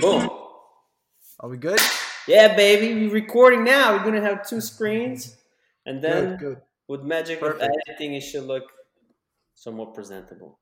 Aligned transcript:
Boom. 0.00 0.28
Are 1.40 1.48
we 1.48 1.56
good? 1.56 1.78
Yeah, 2.26 2.56
baby. 2.56 3.06
We're 3.06 3.12
recording 3.12 3.64
now. 3.64 3.92
We're 3.96 4.04
gonna 4.04 4.20
have 4.20 4.46
two 4.46 4.60
screens, 4.60 5.36
and 5.86 6.02
then 6.02 6.30
Good, 6.30 6.38
good. 6.38 6.60
with 6.88 7.02
magic 7.02 7.40
Perfect. 7.40 7.70
editing, 7.88 8.14
it 8.14 8.20
should 8.20 8.44
look 8.44 8.64
somewhat 9.54 9.94
presentable. 9.94 10.58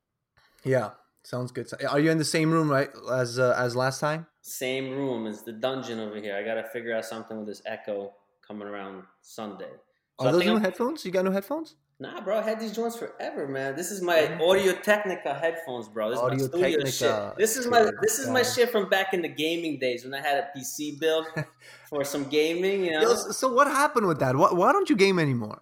Yeah, 0.63 0.91
sounds 1.23 1.51
good. 1.51 1.67
Are 1.89 1.99
you 1.99 2.11
in 2.11 2.17
the 2.17 2.25
same 2.25 2.51
room, 2.51 2.69
right, 2.69 2.89
as 3.11 3.39
uh, 3.39 3.55
as 3.57 3.75
last 3.75 3.99
time? 3.99 4.27
Same 4.41 4.91
room 4.91 5.25
as 5.27 5.43
the 5.43 5.51
dungeon 5.53 5.99
over 5.99 6.17
here. 6.17 6.35
I 6.35 6.43
gotta 6.43 6.63
figure 6.71 6.95
out 6.95 7.05
something 7.05 7.37
with 7.37 7.47
this 7.47 7.61
echo 7.65 8.13
coming 8.45 8.67
around 8.67 9.03
Sunday. 9.21 9.71
So 10.19 10.25
Are 10.25 10.29
I 10.29 10.31
those 10.31 10.39
think 10.41 10.49
new 10.49 10.53
I'm- 10.55 10.63
headphones? 10.63 11.05
You 11.05 11.11
got 11.11 11.25
new 11.25 11.31
headphones? 11.31 11.75
Nah, 11.99 12.21
bro, 12.21 12.37
I 12.37 12.41
had 12.43 12.59
these 12.59 12.73
joints 12.73 12.95
forever, 12.95 13.47
man. 13.47 13.75
This 13.75 13.89
is 13.91 14.01
my 14.03 14.31
Audio 14.39 14.73
Technica 14.73 15.33
headphones, 15.33 15.87
bro. 15.87 16.09
This 16.11 16.19
is 16.19 16.23
my 16.23 16.37
studio 16.37 16.65
Audio-Technica. 16.65 16.91
shit. 17.31 17.37
This 17.37 17.57
is 17.57 17.65
my 17.67 17.89
this 18.01 18.19
is 18.19 18.29
my 18.29 18.43
shit 18.43 18.71
from 18.71 18.87
back 18.89 19.13
in 19.15 19.21
the 19.23 19.27
gaming 19.27 19.79
days 19.79 20.03
when 20.03 20.13
I 20.13 20.21
had 20.21 20.37
a 20.37 20.47
PC 20.57 20.99
build 20.99 21.25
for 21.89 22.03
some 22.03 22.25
gaming. 22.25 22.85
You 22.85 22.91
know, 22.91 23.01
Yo, 23.01 23.15
so 23.15 23.31
so 23.31 23.51
what 23.51 23.67
happened 23.67 24.07
with 24.07 24.19
that? 24.19 24.35
Why, 24.35 24.49
why 24.53 24.71
don't 24.73 24.89
you 24.89 24.95
game 24.95 25.17
anymore? 25.19 25.59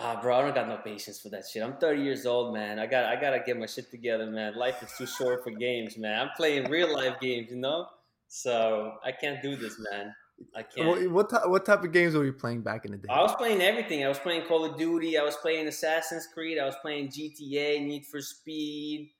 ah, 0.00 0.18
bro, 0.20 0.38
I 0.38 0.42
don't 0.42 0.54
got 0.54 0.66
no 0.66 0.78
patience 0.78 1.20
for 1.20 1.28
that 1.28 1.44
shit. 1.46 1.62
I'm 1.62 1.74
30 1.76 2.02
years 2.02 2.26
old, 2.26 2.52
man. 2.54 2.78
I 2.80 2.86
got 2.86 3.04
I 3.04 3.14
gotta 3.20 3.40
get 3.44 3.56
my 3.58 3.66
shit 3.66 3.90
together, 3.92 4.26
man. 4.26 4.56
Life 4.56 4.82
is 4.82 4.90
too 4.98 5.06
short 5.06 5.44
for 5.44 5.50
games, 5.52 5.96
man. 5.98 6.18
I'm 6.20 6.30
playing 6.36 6.68
real 6.70 6.92
life 6.92 7.20
games, 7.20 7.48
you 7.50 7.56
know. 7.58 7.86
So 8.26 8.94
I 9.04 9.12
can't 9.12 9.40
do 9.42 9.54
this, 9.56 9.76
man. 9.90 10.12
I 10.54 10.62
can't. 10.62 11.10
What 11.12 11.48
what 11.50 11.64
type 11.66 11.84
of 11.84 11.92
games 11.92 12.14
were 12.14 12.24
you 12.24 12.32
playing 12.32 12.62
back 12.62 12.84
in 12.84 12.92
the 12.92 12.98
day? 12.98 13.08
I 13.10 13.20
was 13.20 13.34
playing 13.34 13.60
everything. 13.60 14.04
I 14.04 14.08
was 14.08 14.18
playing 14.18 14.46
Call 14.46 14.64
of 14.64 14.76
Duty. 14.78 15.18
I 15.18 15.22
was 15.22 15.36
playing 15.36 15.66
Assassin's 15.68 16.26
Creed. 16.32 16.58
I 16.58 16.64
was 16.64 16.76
playing 16.82 17.08
GTA, 17.08 17.84
Need 17.84 18.06
for 18.06 18.20
Speed. 18.20 19.10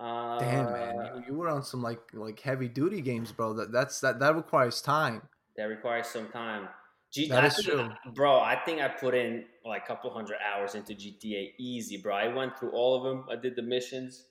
Uh, 0.00 0.38
Damn 0.40 0.72
man, 0.72 0.96
you, 1.16 1.22
you 1.28 1.34
were 1.34 1.48
on 1.48 1.62
some 1.62 1.82
like 1.82 2.00
like 2.12 2.40
heavy 2.40 2.68
duty 2.68 3.00
games, 3.00 3.30
bro. 3.32 3.52
That 3.54 3.72
that's 3.72 4.00
that 4.00 4.18
that 4.20 4.34
requires 4.36 4.80
time. 4.80 5.22
That 5.56 5.64
requires 5.64 6.06
some 6.08 6.28
time. 6.28 6.68
G- 7.12 7.28
That 7.28 7.44
I 7.44 7.46
is 7.46 7.56
think- 7.56 7.68
true. 7.68 7.88
bro. 8.14 8.40
I 8.40 8.56
think 8.64 8.80
I 8.80 8.88
put 8.88 9.14
in 9.14 9.44
like 9.64 9.84
a 9.84 9.86
couple 9.86 10.10
hundred 10.12 10.38
hours 10.44 10.74
into 10.74 10.94
GTA, 10.94 11.52
easy, 11.58 11.96
bro. 12.02 12.14
I 12.14 12.26
went 12.34 12.58
through 12.58 12.70
all 12.72 12.96
of 12.96 13.02
them. 13.04 13.26
I 13.30 13.36
did 13.40 13.54
the 13.54 13.62
missions. 13.62 14.24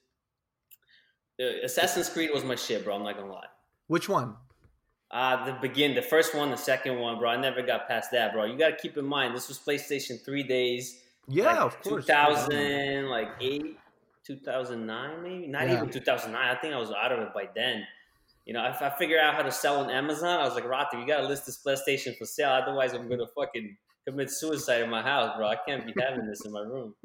Uh, 1.42 1.64
Assassin's 1.64 2.10
Creed 2.10 2.30
was 2.34 2.44
my 2.44 2.56
shit, 2.56 2.84
bro. 2.84 2.96
I'm 2.96 3.04
not 3.04 3.16
gonna 3.18 3.32
lie. 3.32 3.48
Which 3.88 4.10
one? 4.10 4.36
Uh, 5.14 5.46
the 5.46 5.54
begin, 5.62 5.94
the 5.94 6.02
first 6.02 6.34
one, 6.34 6.50
the 6.50 6.58
second 6.58 6.98
one, 6.98 7.20
bro. 7.20 7.30
I 7.30 7.38
never 7.40 7.62
got 7.62 7.88
past 7.88 8.10
that, 8.14 8.34
bro. 8.34 8.46
You 8.46 8.58
gotta 8.58 8.76
keep 8.76 8.98
in 8.98 9.06
mind 9.06 9.36
this 9.36 9.48
was 9.48 9.60
PlayStation 9.60 10.20
three 10.26 10.42
days. 10.42 11.02
Yeah, 11.28 11.46
like 11.46 11.60
of 11.60 11.82
course. 11.84 12.06
2000, 12.08 13.10
like 13.10 13.30
eight, 13.40 13.78
2009, 14.26 15.22
maybe 15.24 15.48
not 15.48 15.68
Yeah. 15.68 15.76
even 15.78 15.90
2009. 15.92 16.42
I 16.42 16.60
think 16.60 16.74
I 16.74 16.80
was 16.80 16.90
out 16.92 17.12
of 17.12 17.20
it 17.20 17.32
by 17.34 17.48
then. 17.54 17.86
You 18.46 18.54
know, 18.54 18.66
if 18.68 18.82
I 18.82 18.90
figure 18.90 19.20
out 19.20 19.36
how 19.36 19.44
to 19.44 19.52
sell 19.52 19.80
on 19.82 19.92
Amazon, 19.92 20.40
I 20.40 20.44
was 20.46 20.56
like, 20.56 20.66
Rata, 20.66 20.98
you 20.98 21.06
gotta 21.06 21.28
list 21.28 21.46
this 21.46 21.62
PlayStation 21.64 22.18
for 22.18 22.26
sale. 22.26 22.50
Otherwise, 22.50 22.94
I'm 22.94 23.08
gonna 23.08 23.28
fucking 23.28 23.78
commit 24.08 24.32
suicide 24.32 24.82
in 24.82 24.90
my 24.90 25.02
house, 25.04 25.38
bro. 25.38 25.48
I 25.48 25.58
can't 25.58 25.86
be 25.86 25.94
having 26.02 26.26
this 26.26 26.44
in 26.44 26.52
my 26.52 26.62
room. 26.62 26.96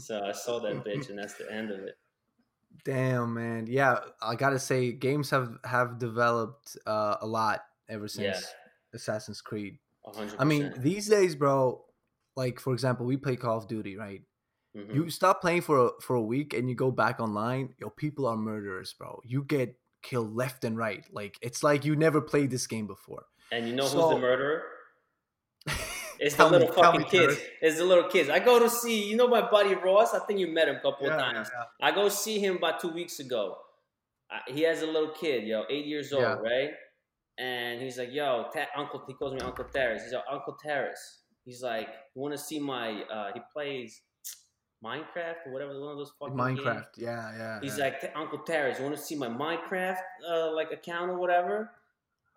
So 0.00 0.20
I 0.22 0.32
sold 0.32 0.64
that 0.64 0.84
bitch, 0.84 1.08
and 1.10 1.18
that's 1.18 1.34
the 1.34 1.50
end 1.50 1.70
of 1.70 1.78
it. 1.80 1.96
Damn 2.84 3.34
man, 3.34 3.66
yeah. 3.68 3.98
I 4.20 4.34
gotta 4.34 4.58
say, 4.58 4.92
games 4.92 5.30
have 5.30 5.56
have 5.64 5.98
developed 5.98 6.76
uh, 6.86 7.16
a 7.20 7.26
lot 7.26 7.60
ever 7.88 8.08
since 8.08 8.40
Yeah. 8.40 8.40
Assassin's 8.94 9.40
Creed. 9.40 9.78
100. 10.02 10.36
I 10.38 10.44
mean, 10.44 10.74
these 10.78 11.08
days, 11.08 11.34
bro. 11.36 11.84
Like 12.34 12.58
for 12.58 12.72
example, 12.72 13.06
we 13.06 13.16
play 13.16 13.36
Call 13.36 13.58
of 13.58 13.68
Duty, 13.68 13.96
right? 13.96 14.22
Mhm. 14.76 14.94
You 14.94 15.10
stop 15.10 15.40
playing 15.42 15.60
for 15.62 15.86
a, 15.86 15.90
for 16.00 16.16
a 16.16 16.22
week 16.22 16.54
and 16.54 16.68
you 16.68 16.74
go 16.74 16.90
back 16.90 17.20
online. 17.20 17.74
Yo, 17.78 17.90
people 17.90 18.26
are 18.26 18.36
murderers, 18.36 18.94
bro. 18.94 19.20
You 19.24 19.44
get 19.44 19.76
killed 20.02 20.34
left 20.34 20.64
and 20.64 20.76
right. 20.76 21.04
Like 21.12 21.36
it's 21.42 21.62
like 21.62 21.84
you 21.84 21.94
never 21.94 22.20
played 22.20 22.50
this 22.50 22.66
game 22.66 22.86
before. 22.86 23.24
and 23.52 23.68
you 23.68 23.74
know 23.76 23.84
who's 23.84 23.92
the 23.92 24.18
murderer? 24.18 24.62
It's 26.18 26.36
the 26.36 26.46
little 26.48 26.68
tell 26.68 26.84
fucking 26.84 27.04
kids. 27.04 27.36
Terrence. 27.36 27.40
It's 27.60 27.76
the 27.78 27.84
little 27.84 28.08
kids. 28.08 28.28
I 28.28 28.38
go 28.38 28.58
to 28.58 28.68
see, 28.68 29.08
you 29.08 29.16
know, 29.16 29.28
my 29.28 29.48
buddy 29.50 29.74
Ross. 29.74 30.14
I 30.14 30.20
think 30.20 30.38
you 30.40 30.48
met 30.48 30.68
him 30.68 30.76
a 30.76 30.80
couple 30.80 31.06
Yeah, 31.06 31.14
of 31.14 31.20
times. 31.20 31.50
yeah. 31.52 31.86
I 31.86 31.92
go 31.92 32.08
see 32.08 32.38
him 32.38 32.56
about 32.56 32.80
two 32.80 32.88
weeks 32.90 33.20
ago. 33.20 33.56
Uh, 34.30 34.38
he 34.52 34.62
has 34.62 34.82
a 34.82 34.86
little 34.86 35.10
kid, 35.10 35.44
yo, 35.44 35.64
eight 35.68 35.86
years 35.86 36.12
old, 36.12 36.42
right? 36.42 36.70
And 37.38 37.80
he's 37.82 37.98
like, 37.98 38.12
"Yo, 38.12 38.46
Ta- 38.54 38.68
Uncle," 38.76 39.02
he 39.06 39.14
calls 39.14 39.34
me 39.34 39.40
Uncle 39.40 39.64
Taras. 39.64 40.02
He's 40.02 40.12
like, 40.12 40.24
"Uncle 40.30 40.56
Taras." 40.62 41.20
He's 41.44 41.62
like, 41.62 41.88
"You 42.14 42.22
want 42.22 42.32
to 42.34 42.38
see 42.38 42.58
my?" 42.60 43.02
Uh, 43.02 43.32
he 43.34 43.40
plays 43.52 44.00
Minecraft 44.84 45.46
or 45.46 45.52
whatever, 45.52 45.80
one 45.80 45.92
of 45.92 45.96
those 45.98 46.12
fucking 46.18 46.36
games. 46.36 46.60
Minecraft, 46.60 46.86
yeah, 46.96 47.36
yeah. 47.36 47.58
He's 47.62 47.78
yeah. 47.78 47.84
like, 47.84 48.12
Uncle 48.16 48.38
Taras, 48.40 48.78
you 48.78 48.84
want 48.84 48.96
to 48.96 49.02
see 49.02 49.14
my 49.16 49.28
Minecraft 49.28 49.96
uh, 50.28 50.52
like 50.54 50.72
account 50.72 51.10
or 51.10 51.18
whatever? 51.18 51.70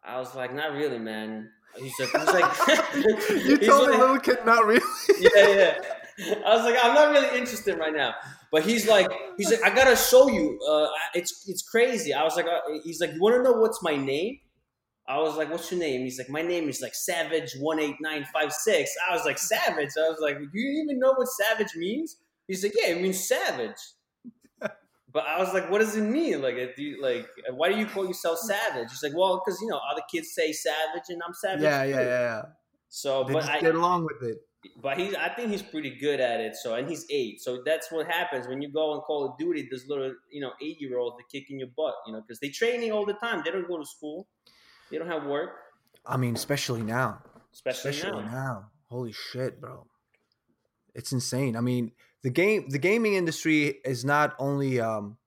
I 0.04 0.20
was 0.20 0.36
like, 0.36 0.54
not 0.54 0.74
really, 0.74 1.00
man. 1.00 1.50
He's 1.78 1.94
like, 2.00 2.10
he's 2.20 2.34
like, 2.34 3.30
you 3.46 3.58
told 3.58 3.90
like- 3.90 4.00
little 4.00 4.20
kid 4.20 4.40
not 4.46 4.66
really. 4.66 4.82
yeah, 5.20 5.30
yeah. 5.48 6.36
I 6.46 6.56
was 6.56 6.64
like, 6.64 6.78
I'm 6.82 6.94
not 6.96 7.12
really 7.12 7.38
interested 7.38 7.78
right 7.78 7.94
now. 7.94 8.14
But 8.52 8.64
he's 8.64 8.88
like, 8.88 9.08
he's 9.38 9.52
like, 9.52 9.64
I 9.64 9.76
gotta 9.76 9.96
show 9.98 10.30
you. 10.30 10.58
Uh, 10.68 10.88
it's 11.14 11.48
it's 11.50 11.62
crazy. 11.62 12.14
I 12.14 12.24
was 12.24 12.36
like, 12.38 12.46
uh, 12.46 12.62
he's 12.84 13.02
like, 13.02 13.14
you 13.14 13.22
want 13.22 13.36
to 13.36 13.44
know 13.44 13.54
what's 13.60 13.84
my 13.84 13.96
name? 13.98 14.40
I 15.08 15.20
was 15.20 15.36
like, 15.36 15.52
what's 15.52 15.70
your 15.72 15.80
name? 15.80 16.02
He's 16.02 16.18
like, 16.18 16.30
my 16.30 16.42
name 16.42 16.68
is 16.70 16.82
like 16.82 16.96
Savage 16.96 17.54
one 17.60 17.80
eight 17.80 17.98
nine 18.00 18.26
five 18.34 18.54
six. 18.54 18.92
I 19.10 19.14
was 19.14 19.26
like, 19.26 19.38
Savage. 19.38 19.92
I 19.98 20.10
was 20.10 20.20
like, 20.22 20.38
do 20.40 20.48
you 20.60 20.84
even 20.84 21.00
know 21.00 21.14
what 21.14 21.28
Savage 21.28 21.76
means? 21.76 22.18
He's 22.48 22.64
like, 22.64 22.74
yeah, 22.76 22.92
it 22.94 23.02
means 23.02 23.28
Savage. 23.28 23.78
But 25.16 25.24
I 25.34 25.40
was 25.40 25.54
like, 25.54 25.72
what 25.72 25.80
does 25.80 25.96
it 25.96 26.02
mean? 26.02 26.42
Like, 26.42 26.56
uh, 26.56 26.68
do 26.76 26.84
you, 26.84 27.02
like, 27.02 27.26
uh, 27.50 27.54
why 27.56 27.72
do 27.72 27.78
you 27.80 27.86
call 27.86 28.06
yourself 28.06 28.38
Savage? 28.38 28.90
He's 28.92 29.02
like, 29.02 29.16
well, 29.16 29.42
because 29.44 29.62
you 29.62 29.68
know, 29.72 29.80
other 29.92 30.02
kids 30.12 30.28
say 30.40 30.52
Savage, 30.52 31.08
and 31.08 31.22
I'm 31.26 31.34
Savage. 31.34 31.64
yeah, 31.64 31.84
yeah, 31.84 31.96
too." 32.00 32.04
yeah, 32.04 32.20
yeah. 32.30 32.42
So, 32.90 33.24
They 33.24 33.34
but 33.34 33.40
just 33.40 33.52
I, 33.54 33.62
get 33.62 33.76
along 33.76 34.02
with 34.10 34.22
it. 34.30 34.40
but 34.82 34.98
he's 35.00 35.16
I 35.16 35.30
think 35.30 35.52
he's 35.52 35.62
pretty 35.62 35.92
good 36.06 36.20
at 36.20 36.42
it. 36.42 36.54
So 36.62 36.76
and 36.76 36.90
he's 36.90 37.06
eight. 37.10 37.36
So 37.42 37.62
that's 37.66 37.88
what 37.94 38.08
happens 38.08 38.48
when 38.50 38.62
you 38.62 38.70
go 38.70 38.92
on 38.94 39.02
Call 39.08 39.22
of 39.30 39.38
Duty. 39.38 39.68
There's 39.70 39.86
little 39.88 40.14
you 40.36 40.42
know 40.42 40.52
eight 40.62 40.82
year 40.82 40.98
olds 40.98 41.16
that 41.18 41.30
kicking 41.32 41.60
your 41.60 41.70
butt. 41.78 41.96
You 42.08 42.14
know 42.14 42.22
because 42.22 42.40
they 42.42 42.50
training 42.50 42.92
all 42.92 43.06
the 43.06 43.14
time. 43.26 43.42
They 43.46 43.52
don't 43.52 43.68
go 43.68 43.78
to 43.78 43.86
school. 43.86 44.28
They 44.92 44.98
don't 44.98 45.08
have 45.08 45.26
work, 45.26 45.52
I 46.06 46.18
mean, 46.18 46.36
especially 46.36 46.84
now. 46.84 47.22
especially, 47.54 47.92
Especially 47.92 48.24
now. 48.26 48.32
now. 48.32 48.66
Holy 48.90 49.14
shit, 49.14 49.62
bro. 49.62 49.88
It's 50.94 51.12
insane. 51.12 51.56
I 51.56 51.62
mean, 51.62 51.92
the 52.26 52.32
game 52.32 52.70
the 52.70 52.80
gaming 52.80 53.14
industry 53.14 53.76
is 53.86 54.04
not 54.04 54.36
only 54.40 54.80
um 54.80 55.18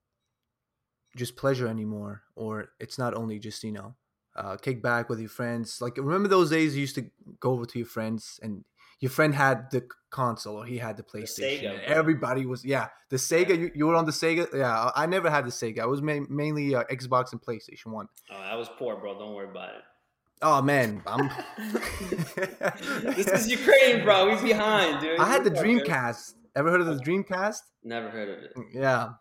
just 1.17 1.37
pleasure 1.37 1.69
anymore 1.69 2.23
or 2.35 2.71
it's 2.81 2.99
not 2.99 3.15
only 3.15 3.39
just, 3.39 3.63
you 3.63 3.71
know, 3.71 3.95
uh 4.35 4.57
kick 4.57 4.83
back 4.83 5.09
with 5.09 5.21
your 5.21 5.29
friends. 5.29 5.81
Like 5.81 5.97
remember 5.97 6.29
those 6.29 6.51
days 6.51 6.75
you 6.75 6.81
used 6.81 6.97
to 6.97 7.09
go 7.39 7.53
over 7.53 7.67
to 7.67 7.79
your 7.79 7.87
friends 7.87 8.41
and 8.43 8.65
your 8.99 9.11
friend 9.11 9.33
had 9.33 9.71
the 9.71 9.87
console 10.11 10.57
or 10.57 10.65
he 10.65 10.79
had 10.79 10.97
the 10.97 11.05
PlayStation. 11.05 11.63
Sega, 11.63 11.75
and 11.75 11.83
everybody 11.83 12.47
was 12.47 12.65
yeah, 12.65 12.89
the 13.11 13.17
Sega. 13.17 13.57
You, 13.57 13.71
you 13.77 13.87
were 13.87 13.95
on 13.95 14.07
the 14.07 14.11
Sega. 14.11 14.53
Yeah, 14.53 14.91
I 14.97 15.07
never 15.07 15.31
had 15.31 15.47
the 15.47 15.53
Sega. 15.53 15.79
I 15.79 15.87
was 15.87 16.03
ma- 16.03 16.27
mainly 16.29 16.75
uh, 16.75 16.83
Xbox 16.91 17.31
and 17.31 17.41
PlayStation 17.41 17.93
One. 17.93 18.09
Oh, 18.29 18.35
I 18.35 18.57
was 18.57 18.69
poor, 18.77 18.97
bro. 18.97 19.17
Don't 19.17 19.35
worry 19.35 19.49
about 19.49 19.69
it. 19.69 19.83
Oh 20.43 20.63
man, 20.63 21.03
I'm. 21.07 21.31
this 23.15 23.29
is 23.29 23.49
Ukraine, 23.49 24.03
bro. 24.03 24.35
We 24.35 24.49
behind, 24.49 25.01
dude. 25.01 25.21
I 25.21 25.29
had 25.29 25.45
the 25.45 25.51
Dreamcast. 25.53 26.35
Ever 26.57 26.71
heard 26.71 26.81
of 26.81 26.87
the 26.87 27.03
Dreamcast? 27.03 27.61
Never 27.85 28.11
heard 28.11 28.29
of 28.29 28.45
it. 28.45 28.53
Yeah, 28.73 29.15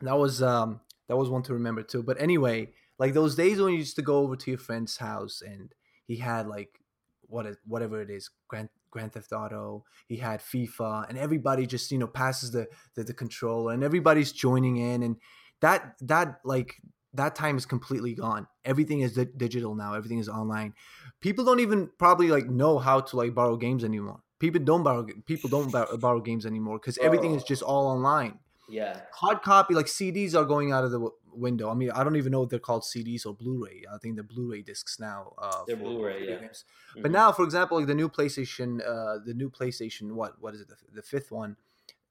that 0.00 0.16
was 0.18 0.42
um 0.42 0.80
that 1.08 1.16
was 1.16 1.30
one 1.30 1.42
to 1.44 1.54
remember 1.54 1.82
too. 1.82 2.02
But 2.02 2.20
anyway, 2.20 2.72
like 2.98 3.14
those 3.14 3.34
days 3.34 3.60
when 3.60 3.72
you 3.72 3.78
used 3.78 3.96
to 3.96 4.02
go 4.02 4.18
over 4.18 4.36
to 4.36 4.50
your 4.50 4.58
friend's 4.58 4.96
house 4.96 5.42
and 5.42 5.74
he 6.06 6.16
had 6.16 6.46
like 6.46 6.80
what 7.22 7.46
whatever 7.66 8.00
it 8.00 8.10
is, 8.10 8.30
Grand 8.48 8.68
Grand 8.90 9.12
Theft 9.12 9.32
Auto. 9.32 9.84
He 10.06 10.16
had 10.16 10.40
FIFA, 10.40 11.08
and 11.08 11.18
everybody 11.18 11.66
just 11.66 11.90
you 11.90 11.98
know 11.98 12.06
passes 12.06 12.52
the 12.52 12.68
the, 12.94 13.04
the 13.04 13.14
controller, 13.14 13.72
and 13.72 13.82
everybody's 13.82 14.32
joining 14.32 14.76
in, 14.76 15.02
and 15.02 15.16
that 15.60 15.96
that 16.02 16.40
like 16.44 16.76
that 17.14 17.34
time 17.34 17.56
is 17.56 17.66
completely 17.66 18.14
gone. 18.14 18.46
Everything 18.64 19.00
is 19.00 19.14
di- 19.14 19.26
digital 19.36 19.74
now. 19.74 19.94
Everything 19.94 20.18
is 20.18 20.28
online. 20.28 20.74
People 21.20 21.44
don't 21.44 21.60
even 21.60 21.90
probably 21.98 22.28
like 22.28 22.46
know 22.46 22.78
how 22.78 23.00
to 23.00 23.16
like 23.16 23.34
borrow 23.34 23.56
games 23.56 23.84
anymore. 23.84 24.20
People 24.38 24.60
don't 24.62 24.82
borrow 24.82 25.06
people 25.26 25.48
don't 25.50 25.70
borrow, 26.00 26.20
games 26.20 26.44
anymore 26.46 26.78
because 26.78 26.98
everything 26.98 27.34
is 27.34 27.44
just 27.44 27.62
all 27.62 27.86
online 27.86 28.38
Yeah. 28.68 29.00
hard 29.12 29.42
copy 29.42 29.74
like 29.74 29.86
CDs 29.86 30.34
are 30.34 30.44
going 30.44 30.72
out 30.72 30.84
of 30.84 30.90
the 30.90 30.98
w- 30.98 31.14
window. 31.32 31.70
I 31.70 31.74
mean, 31.74 31.90
I 31.90 32.02
don't 32.04 32.16
even 32.16 32.32
know 32.32 32.42
if 32.42 32.50
they're 32.50 32.58
called 32.70 32.82
CDs 32.82 33.24
or 33.26 33.34
Blu-ray. 33.34 33.84
I 33.92 33.98
think 33.98 34.14
they're 34.16 34.24
Blu-ray 34.24 34.62
discs 34.62 34.98
now. 35.00 35.32
Uh, 35.38 35.64
They're 35.66 35.76
Blu-ray, 35.76 36.28
yeah. 36.28 36.36
games. 36.40 36.64
But 37.02 37.10
now, 37.10 37.32
for 37.32 37.44
example, 37.44 37.78
like 37.78 37.86
the 37.86 37.94
new 37.94 38.08
PlayStation, 38.08 38.80
uh, 38.86 39.18
the 39.24 39.34
new 39.34 39.50
PlayStation, 39.50 40.12
what 40.12 40.40
what 40.40 40.54
is 40.54 40.60
it? 40.60 40.68
The, 40.68 40.76
the 40.94 41.02
fifth 41.02 41.30
one. 41.32 41.56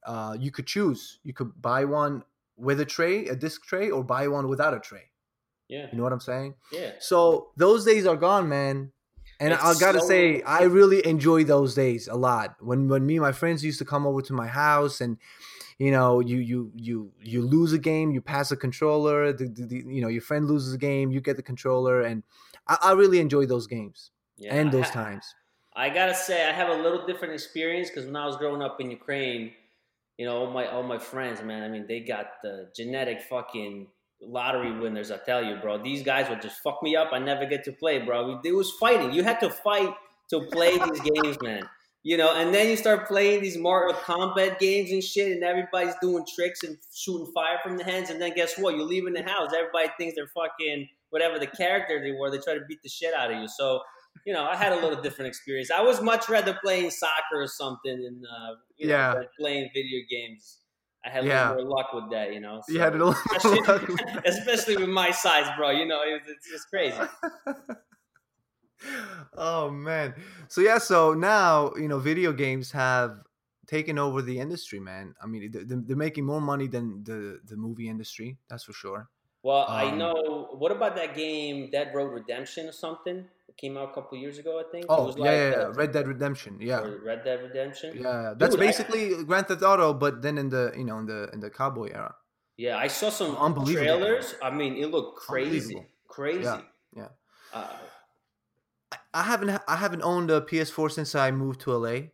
Uh, 0.06 0.36
you 0.40 0.52
could 0.52 0.68
choose. 0.68 1.20
You 1.24 1.34
could 1.34 1.62
buy 1.62 1.86
one 1.86 2.24
with 2.58 2.80
a 2.82 2.86
tray, 2.86 3.28
a 3.28 3.36
disc 3.36 3.64
tray, 3.66 3.90
or 3.90 4.04
buy 4.04 4.28
one 4.28 4.48
without 4.50 4.74
a 4.74 4.80
tray. 4.80 5.06
yeah, 5.70 5.88
You 5.92 5.98
know 5.98 6.04
what 6.04 6.12
I'm 6.14 6.20
saying? 6.20 6.56
yeah. 6.72 6.92
So 7.00 7.52
those 7.56 7.86
days 7.86 8.06
are 8.06 8.18
gone, 8.18 8.48
man. 8.50 8.92
And 9.44 9.54
It's 9.54 9.64
I 9.64 9.74
gotta 9.86 10.00
so- 10.00 10.08
say, 10.14 10.42
I 10.60 10.64
really 10.64 11.00
enjoy 11.06 11.44
those 11.44 11.72
days 11.76 12.08
a 12.08 12.16
lot. 12.16 12.56
When 12.70 12.88
when 12.92 13.06
me 13.10 13.16
and 13.18 13.22
my 13.30 13.32
friends 13.42 13.60
used 13.70 13.80
to 13.84 13.86
come 13.94 14.04
over 14.10 14.22
to 14.30 14.34
my 14.44 14.48
house, 14.48 15.02
and 15.02 15.18
you 15.86 15.92
know, 15.96 16.12
you 16.32 16.38
you 16.52 16.72
you 16.88 17.12
you 17.34 17.40
lose 17.56 17.72
a 17.74 17.82
game, 17.92 18.08
you 18.16 18.22
pass 18.22 18.52
a 18.52 18.58
controller. 18.66 19.34
The, 19.40 19.46
the, 19.58 19.64
the- 19.72 19.86
you 19.96 20.02
know, 20.04 20.08
your 20.18 20.22
friend 20.30 20.44
loses 20.48 20.72
a 20.74 20.78
game, 20.90 21.12
you 21.12 21.20
get 21.30 21.36
the 21.42 21.44
controller, 21.52 22.02
and 22.10 22.24
I, 22.68 22.76
I 22.90 22.92
really 23.02 23.20
enjoy 23.20 23.46
those 23.54 23.68
games 23.68 23.98
Yeah, 24.38 24.56
and 24.56 24.72
those 24.72 24.90
times. 25.02 25.26
I 25.76 25.90
gotta 25.90 26.14
say, 26.28 26.38
I 26.48 26.54
have 26.62 26.70
a 26.70 26.80
little 26.86 27.04
different 27.10 27.34
experience 27.34 27.90
because 27.90 28.06
when 28.06 28.16
I 28.16 28.26
was 28.30 28.38
growing 28.38 28.62
up 28.68 28.80
in 28.82 28.88
Ukraine, 28.92 29.52
you 30.18 30.26
know, 30.28 30.36
all 30.38 30.52
my 30.52 30.66
all 30.74 30.84
my 30.96 31.00
friends, 31.12 31.42
man. 31.50 31.62
I 31.64 31.70
mean, 31.74 31.86
they 31.92 32.00
got 32.16 32.28
the 32.44 32.56
genetic 32.80 33.20
fucking 33.34 33.88
lottery 34.28 34.78
winners. 34.78 35.12
I 35.12 35.18
tell 35.18 35.44
you, 35.44 35.56
bro. 35.58 35.82
These 35.82 36.04
guys 36.04 36.30
would 36.30 36.42
just 36.42 36.60
fuck 36.62 36.82
me 36.84 36.96
up. 36.96 37.10
I 37.12 37.20
never 37.20 37.46
get 37.46 37.64
to 37.66 37.72
play, 37.72 38.00
bro. 38.00 38.40
It 38.44 38.52
was 38.56 38.72
fighting. 38.72 39.12
You 39.14 39.24
had 39.24 39.40
to 39.42 39.50
fight 39.50 39.94
to 40.30 40.42
play 40.52 40.78
these 40.78 41.00
games, 41.24 41.38
man. 41.42 41.64
You 42.06 42.18
know, 42.18 42.36
and 42.36 42.54
then 42.54 42.70
you 42.70 42.76
start 42.76 43.08
playing 43.08 43.42
these 43.42 43.58
Mortal 43.58 43.94
Kombat 43.94 44.60
games 44.60 44.92
and 44.92 45.02
shit, 45.02 45.32
and 45.32 45.44
everybody's 45.44 45.96
doing 46.02 46.26
tricks 46.36 46.64
and 46.64 46.78
shooting 46.94 47.32
fire 47.34 47.60
from 47.64 47.78
the 47.78 47.84
hands. 47.86 48.10
And 48.10 48.22
then 48.22 48.34
guess 48.36 48.58
what? 48.58 48.76
You 48.76 48.84
leave 48.84 49.08
in 49.08 49.14
the 49.14 49.24
house. 49.24 49.52
Everybody 49.56 49.90
thinks 49.98 50.16
they're 50.16 50.28
fucking 50.28 50.90
whatever 51.12 51.40
the 51.40 51.48
character 51.48 52.02
they 52.02 52.12
were. 52.12 52.30
They 52.30 52.40
try 52.40 52.56
to 52.56 52.66
beat 52.68 52.82
the 52.84 52.90
shit 52.90 53.14
out 53.14 53.32
of 53.32 53.40
you. 53.42 53.48
So 53.48 53.82
you 54.26 54.34
know, 54.34 54.44
I 54.46 54.56
had 54.56 54.72
a 54.72 54.76
little 54.76 55.02
different 55.02 55.30
experience. 55.30 55.72
I 55.72 55.82
was 55.82 56.00
much 56.02 56.30
rather 56.30 56.58
playing 56.64 56.92
soccer 56.92 57.42
or 57.42 57.48
something 57.48 58.02
than 58.04 58.22
uh, 58.30 58.48
know, 58.52 58.56
Yeah. 58.78 59.14
than 59.16 59.26
playing 59.40 59.70
video 59.74 60.02
games. 60.10 60.60
I 61.06 61.10
had 61.10 61.26
a 61.26 61.28
Yeah. 61.28 61.50
little 61.50 61.66
more 61.66 61.78
luck 61.78 61.94
with 61.94 62.10
that, 62.12 62.34
you 62.34 62.40
know. 62.40 62.62
You 62.68 62.80
had 62.80 62.96
a 62.96 62.98
little 62.98 63.16
especially, 63.36 63.96
especially 64.26 64.78
with 64.78 64.90
my 64.90 65.12
size, 65.12 65.50
bro. 65.58 65.72
You 65.72 65.86
know, 65.86 66.02
it's, 66.04 66.30
it's 66.30 66.50
just 66.50 66.70
crazy. 66.70 66.98
oh 69.38 69.70
man. 69.70 70.16
So 70.48 70.62
yeah, 70.62 70.78
so 70.78 71.14
now, 71.14 71.74
you 71.76 71.88
know, 71.88 72.00
video 72.00 72.34
games 72.34 72.72
have 72.72 73.20
taken 73.68 73.98
over 73.98 74.22
the 74.22 74.40
industry, 74.40 74.80
man. 74.80 75.16
I 75.22 75.28
mean, 75.28 75.52
they're, 75.52 75.64
they're 75.66 75.98
making 75.98 76.26
more 76.26 76.42
money 76.42 76.68
than 76.68 77.04
the 77.04 77.40
the 77.44 77.58
movie 77.58 77.90
industry, 77.90 78.38
that's 78.50 78.64
for 78.64 78.74
sure. 78.74 79.10
Well, 79.44 79.66
I 79.70 79.92
Um, 79.92 79.92
know. 79.92 80.56
What 80.58 80.72
about 80.72 80.96
that 80.96 81.16
game, 81.16 81.70
Dead 81.70 81.94
Road 81.94 82.14
Redemption 82.14 82.68
or 82.68 82.72
something? 82.72 83.28
Came 83.58 83.78
out 83.78 83.92
a 83.92 83.94
couple 83.94 84.18
years 84.18 84.38
ago, 84.40 84.60
I 84.60 84.64
think. 84.72 84.86
it 84.86 84.90
Oh, 84.90 85.06
was 85.08 85.16
yeah, 85.18 85.26
yeah, 85.26 85.50
yeah, 85.50 85.56
uh, 85.68 85.74
Red 85.74 85.92
Dead 85.94 86.08
Redemption. 86.08 86.58
Yeah. 86.60 86.82
Red 87.04 87.24
Dead 87.24 87.40
Redemption. 87.42 87.96
Yeah, 87.96 88.34
that's 88.36 88.56
Dude, 88.56 88.64
I- 88.64 88.66
basically 88.68 89.24
Grand 89.24 89.48
Theft 89.48 89.62
Auto, 89.64 89.94
but 89.94 90.22
then 90.22 90.38
in 90.38 90.50
the 90.50 90.74
you 90.76 90.84
know 90.84 90.98
in 91.00 91.06
the 91.06 91.30
in 91.34 91.40
the 91.40 91.50
cowboy 91.50 91.90
era. 91.94 92.16
Yeah, 92.58 92.78
I 92.78 92.88
saw 92.88 93.10
some 93.10 93.36
Unbelievable. 93.38 93.84
trailers. 93.86 94.36
I 94.42 94.50
mean, 94.50 94.76
it 94.78 94.88
looked 94.92 95.20
crazy, 95.20 95.86
crazy. 96.08 96.44
Yeah, 96.44 96.62
yeah. 96.96 97.08
Uh, 97.54 97.68
I- 98.92 98.98
I 99.14 99.24
haven't 99.24 99.50
I 99.68 99.76
haven't 99.78 100.02
owned 100.04 100.30
a 100.32 100.42
PS4 100.42 100.90
since 100.92 101.16
I 101.16 101.32
moved 101.32 101.62
to 101.62 101.72
LA. 101.74 102.10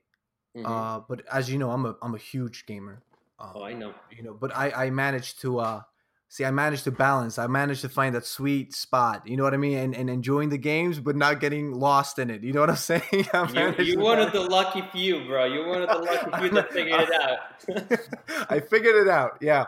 mhm. 0.55 0.65
Uh, 0.65 0.99
but 1.07 1.23
as 1.31 1.49
you 1.49 1.57
know, 1.57 1.71
I'm 1.71 1.85
a 1.85 1.95
I'm 2.01 2.15
a 2.15 2.17
huge 2.19 2.65
gamer. 2.65 3.01
Um, 3.39 3.51
oh, 3.55 3.63
I 3.63 3.73
know. 3.73 3.93
you 4.11 4.23
know, 4.23 4.33
but 4.33 4.51
I 4.55 4.71
I 4.71 4.89
managed 4.89 5.39
to 5.41 5.59
uh 5.59 5.81
see 6.29 6.45
I 6.45 6.51
managed 6.51 6.85
to 6.85 6.91
balance. 6.91 7.37
I 7.37 7.47
managed 7.47 7.81
to 7.81 7.89
find 7.89 8.15
that 8.15 8.25
sweet 8.25 8.73
spot. 8.73 9.27
You 9.27 9.35
know 9.35 9.43
what 9.43 9.53
I 9.53 9.57
mean? 9.57 9.77
And 9.77 9.95
and 9.95 10.09
enjoying 10.09 10.49
the 10.49 10.57
games, 10.57 10.99
but 10.99 11.15
not 11.15 11.39
getting 11.41 11.73
lost 11.73 12.19
in 12.19 12.29
it. 12.29 12.43
You 12.43 12.53
know 12.53 12.61
what 12.61 12.69
I'm 12.69 12.75
saying? 12.91 13.03
I 13.33 13.47
You, 13.47 13.53
managed 13.53 13.79
you 13.79 13.95
to 13.95 14.01
one 14.01 14.19
of 14.19 14.31
the 14.31 14.41
lucky 14.41 14.83
few, 14.93 15.25
bro. 15.25 15.45
You're 15.45 15.67
one 15.67 15.81
of 15.81 15.89
the 15.89 15.97
lucky 15.97 16.39
few 16.39 16.49
that 16.51 16.71
figured 16.71 17.01
it 17.01 17.21
out. 17.21 18.49
I 18.49 18.59
figured 18.61 18.95
it 18.95 19.09
out. 19.09 19.39
Yeah. 19.41 19.65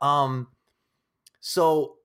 Um. 0.00 0.48
So 1.40 1.96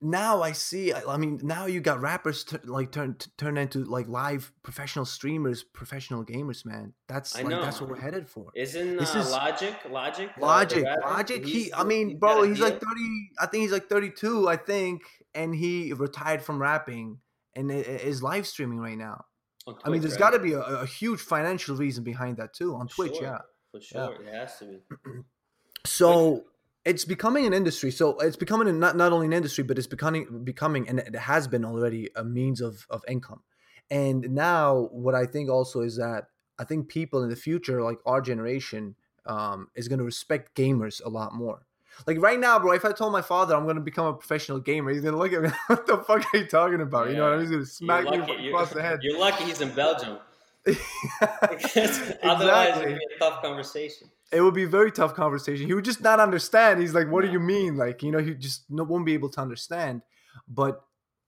now 0.00 0.42
I 0.42 0.52
see. 0.52 0.92
I 0.92 1.02
I 1.08 1.16
mean, 1.16 1.40
now 1.42 1.66
you 1.66 1.80
got 1.80 2.00
rappers 2.00 2.44
t- 2.44 2.56
like 2.64 2.92
turn 2.92 3.14
t- 3.14 3.30
turn 3.36 3.56
into 3.58 3.84
like 3.84 4.06
live 4.08 4.52
professional 4.62 5.04
streamers, 5.04 5.64
professional 5.64 6.24
gamers. 6.24 6.64
Man, 6.64 6.92
that's 7.08 7.34
I 7.36 7.42
like 7.42 7.60
that's 7.60 7.80
what 7.80 7.90
we're 7.90 8.00
headed 8.00 8.28
for. 8.28 8.46
Isn't 8.54 8.96
This 8.96 9.14
uh, 9.14 9.18
is- 9.18 9.30
Logic, 9.32 9.74
Logic, 9.90 10.30
Logic? 10.38 10.84
Logic. 11.04 11.44
He, 11.44 11.72
I 11.74 11.84
mean, 11.84 12.10
he's 12.10 12.18
bro, 12.18 12.42
he's 12.42 12.60
like 12.60 12.80
thirty. 12.80 13.30
I 13.40 13.46
think 13.46 13.62
he's 13.62 13.72
like 13.72 13.88
thirty-two. 13.88 14.48
I 14.48 14.56
think, 14.56 15.02
and 15.34 15.54
he 15.54 15.92
retired 15.92 16.42
from 16.42 16.60
rapping 16.62 17.18
and 17.56 17.70
is 17.70 18.22
live 18.22 18.46
streaming 18.46 18.78
right 18.78 18.98
now. 18.98 19.24
On 19.66 19.74
I 19.84 19.88
mean, 19.88 20.00
Twitch, 20.00 20.02
there's 20.02 20.12
right? 20.20 20.30
got 20.32 20.38
to 20.38 20.38
be 20.38 20.52
a, 20.52 20.60
a 20.60 20.86
huge 20.86 21.20
financial 21.20 21.76
reason 21.76 22.04
behind 22.04 22.36
that 22.38 22.54
too 22.54 22.74
on 22.74 22.88
Twitch. 22.88 23.14
Sure, 23.16 23.22
Yeah. 23.22 23.38
for 23.72 23.80
sure. 23.80 24.14
It 24.22 24.32
has 24.34 24.58
to 24.60 24.64
be. 24.66 24.78
So 25.86 26.44
it's 26.84 27.04
becoming 27.04 27.46
an 27.46 27.52
industry. 27.52 27.90
So 27.90 28.18
it's 28.18 28.36
becoming 28.36 28.68
a, 28.68 28.72
not 28.72 28.96
not 28.96 29.12
only 29.12 29.26
an 29.26 29.32
industry, 29.32 29.64
but 29.64 29.78
it's 29.78 29.86
becoming 29.86 30.44
becoming, 30.44 30.88
and 30.88 30.98
it 30.98 31.14
has 31.14 31.48
been 31.48 31.64
already 31.64 32.10
a 32.16 32.24
means 32.24 32.60
of 32.60 32.86
of 32.90 33.04
income. 33.08 33.42
And 33.90 34.30
now, 34.30 34.88
what 34.92 35.14
I 35.14 35.26
think 35.26 35.48
also 35.48 35.80
is 35.80 35.96
that 35.96 36.28
I 36.58 36.64
think 36.64 36.88
people 36.88 37.22
in 37.22 37.30
the 37.30 37.36
future, 37.36 37.82
like 37.82 37.98
our 38.04 38.20
generation, 38.20 38.96
um, 39.26 39.68
is 39.74 39.88
going 39.88 39.98
to 39.98 40.04
respect 40.04 40.54
gamers 40.54 41.04
a 41.04 41.08
lot 41.08 41.34
more. 41.34 41.62
Like 42.06 42.20
right 42.20 42.38
now, 42.38 42.58
bro, 42.58 42.72
if 42.72 42.84
I 42.84 42.92
told 42.92 43.12
my 43.12 43.22
father 43.22 43.56
I'm 43.56 43.64
going 43.64 43.76
to 43.76 43.82
become 43.82 44.06
a 44.06 44.12
professional 44.12 44.60
gamer, 44.60 44.92
he's 44.92 45.02
going 45.02 45.14
to 45.14 45.18
look 45.18 45.32
at 45.32 45.42
me. 45.42 45.50
What 45.66 45.86
the 45.86 45.98
fuck 45.98 46.32
are 46.32 46.38
you 46.38 46.46
talking 46.46 46.80
about? 46.80 47.10
You 47.10 47.16
know 47.16 47.24
what 47.24 47.32
I 47.32 47.36
mean? 47.36 47.40
He's 47.40 47.50
going 47.50 47.64
to 47.64 47.70
smack 47.70 48.04
me 48.04 48.48
across 48.48 48.70
the 48.70 48.82
head. 48.88 49.00
You're 49.02 49.18
lucky 49.18 49.44
he's 49.44 49.60
in 49.60 49.70
Belgium. 49.70 50.18
Because 51.40 52.12
Otherwise, 52.22 52.78
it'd 52.78 52.98
be 52.98 53.04
a 53.16 53.18
tough 53.18 53.42
conversation. 53.42 54.10
it 54.32 54.40
would 54.40 54.54
be 54.54 54.64
a 54.64 54.68
very 54.68 54.92
tough 54.92 55.14
conversation. 55.14 55.66
He 55.66 55.74
would 55.74 55.84
just 55.84 56.00
not 56.00 56.20
understand. 56.20 56.80
He's 56.80 56.94
like, 56.94 57.10
"What 57.10 57.24
do 57.24 57.30
you 57.30 57.40
mean?" 57.40 57.76
Like, 57.76 58.02
you 58.02 58.10
know, 58.10 58.18
he 58.18 58.34
just 58.34 58.64
no, 58.70 58.84
won't 58.84 59.06
be 59.06 59.14
able 59.14 59.30
to 59.30 59.40
understand. 59.40 60.02
But 60.46 60.82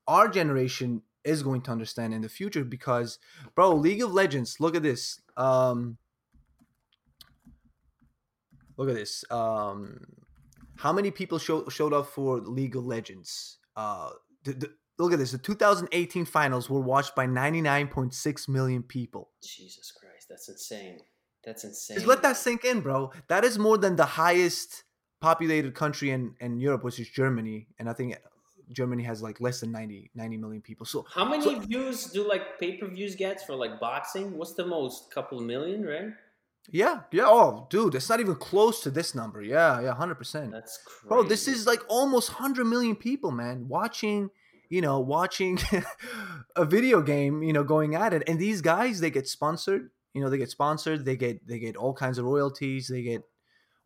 our 0.06 0.28
generation 0.28 1.02
is 1.24 1.42
going 1.42 1.62
to 1.62 1.70
understand 1.70 2.14
in 2.14 2.22
the 2.22 2.28
future 2.28 2.64
because, 2.64 3.18
bro, 3.54 3.74
League 3.74 4.02
of 4.02 4.12
Legends. 4.12 4.58
Look 4.60 4.74
at 4.74 4.82
this. 4.82 5.20
Um, 5.36 5.98
look 8.76 8.88
at 8.88 8.94
this. 8.94 9.24
Um, 9.30 10.06
how 10.76 10.92
many 10.92 11.10
people 11.10 11.38
show, 11.38 11.68
showed 11.68 11.92
up 11.92 12.06
for 12.06 12.38
League 12.38 12.76
of 12.76 12.86
Legends? 12.86 13.58
Uh, 13.76 14.10
the, 14.44 14.52
the, 14.54 14.70
look 15.00 15.12
at 15.12 15.18
this. 15.18 15.32
The 15.32 15.38
2018 15.38 16.24
finals 16.24 16.68
were 16.70 16.80
watched 16.80 17.14
by 17.14 17.26
99.6 17.26 18.48
million 18.48 18.82
people. 18.82 19.30
Jesus 19.42 19.92
Christ, 19.92 20.26
that's 20.28 20.48
insane. 20.48 20.98
That's 21.44 21.64
insane. 21.64 21.96
Just 21.96 22.06
let 22.06 22.22
that 22.22 22.36
sink 22.36 22.64
in, 22.64 22.80
bro. 22.80 23.10
That 23.28 23.44
is 23.44 23.58
more 23.58 23.78
than 23.78 23.96
the 23.96 24.04
highest 24.04 24.84
populated 25.20 25.74
country 25.74 26.10
in, 26.10 26.34
in 26.40 26.60
Europe, 26.60 26.84
which 26.84 27.00
is 27.00 27.08
Germany. 27.08 27.66
And 27.78 27.88
I 27.88 27.92
think 27.94 28.16
Germany 28.72 29.02
has 29.04 29.22
like 29.22 29.40
less 29.40 29.60
than 29.60 29.72
90, 29.72 30.10
90 30.14 30.36
million 30.36 30.62
people. 30.62 30.86
So 30.86 31.04
How 31.12 31.24
many 31.28 31.42
So- 31.42 31.58
views 31.60 32.06
do 32.06 32.26
like 32.28 32.58
pay 32.60 32.76
per 32.76 32.86
views 32.88 33.14
get 33.16 33.44
for 33.46 33.54
like 33.54 33.80
boxing? 33.80 34.36
What's 34.36 34.54
the 34.54 34.66
most? 34.66 35.10
Couple 35.12 35.40
million, 35.40 35.84
right? 35.84 36.10
yeah, 36.70 37.00
yeah. 37.10 37.24
Oh, 37.26 37.66
dude, 37.70 37.94
it's 37.94 38.08
not 38.08 38.20
even 38.20 38.36
close 38.36 38.82
to 38.82 38.90
this 38.90 39.14
number. 39.14 39.42
Yeah, 39.42 39.80
yeah, 39.80 39.94
hundred 39.94 40.16
percent. 40.16 40.52
That's 40.52 40.78
crazy. 40.84 41.08
Bro, 41.08 41.22
this 41.24 41.48
is 41.48 41.66
like 41.66 41.80
almost 41.88 42.28
hundred 42.30 42.66
million 42.66 42.96
people, 42.96 43.30
man, 43.30 43.66
watching. 43.66 44.30
You 44.70 44.80
know, 44.80 45.00
watching 45.00 45.58
a 46.56 46.64
video 46.64 47.02
game. 47.02 47.42
You 47.42 47.52
know, 47.52 47.64
going 47.64 47.94
at 47.94 48.14
it, 48.14 48.22
and 48.26 48.38
these 48.38 48.62
guys 48.62 49.00
they 49.00 49.10
get 49.10 49.28
sponsored. 49.28 49.90
You 50.14 50.22
know, 50.22 50.30
they 50.30 50.38
get 50.38 50.50
sponsored. 50.50 51.04
They 51.04 51.16
get 51.16 51.46
they 51.46 51.58
get 51.58 51.76
all 51.76 51.92
kinds 51.92 52.18
of 52.18 52.24
royalties. 52.24 52.88
They 52.88 53.02
get 53.02 53.22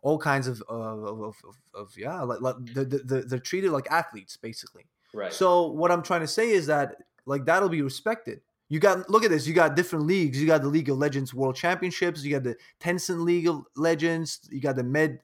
all 0.03 0.19
kinds 0.19 0.47
of 0.47 0.63
of, 0.69 1.03
of, 1.05 1.21
of, 1.21 1.57
of 1.75 1.99
yeah, 1.99 2.21
like, 2.21 2.41
like 2.41 2.57
the, 2.75 2.85
the, 2.85 2.99
the, 2.99 3.21
they're 3.23 3.39
treated 3.39 3.71
like 3.71 3.91
athletes 3.91 4.37
basically. 4.37 4.85
right. 5.13 5.33
So 5.33 5.69
what 5.69 5.91
I'm 5.91 6.03
trying 6.03 6.21
to 6.21 6.29
say 6.29 6.51
is 6.51 6.67
that 6.67 6.97
like 7.27 7.45
that'll 7.47 7.71
be 7.71 7.83
respected. 7.83 8.41
You 8.69 8.81
got 8.81 9.09
look 9.11 9.25
at 9.25 9.31
this. 9.31 9.47
You 9.47 9.55
got 9.55 9.77
different 9.77 10.07
leagues. 10.07 10.41
You 10.41 10.47
got 10.47 10.63
the 10.63 10.69
League 10.69 10.89
of 10.89 10.99
Legends 10.99 11.35
World 11.35 11.57
Championships. 11.57 12.25
You 12.25 12.33
got 12.33 12.45
the 12.45 12.57
Tencent 12.81 13.25
League 13.25 13.47
of 13.47 13.65
Legends. 13.77 14.41
You 14.51 14.61
got 14.61 14.77
the 14.77 14.83
Med 14.83 15.21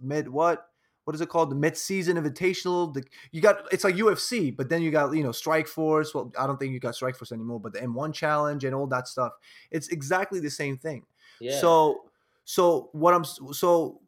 Med 0.00 0.28
what 0.28 0.68
what 1.08 1.14
is 1.14 1.22
it 1.22 1.30
called? 1.30 1.50
The 1.50 1.54
Mid 1.54 1.74
Season 1.74 2.18
Invitational. 2.18 2.92
The, 2.92 3.02
you 3.32 3.40
got 3.40 3.62
it's 3.72 3.82
like 3.82 3.94
UFC, 3.94 4.54
but 4.54 4.68
then 4.68 4.82
you 4.82 4.90
got 4.90 5.10
you 5.16 5.22
know 5.22 5.32
Strike 5.32 5.66
Force. 5.66 6.14
Well, 6.14 6.30
I 6.38 6.46
don't 6.46 6.58
think 6.60 6.74
you 6.74 6.80
got 6.80 6.94
Strike 6.96 7.16
Force 7.16 7.32
anymore, 7.32 7.58
but 7.58 7.72
the 7.72 7.78
M1 7.80 8.12
Challenge 8.12 8.62
and 8.64 8.74
all 8.74 8.86
that 8.88 9.08
stuff. 9.08 9.32
It's 9.70 9.88
exactly 9.88 10.38
the 10.38 10.50
same 10.50 10.76
thing. 10.76 11.06
yeah. 11.40 11.58
So 11.60 12.10
so 12.44 12.90
what 12.92 13.14
I'm 13.14 13.24
so 13.24 14.02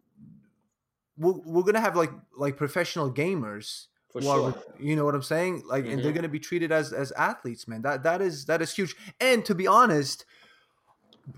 we're, 1.16 1.32
we're 1.46 1.62
gonna 1.62 1.80
have 1.80 1.96
like 1.96 2.10
like 2.36 2.58
professional 2.58 3.10
gamers 3.10 3.86
for 4.12 4.20
who 4.20 4.28
are, 4.28 4.52
sure. 4.52 4.62
you 4.78 4.94
know 4.94 5.06
what 5.06 5.14
I'm 5.14 5.22
saying? 5.22 5.62
Like, 5.66 5.86
and 5.86 6.04
they're 6.04 6.12
Mhm. 6.12 6.16
gonna 6.16 6.28
be 6.28 6.38
treated 6.40 6.70
as 6.70 6.92
as 6.92 7.12
athletes, 7.12 7.66
man. 7.66 7.80
That 7.80 8.02
that 8.02 8.20
is 8.20 8.44
that 8.44 8.60
is 8.60 8.74
huge. 8.74 8.94
And 9.22 9.42
to 9.46 9.54
be 9.54 9.66
honest, 9.66 10.26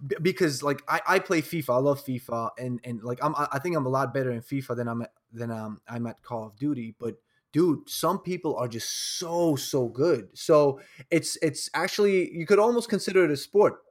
b- 0.06 0.16
because 0.22 0.62
like 0.62 0.82
I, 0.88 1.00
I 1.06 1.18
play 1.18 1.42
FIFA, 1.42 1.74
I 1.74 1.78
love 1.78 2.04
FIFA, 2.04 2.50
and 2.58 2.80
and 2.84 3.02
like 3.02 3.18
I'm 3.22 3.34
I 3.34 3.48
I 3.52 3.58
think 3.58 3.76
I'm 3.76 3.86
a 3.86 3.90
lot 3.90 4.12
better 4.14 4.30
in 4.30 4.40
FIFA 4.42 4.76
than 4.76 4.88
I'm 4.88 5.02
at, 5.02 5.12
than 5.32 5.50
um 5.50 5.80
I'm 5.88 6.06
at 6.06 6.22
Call 6.22 6.46
of 6.46 6.56
Duty. 6.56 6.94
But 6.98 7.16
dude, 7.52 7.88
some 7.88 8.20
people 8.20 8.56
are 8.56 8.68
just 8.68 9.18
so 9.18 9.56
so 9.56 9.88
good. 9.88 10.36
So 10.36 10.80
it's 11.10 11.36
it's 11.42 11.70
actually 11.74 12.32
you 12.36 12.46
could 12.46 12.58
almost 12.58 12.88
consider 12.88 13.24
it 13.24 13.30
a 13.30 13.36
sport. 13.36 13.82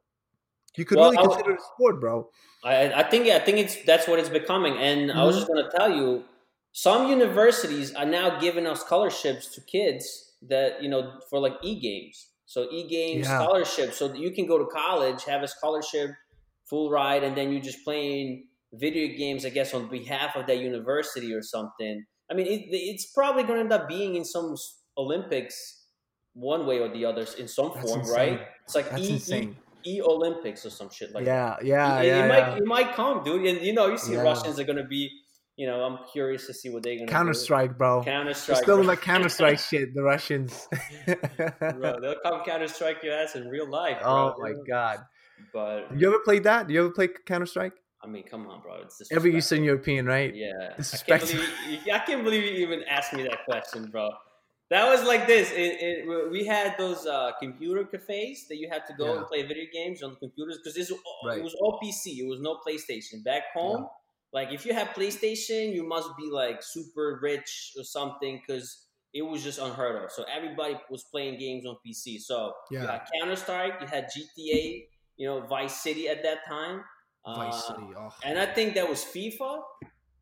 You 0.76 0.84
could 0.86 0.98
Well, 0.98 1.02
really 1.02 1.18
I- 1.18 1.18
consider 1.18 1.52
it 1.52 1.60
a 1.60 1.64
sport, 1.74 2.00
bro. 2.00 2.30
I, 2.64 2.92
I 2.92 3.02
think 3.10 3.26
yeah 3.26 3.36
I 3.36 3.40
think 3.40 3.58
it's 3.58 3.82
that's 3.84 4.06
what 4.06 4.18
it's 4.18 4.28
becoming. 4.28 4.76
And 4.76 5.10
I 5.12 5.24
Mm-hmm. 5.24 5.24
was 5.24 5.36
just 5.36 5.48
going 5.48 5.62
to 5.64 5.70
tell 5.76 5.94
you, 5.94 6.24
some 6.72 7.08
universities 7.08 7.94
are 7.94 8.04
now 8.06 8.38
giving 8.40 8.66
us 8.66 8.80
scholarships 8.80 9.48
to 9.54 9.60
kids 9.60 10.36
that 10.42 10.82
you 10.82 10.88
know 10.88 11.20
for 11.28 11.38
like 11.40 11.54
e 11.62 11.78
games. 11.80 12.31
So 12.46 12.68
e 12.70 12.86
games 12.88 13.26
Yeah. 13.26 13.42
scholarship, 13.42 13.94
so 13.94 14.12
you 14.14 14.32
can 14.32 14.46
go 14.46 14.58
to 14.58 14.66
college, 14.66 15.24
have 15.24 15.42
a 15.42 15.48
scholarship, 15.48 16.10
full 16.68 16.90
ride, 16.90 17.22
and 17.24 17.36
then 17.36 17.52
you're 17.52 17.62
just 17.62 17.84
playing 17.84 18.48
video 18.72 19.16
games, 19.16 19.44
I 19.44 19.50
guess, 19.50 19.74
on 19.74 19.88
behalf 19.88 20.36
of 20.36 20.46
that 20.46 20.58
university 20.58 21.32
or 21.34 21.42
something. 21.42 22.04
I 22.30 22.34
mean, 22.34 22.46
it, 22.46 22.62
it's 22.70 23.06
probably 23.12 23.42
going 23.42 23.56
to 23.56 23.60
end 23.60 23.72
up 23.72 23.88
being 23.88 24.16
in 24.16 24.24
some 24.24 24.54
Olympics, 24.96 25.86
one 26.34 26.66
way 26.66 26.78
or 26.80 26.88
the 26.88 27.04
other, 27.04 27.26
in 27.38 27.48
some 27.48 27.72
That's 27.74 27.86
form, 27.88 28.00
insane. 28.00 28.16
right? 28.16 28.40
It's 28.64 28.74
like 28.74 28.90
That's 28.90 29.02
e, 29.02 29.10
insane. 29.10 29.56
e, 29.84 29.96
e 29.98 30.02
Olympics 30.02 30.64
or 30.64 30.70
some 30.70 30.90
shit 30.90 31.12
like 31.14 31.24
that. 31.26 31.64
yeah, 31.64 32.00
yeah, 32.00 32.00
it, 32.00 32.06
yeah. 32.06 32.24
it 32.24 32.26
yeah. 32.26 32.26
might 32.28 32.58
it 32.58 32.64
might 32.66 32.94
come, 32.94 33.22
dude. 33.22 33.46
And 33.46 33.60
you 33.60 33.72
know, 33.72 33.88
you 33.88 33.98
see 33.98 34.14
Yeah. 34.14 34.22
Russians 34.22 34.58
are 34.58 34.64
gonna 34.64 34.86
be. 34.86 35.10
You 35.56 35.66
know, 35.66 35.82
I'm 35.84 35.98
curious 36.12 36.46
to 36.46 36.54
see 36.54 36.70
what 36.70 36.82
they're 36.82 36.96
gonna 36.98 37.10
Counter 37.10 37.34
Strike, 37.34 37.76
bro. 37.76 38.02
Counter 38.02 38.32
Strike. 38.34 38.62
still 38.62 38.80
in 38.80 38.86
that 38.86 39.02
Counter 39.02 39.28
Strike 39.28 39.58
shit. 39.70 39.94
The 39.94 40.02
Russians. 40.02 40.66
bro. 41.06 42.00
They'll 42.00 42.16
come 42.24 42.42
Counter 42.44 42.68
Strike 42.68 43.02
your 43.02 43.14
ass 43.14 43.36
in 43.36 43.48
real 43.48 43.68
life. 43.68 43.98
oh 44.04 44.34
my 44.38 44.54
god. 44.68 45.00
But 45.52 45.96
You 45.98 46.08
ever 46.08 46.20
played 46.20 46.44
that? 46.44 46.68
Do 46.68 46.74
you 46.74 46.80
ever 46.84 46.90
play 46.90 47.08
Counter 47.26 47.46
Strike? 47.46 47.72
I 48.02 48.08
mean, 48.08 48.24
come 48.28 48.46
on, 48.48 48.62
bro. 48.62 48.80
It's 48.82 49.00
Every. 49.12 49.36
Eastern 49.36 49.62
European, 49.62 50.06
right? 50.06 50.34
Yeah, 50.34 50.50
I 50.78 50.96
can't 51.06 51.20
believe 51.20 51.48
you, 51.86 51.92
I 51.92 51.98
can't 52.00 52.24
believe 52.24 52.42
you 52.44 52.66
even 52.66 52.82
asked 52.88 53.12
me 53.12 53.22
that 53.24 53.44
question, 53.44 53.90
bro. 53.90 54.10
That 54.70 54.88
was 54.88 55.04
like 55.06 55.26
this. 55.26 55.52
It, 55.52 55.56
it, 56.08 56.30
we 56.30 56.46
had 56.46 56.76
those 56.78 57.06
uh, 57.06 57.32
computer 57.38 57.84
cafes 57.84 58.46
that 58.48 58.56
you 58.56 58.68
had 58.72 58.86
to 58.86 58.94
go 58.94 59.12
Yeah. 59.12 59.18
and 59.18 59.26
play 59.26 59.42
video 59.42 59.64
games 59.72 60.02
on 60.02 60.10
the 60.12 60.16
computers 60.16 60.58
because 60.58 60.74
this 60.74 60.90
Right. 61.26 61.38
it 61.38 61.44
was 61.44 61.54
all 61.60 61.78
PC. 61.78 62.18
It 62.18 62.26
was 62.26 62.40
no 62.40 62.58
PlayStation. 62.66 63.22
Back 63.22 63.42
home, 63.54 63.86
like 64.32 64.52
if 64.52 64.64
you 64.66 64.72
have 64.74 64.88
PlayStation, 64.88 65.72
you 65.74 65.86
must 65.86 66.08
be 66.16 66.30
like 66.30 66.62
super 66.62 67.18
rich 67.22 67.72
or 67.76 67.84
something 67.84 68.40
because 68.40 68.86
it 69.14 69.22
was 69.22 69.42
just 69.42 69.58
unheard 69.58 70.02
of. 70.04 70.10
So 70.10 70.24
everybody 70.24 70.74
was 70.90 71.04
playing 71.04 71.38
games 71.38 71.66
on 71.66 71.76
PC. 71.86 72.18
So 72.20 72.54
you 72.70 72.78
had 72.78 73.02
Counter 73.20 73.36
Strike, 73.36 73.74
you 73.80 73.86
had 73.86 74.06
GTA, 74.06 74.86
you 75.16 75.26
know 75.26 75.40
Vice 75.42 75.82
City 75.82 76.08
at 76.08 76.22
that 76.22 76.46
time. 76.48 76.82
Vice 77.26 77.54
Uh, 77.54 77.74
City. 77.74 77.86
Oh. 77.96 78.10
and 78.24 78.38
I 78.38 78.46
think 78.46 78.74
that 78.74 78.88
was 78.88 79.04
FIFA, 79.04 79.62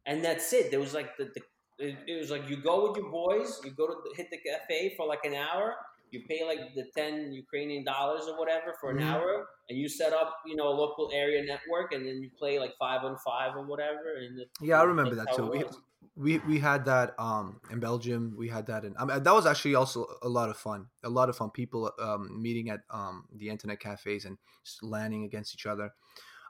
and 0.07 0.25
that's 0.25 0.53
it. 0.53 0.71
There 0.71 0.81
was 0.81 0.93
like 0.93 1.17
the, 1.17 1.25
the 1.35 1.41
it, 1.79 1.97
it 2.07 2.19
was 2.21 2.31
like 2.31 2.49
you 2.49 2.57
go 2.57 2.89
with 2.89 2.97
your 3.01 3.11
boys, 3.11 3.61
you 3.65 3.71
go 3.71 3.87
to 3.87 3.95
the, 4.05 4.15
hit 4.17 4.29
the 4.31 4.37
cafe 4.39 4.95
for 4.97 5.07
like 5.07 5.25
an 5.25 5.35
hour, 5.35 5.77
you 6.13 6.23
pay 6.29 6.45
like 6.45 6.75
the 6.75 6.85
ten 6.97 7.33
Ukrainian 7.33 7.85
dollars 7.85 8.23
or 8.29 8.39
whatever 8.39 8.75
for 8.81 8.91
an 8.91 8.99
Mhm. 8.99 9.11
hour, 9.11 9.49
and 9.69 9.79
you 9.79 9.89
set 9.89 10.13
up 10.13 10.31
you 10.47 10.57
know 10.57 10.69
a 10.69 10.77
local 10.85 11.11
area 11.13 11.43
network, 11.45 11.93
and 11.93 12.07
then 12.07 12.17
you 12.23 12.31
play 12.39 12.59
like 12.59 12.75
five 12.79 13.05
on 13.05 13.17
five 13.19 13.57
or 13.57 13.65
whatever. 13.67 14.15
And 14.23 14.41
it- 14.41 14.51
Yeah, 14.61 14.81
I 14.81 14.85
remember 14.85 15.15
that 15.17 15.33
too. 15.37 15.47
We, 15.51 15.65
we 16.17 16.39
we 16.51 16.59
had 16.59 16.85
that 16.87 17.15
um 17.19 17.61
in 17.71 17.79
Belgium. 17.81 18.35
We 18.37 18.49
had 18.49 18.67
that 18.67 18.85
in. 18.85 18.95
I 18.99 19.05
mean, 19.05 19.23
that 19.23 19.33
was 19.33 19.47
actually 19.47 19.75
also 19.75 20.07
a 20.23 20.29
lot 20.29 20.49
of 20.51 20.57
fun. 20.57 20.87
A 21.05 21.09
lot 21.11 21.29
of 21.29 21.37
fun. 21.37 21.51
People 21.51 21.93
um 21.99 22.43
meeting 22.43 22.71
at 22.71 22.81
um 22.91 23.25
the 23.35 23.49
internet 23.49 23.79
cafes 23.81 24.25
and 24.25 24.37
landing 24.83 25.25
against 25.25 25.55
each 25.55 25.67
other. 25.67 25.93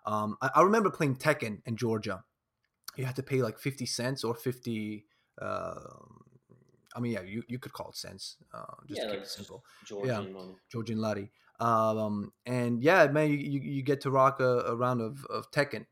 Um, 0.07 0.37
I, 0.41 0.51
I 0.57 0.63
remember 0.63 0.91
playing 0.91 1.17
Tekken 1.17 1.61
in 1.67 1.77
Georgia. 1.77 2.25
You 2.97 3.05
had 3.05 3.17
to 3.17 3.23
pay 3.23 3.43
like 3.43 3.59
fifty 3.59 3.87
cents 3.87 4.25
or 4.25 4.35
fifty. 4.35 5.07
Uh, 5.41 5.81
I 6.95 7.01
mean, 7.01 7.13
yeah, 7.13 7.23
you, 7.23 7.43
you 7.49 7.59
could 7.59 7.73
call 7.73 7.91
it 7.91 7.97
sense. 7.97 8.37
Uh, 8.53 8.65
just 8.87 9.01
Yeah, 9.01 9.05
to 9.07 9.11
keep 9.11 9.21
like 9.21 9.27
it 9.27 9.31
simple. 9.31 9.65
Georgian 9.85 10.33
money. 10.33 10.57
Georgian 10.71 11.01
Lari. 11.01 11.31
Um, 11.61 12.33
and 12.47 12.83
yeah, 12.83 13.07
man, 13.09 13.31
you, 13.31 13.37
you, 13.37 13.61
you 13.61 13.83
get 13.83 14.01
to 14.03 14.11
rock 14.11 14.41
a, 14.41 14.61
a 14.61 14.75
round 14.75 15.01
of, 15.01 15.25
of 15.27 15.51
Tekken. 15.51 15.87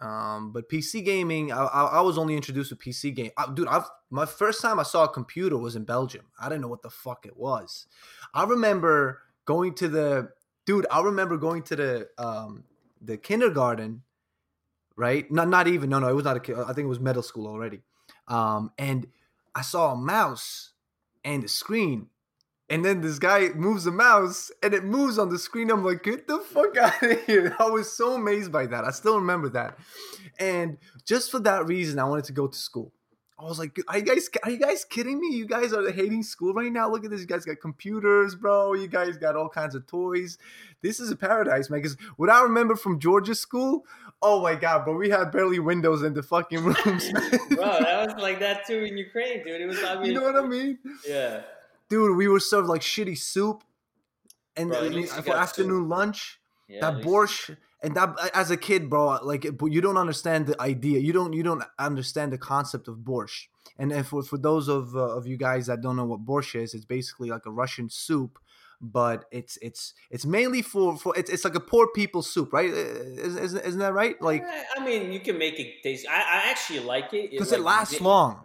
Um, 0.00 0.52
but 0.52 0.68
PC 0.68 1.04
gaming, 1.04 1.52
I, 1.52 1.64
I, 1.64 1.82
I 1.84 2.00
was 2.02 2.18
only 2.18 2.36
introduced 2.36 2.70
to 2.70 2.76
PC 2.76 3.14
game. 3.14 3.30
I, 3.36 3.46
dude, 3.52 3.68
I've 3.68 3.84
my 4.10 4.26
first 4.26 4.60
time 4.60 4.78
I 4.78 4.82
saw 4.82 5.04
a 5.04 5.08
computer 5.08 5.56
was 5.56 5.76
in 5.76 5.84
Belgium. 5.84 6.26
I 6.38 6.48
didn't 6.48 6.60
know 6.62 6.68
what 6.68 6.82
the 6.82 6.90
fuck 6.90 7.24
it 7.26 7.36
was. 7.36 7.86
I 8.34 8.44
remember 8.44 9.22
going 9.44 9.74
to 9.76 9.88
the 9.88 10.30
dude. 10.66 10.86
I 10.90 11.00
remember 11.00 11.36
going 11.36 11.62
to 11.64 11.76
the 11.76 12.08
um 12.18 12.64
the 13.00 13.16
kindergarten, 13.16 14.02
right? 14.96 15.30
Not 15.30 15.48
not 15.48 15.68
even 15.68 15.90
no 15.90 16.00
no 16.00 16.08
it 16.08 16.14
was 16.14 16.24
not 16.24 16.36
a 16.48 16.60
I 16.62 16.72
think 16.72 16.84
it 16.84 16.88
was 16.88 17.00
middle 17.00 17.22
school 17.22 17.46
already. 17.46 17.80
Um, 18.28 18.72
and 18.78 19.06
I 19.54 19.62
saw 19.62 19.92
a 19.92 19.96
mouse 19.96 20.72
and 21.24 21.44
a 21.44 21.48
screen 21.48 22.08
and 22.70 22.84
then 22.84 23.02
this 23.02 23.18
guy 23.18 23.50
moves 23.54 23.84
the 23.84 23.92
mouse 23.92 24.50
and 24.62 24.72
it 24.72 24.84
moves 24.84 25.18
on 25.18 25.28
the 25.28 25.38
screen. 25.38 25.70
I'm 25.70 25.84
like, 25.84 26.02
get 26.02 26.26
the 26.26 26.38
fuck 26.38 26.76
out 26.80 27.02
of 27.02 27.24
here. 27.24 27.54
I 27.58 27.68
was 27.68 27.92
so 27.92 28.14
amazed 28.14 28.50
by 28.50 28.66
that. 28.66 28.84
I 28.84 28.90
still 28.90 29.16
remember 29.16 29.48
that. 29.50 29.78
And 30.38 30.78
just 31.04 31.30
for 31.30 31.38
that 31.40 31.66
reason, 31.66 31.98
I 31.98 32.04
wanted 32.04 32.24
to 32.26 32.32
go 32.32 32.46
to 32.46 32.56
school. 32.56 32.92
I 33.36 33.42
was 33.44 33.58
like, 33.58 33.76
are 33.88 33.98
you 33.98 34.04
guys 34.04 34.28
are 34.44 34.50
you 34.50 34.58
guys 34.58 34.84
kidding 34.84 35.18
me? 35.18 35.28
You 35.28 35.46
guys 35.46 35.72
are 35.72 35.90
hating 35.90 36.22
school 36.22 36.54
right 36.54 36.70
now. 36.70 36.88
Look 36.88 37.04
at 37.04 37.10
this. 37.10 37.20
You 37.20 37.26
guys 37.26 37.44
got 37.44 37.60
computers, 37.60 38.36
bro. 38.36 38.74
You 38.74 38.86
guys 38.86 39.16
got 39.16 39.34
all 39.34 39.48
kinds 39.48 39.74
of 39.74 39.86
toys. 39.88 40.38
This 40.82 41.00
is 41.00 41.10
a 41.10 41.16
paradise, 41.16 41.68
man. 41.68 41.80
Because 41.80 41.96
what 42.16 42.30
I 42.30 42.42
remember 42.42 42.76
from 42.76 43.00
Georgia 43.00 43.34
school, 43.34 43.86
oh 44.22 44.40
my 44.40 44.54
god, 44.54 44.84
bro, 44.84 44.96
we 44.96 45.10
had 45.10 45.32
barely 45.32 45.58
windows 45.58 46.04
in 46.04 46.14
the 46.14 46.22
fucking 46.22 46.60
rooms. 46.64 47.10
Bro, 47.10 47.80
that 47.80 48.06
was 48.06 48.22
like 48.22 48.38
that 48.38 48.66
too 48.66 48.84
in 48.84 48.96
Ukraine, 48.96 49.42
dude. 49.44 49.60
It 49.60 49.66
was 49.66 49.82
mean, 49.82 50.04
you 50.04 50.12
know 50.14 50.22
what 50.22 50.36
I 50.36 50.46
mean? 50.46 50.78
yeah. 51.06 51.40
dude, 51.88 52.16
we 52.16 52.28
were 52.28 52.40
served 52.40 52.68
like 52.68 52.82
shitty 52.82 53.18
soup, 53.18 53.64
and 54.56 54.70
Bro, 54.70 54.78
at 54.78 54.84
and 54.84 54.94
least 54.94 55.16
you 55.16 55.22
for 55.22 55.36
afternoon 55.36 55.88
lunch, 55.88 56.38
yeah 56.68 56.80
that 56.80 57.02
borscht, 57.04 57.56
and 57.84 57.94
that 57.96 58.30
as 58.34 58.50
a 58.50 58.56
kid, 58.56 58.88
bro, 58.88 59.18
like 59.22 59.46
but 59.58 59.66
you 59.66 59.80
don't 59.80 59.96
understand 59.98 60.46
the 60.46 60.60
idea. 60.60 60.98
You 60.98 61.12
don't 61.12 61.32
you 61.32 61.42
don't 61.42 61.62
understand 61.78 62.32
the 62.32 62.38
concept 62.38 62.88
of 62.88 62.96
borscht. 62.98 63.48
And 63.78 63.92
if 63.92 64.08
for 64.08 64.22
for 64.22 64.38
those 64.38 64.68
of 64.68 64.96
uh, 64.96 65.16
of 65.16 65.26
you 65.26 65.36
guys 65.36 65.66
that 65.66 65.82
don't 65.82 65.96
know 65.96 66.04
what 66.04 66.24
borscht 66.24 66.60
is, 66.60 66.74
it's 66.74 66.84
basically 66.84 67.28
like 67.28 67.46
a 67.46 67.50
Russian 67.50 67.88
soup. 67.90 68.38
But 68.80 69.24
it's 69.30 69.56
it's 69.62 69.94
it's 70.10 70.26
mainly 70.26 70.62
for 70.62 70.96
for 70.96 71.16
it's, 71.16 71.30
it's 71.30 71.44
like 71.44 71.54
a 71.54 71.60
poor 71.60 71.88
people 71.94 72.22
soup, 72.22 72.52
right? 72.52 72.70
Isn't, 72.70 73.62
isn't, 73.64 73.78
that 73.78 73.94
right? 73.94 74.20
Like 74.20 74.42
Eh, 74.42 74.64
I 74.76 74.84
mean, 74.84 75.12
you 75.12 75.20
can 75.20 75.38
make 75.38 75.58
it 75.60 75.82
taste. 75.82 76.06
I, 76.08 76.16
I 76.20 76.50
actually 76.50 76.80
like 76.80 77.12
it 77.14 77.30
because 77.30 77.52
like, 77.52 77.60
it 77.60 77.64
lasts 77.64 77.94
it- 77.94 78.02
long. 78.02 78.44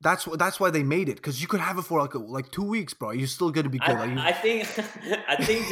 That's 0.00 0.28
what 0.28 0.38
that's 0.38 0.60
why 0.60 0.70
they 0.70 0.84
made 0.84 1.08
it 1.08 1.16
because 1.16 1.42
you 1.42 1.48
could 1.48 1.58
have 1.58 1.76
it 1.76 1.82
for 1.82 2.00
like 2.00 2.14
a, 2.14 2.18
like 2.18 2.52
two 2.52 2.62
weeks, 2.62 2.94
bro. 2.94 3.10
You're 3.10 3.26
still 3.26 3.50
gonna 3.50 3.68
be 3.68 3.80
good. 3.80 3.98
like, 3.98 4.10
you- 4.10 4.18
I, 4.18 4.28
I 4.28 4.32
think, 4.32 4.62
I 5.28 5.36
think, 5.36 5.66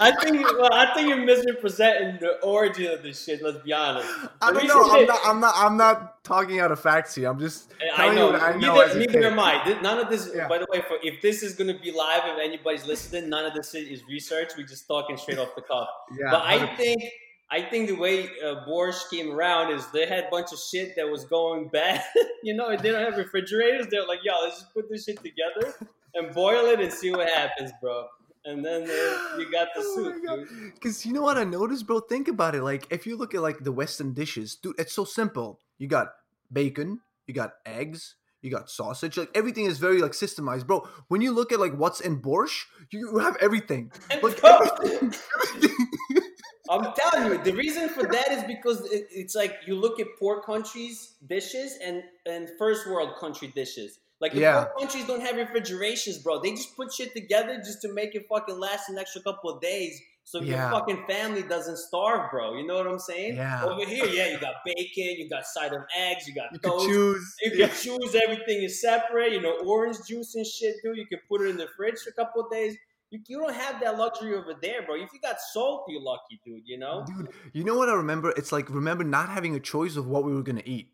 I 0.00 0.10
think, 0.20 0.58
well, 0.58 0.72
I 0.72 0.92
think 0.94 1.08
you're 1.08 1.24
misrepresenting 1.24 2.18
the 2.18 2.40
origin 2.42 2.92
of 2.92 3.04
this 3.04 3.24
shit. 3.24 3.40
Let's 3.40 3.58
be 3.58 3.72
honest. 3.72 4.08
I 4.42 4.52
don't 4.52 4.66
know. 4.66 4.90
I'm, 4.90 5.06
not. 5.06 5.20
I'm 5.24 5.40
not. 5.40 5.54
I'm 5.56 5.76
not 5.76 6.24
talking 6.24 6.58
out 6.58 6.72
of 6.72 6.80
facts 6.80 7.14
here. 7.14 7.28
I'm 7.30 7.38
just 7.38 7.70
eh, 7.80 7.84
I 7.92 7.96
telling 7.96 8.16
know. 8.16 8.30
you 8.32 8.36
I 8.36 8.56
know 8.56 8.74
neither 8.74 8.98
neither 8.98 9.24
am 9.26 9.38
I. 9.38 9.78
None 9.80 9.98
of 10.00 10.10
this. 10.10 10.30
Yeah. 10.34 10.48
By 10.48 10.58
the 10.58 10.66
way, 10.70 10.80
for, 10.80 10.96
if 11.04 11.22
this 11.22 11.44
is 11.44 11.54
gonna 11.54 11.78
be 11.78 11.92
live, 11.92 12.22
if 12.24 12.40
anybody's 12.40 12.84
listening, 12.84 13.30
none 13.30 13.46
of 13.46 13.54
this 13.54 13.72
is 13.76 14.02
research. 14.08 14.50
We're 14.58 14.66
just 14.66 14.88
talking 14.88 15.16
straight 15.16 15.38
off 15.38 15.54
the 15.54 15.62
cuff. 15.62 15.86
Yeah, 16.18 16.32
but 16.32 16.42
I 16.42 16.58
100%. 16.58 16.76
think 16.78 17.02
I 17.50 17.62
think 17.62 17.88
the 17.88 17.94
way 17.96 18.24
uh, 18.44 18.64
borscht 18.66 19.10
came 19.10 19.30
around 19.30 19.72
is 19.72 19.86
they 19.92 20.06
had 20.06 20.24
a 20.24 20.28
bunch 20.30 20.52
of 20.52 20.58
shit 20.58 20.96
that 20.96 21.08
was 21.08 21.24
going 21.24 21.68
bad. 21.72 22.02
you 22.42 22.54
know, 22.54 22.70
they 22.76 22.90
don't 22.90 23.04
have 23.04 23.16
refrigerators. 23.16 23.86
They're 23.90 24.06
like, 24.06 24.20
yo, 24.24 24.32
let's 24.42 24.60
just 24.60 24.72
put 24.74 24.88
this 24.90 25.04
shit 25.04 25.16
together 25.22 25.74
and 26.14 26.34
boil 26.34 26.66
it 26.66 26.80
and 26.80 26.92
see 26.92 27.10
what 27.10 27.28
happens, 27.28 27.70
bro. 27.80 28.06
And 28.46 28.64
then 28.64 28.82
uh, 28.82 29.38
you 29.38 29.50
got 29.50 29.68
the 29.74 29.80
Oh 29.80 29.94
soup, 29.94 30.16
my 30.22 30.36
God. 30.36 30.48
dude. 30.48 30.74
Because 30.74 31.06
you 31.06 31.12
know 31.12 31.22
what 31.22 31.38
I 31.38 31.44
noticed, 31.44 31.86
bro? 31.86 32.00
Think 32.00 32.28
about 32.28 32.54
it. 32.54 32.62
Like 32.62 32.86
if 32.90 33.06
you 33.06 33.16
look 33.16 33.34
at 33.34 33.40
like 33.40 33.60
the 33.60 33.72
Western 33.72 34.12
dishes, 34.12 34.56
dude, 34.56 34.78
it's 34.78 34.92
so 34.92 35.04
simple. 35.04 35.60
You 35.78 35.86
got 35.88 36.08
bacon, 36.52 37.00
you 37.26 37.32
got 37.34 37.54
eggs, 37.64 38.16
you 38.42 38.50
got 38.50 38.68
sausage. 38.70 39.16
Like 39.16 39.30
everything 39.34 39.64
is 39.64 39.78
very 39.78 40.00
like 40.02 40.12
systemized, 40.12 40.66
bro. 40.66 40.86
When 41.08 41.22
you 41.22 41.32
look 41.32 41.52
at 41.52 41.60
like 41.60 41.72
what's 41.74 42.00
in 42.00 42.20
borscht, 42.20 42.64
you 42.90 43.16
have 43.18 43.36
everything. 43.40 43.90
Like 44.22 44.42
everything. 44.44 45.14
everything. 45.54 46.23
I'm 46.70 46.92
telling 46.96 47.30
you, 47.30 47.38
the 47.44 47.52
reason 47.52 47.88
for 47.90 48.04
that 48.04 48.30
is 48.32 48.42
because 48.44 48.80
it, 48.90 49.06
it's 49.10 49.34
like 49.34 49.54
you 49.66 49.74
look 49.74 50.00
at 50.00 50.06
poor 50.18 50.42
countries' 50.42 51.14
dishes 51.26 51.76
and 51.84 52.02
and 52.26 52.48
first 52.58 52.86
world 52.86 53.16
country 53.20 53.48
dishes. 53.48 53.98
Like 54.20 54.32
the 54.32 54.40
Yeah. 54.40 54.64
poor 54.64 54.78
countries 54.80 55.06
don't 55.06 55.20
have 55.20 55.36
refrigerations, 55.36 56.18
bro. 56.22 56.40
They 56.40 56.52
just 56.52 56.74
put 56.76 56.92
shit 56.92 57.12
together 57.14 57.56
just 57.58 57.82
to 57.82 57.92
make 57.92 58.14
it 58.14 58.26
fucking 58.28 58.58
last 58.58 58.88
an 58.88 58.96
extra 58.98 59.20
couple 59.20 59.50
of 59.50 59.60
days, 59.60 60.00
so 60.22 60.40
your 60.40 60.56
fucking 60.70 61.04
family 61.06 61.42
doesn't 61.42 61.76
starve, 61.76 62.30
bro. 62.30 62.54
You 62.56 62.66
know 62.66 62.76
what 62.76 62.86
I'm 62.86 62.98
saying? 62.98 63.36
Yeah. 63.36 63.64
Over 63.66 63.84
here, 63.84 64.06
yeah, 64.06 64.28
you 64.28 64.38
got 64.40 64.54
bacon, 64.64 65.16
you 65.20 65.28
got 65.28 65.44
side 65.44 65.74
of 65.74 65.82
eggs, 65.98 66.26
you 66.26 66.34
got 66.34 66.50
you 66.52 66.58
toast. 66.60 66.86
choose. 66.86 67.34
You 67.42 67.50
can 67.50 67.60
Yeah. 67.60 67.68
choose 67.68 68.14
everything 68.14 68.62
is 68.62 68.80
separate. 68.80 69.32
You 69.32 69.42
know, 69.42 69.58
orange 69.66 69.98
juice 70.08 70.34
and 70.34 70.46
shit, 70.46 70.76
dude. 70.82 70.96
You 70.96 71.06
can 71.06 71.20
put 71.28 71.42
it 71.42 71.48
in 71.50 71.58
the 71.58 71.68
fridge 71.76 71.98
for 72.02 72.08
a 72.10 72.14
couple 72.14 72.42
of 72.46 72.50
days. 72.50 72.74
You, 73.10 73.20
you 73.28 73.38
don't 73.40 73.54
have 73.54 73.80
that 73.80 73.96
luxury 73.98 74.34
over 74.34 74.54
there, 74.60 74.82
bro. 74.82 74.96
If 74.96 75.12
you 75.12 75.20
got 75.20 75.40
salt, 75.40 75.84
you're 75.88 76.02
lucky, 76.02 76.40
dude. 76.44 76.62
You 76.64 76.78
know. 76.78 77.04
Dude, 77.06 77.28
you 77.52 77.64
know 77.64 77.76
what 77.76 77.88
I 77.88 77.94
remember? 77.94 78.32
It's 78.36 78.52
like 78.52 78.68
remember 78.70 79.04
not 79.04 79.28
having 79.28 79.54
a 79.54 79.60
choice 79.60 79.96
of 79.96 80.06
what 80.06 80.24
we 80.24 80.34
were 80.34 80.42
gonna 80.42 80.62
eat. 80.64 80.90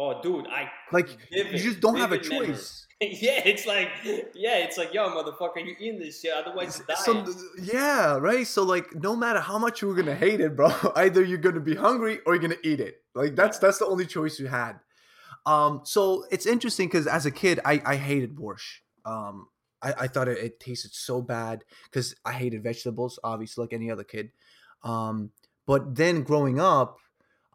Oh, 0.00 0.22
dude, 0.22 0.46
I 0.46 0.70
Like 0.92 1.08
Vivid- 1.32 1.54
you 1.54 1.58
just 1.58 1.80
don't 1.80 1.96
have 1.96 2.12
a 2.12 2.18
choice. 2.18 2.86
yeah, 3.00 3.42
it's 3.44 3.66
like 3.66 3.88
yeah, 4.04 4.58
it's 4.58 4.78
like 4.78 4.94
yo, 4.94 5.08
motherfucker, 5.08 5.64
you 5.64 5.74
eating 5.78 5.98
this 5.98 6.20
shit, 6.20 6.32
otherwise 6.32 6.78
you 6.78 6.84
die. 6.86 6.94
So 6.94 7.26
yeah, 7.60 8.16
right. 8.18 8.46
So 8.46 8.62
like, 8.62 8.94
no 8.94 9.16
matter 9.16 9.40
how 9.40 9.58
much 9.58 9.82
you 9.82 9.88
were 9.88 9.94
gonna 9.94 10.14
hate 10.14 10.40
it, 10.40 10.54
bro, 10.54 10.70
either 10.96 11.24
you're 11.24 11.38
gonna 11.38 11.58
be 11.58 11.74
hungry 11.74 12.20
or 12.26 12.34
you're 12.34 12.42
gonna 12.42 12.56
eat 12.62 12.78
it. 12.78 13.02
Like 13.14 13.34
that's 13.34 13.58
that's 13.58 13.78
the 13.78 13.86
only 13.86 14.06
choice 14.06 14.38
you 14.38 14.46
had. 14.46 14.78
Um, 15.46 15.80
so 15.84 16.26
it's 16.30 16.46
interesting 16.46 16.88
because 16.88 17.06
as 17.08 17.26
a 17.26 17.32
kid, 17.32 17.58
I 17.64 17.82
I 17.84 17.96
hated 17.96 18.36
borscht. 18.36 18.78
Um, 19.04 19.48
I, 19.82 19.94
I 20.00 20.08
thought 20.08 20.28
it, 20.28 20.38
it 20.38 20.60
tasted 20.60 20.94
so 20.94 21.22
bad 21.22 21.64
because 21.84 22.14
I 22.24 22.32
hated 22.32 22.62
vegetables, 22.62 23.18
obviously, 23.22 23.62
like 23.62 23.72
any 23.72 23.90
other 23.90 24.04
kid. 24.04 24.30
Um, 24.82 25.32
but 25.66 25.94
then 25.94 26.22
growing 26.22 26.60
up, 26.60 26.98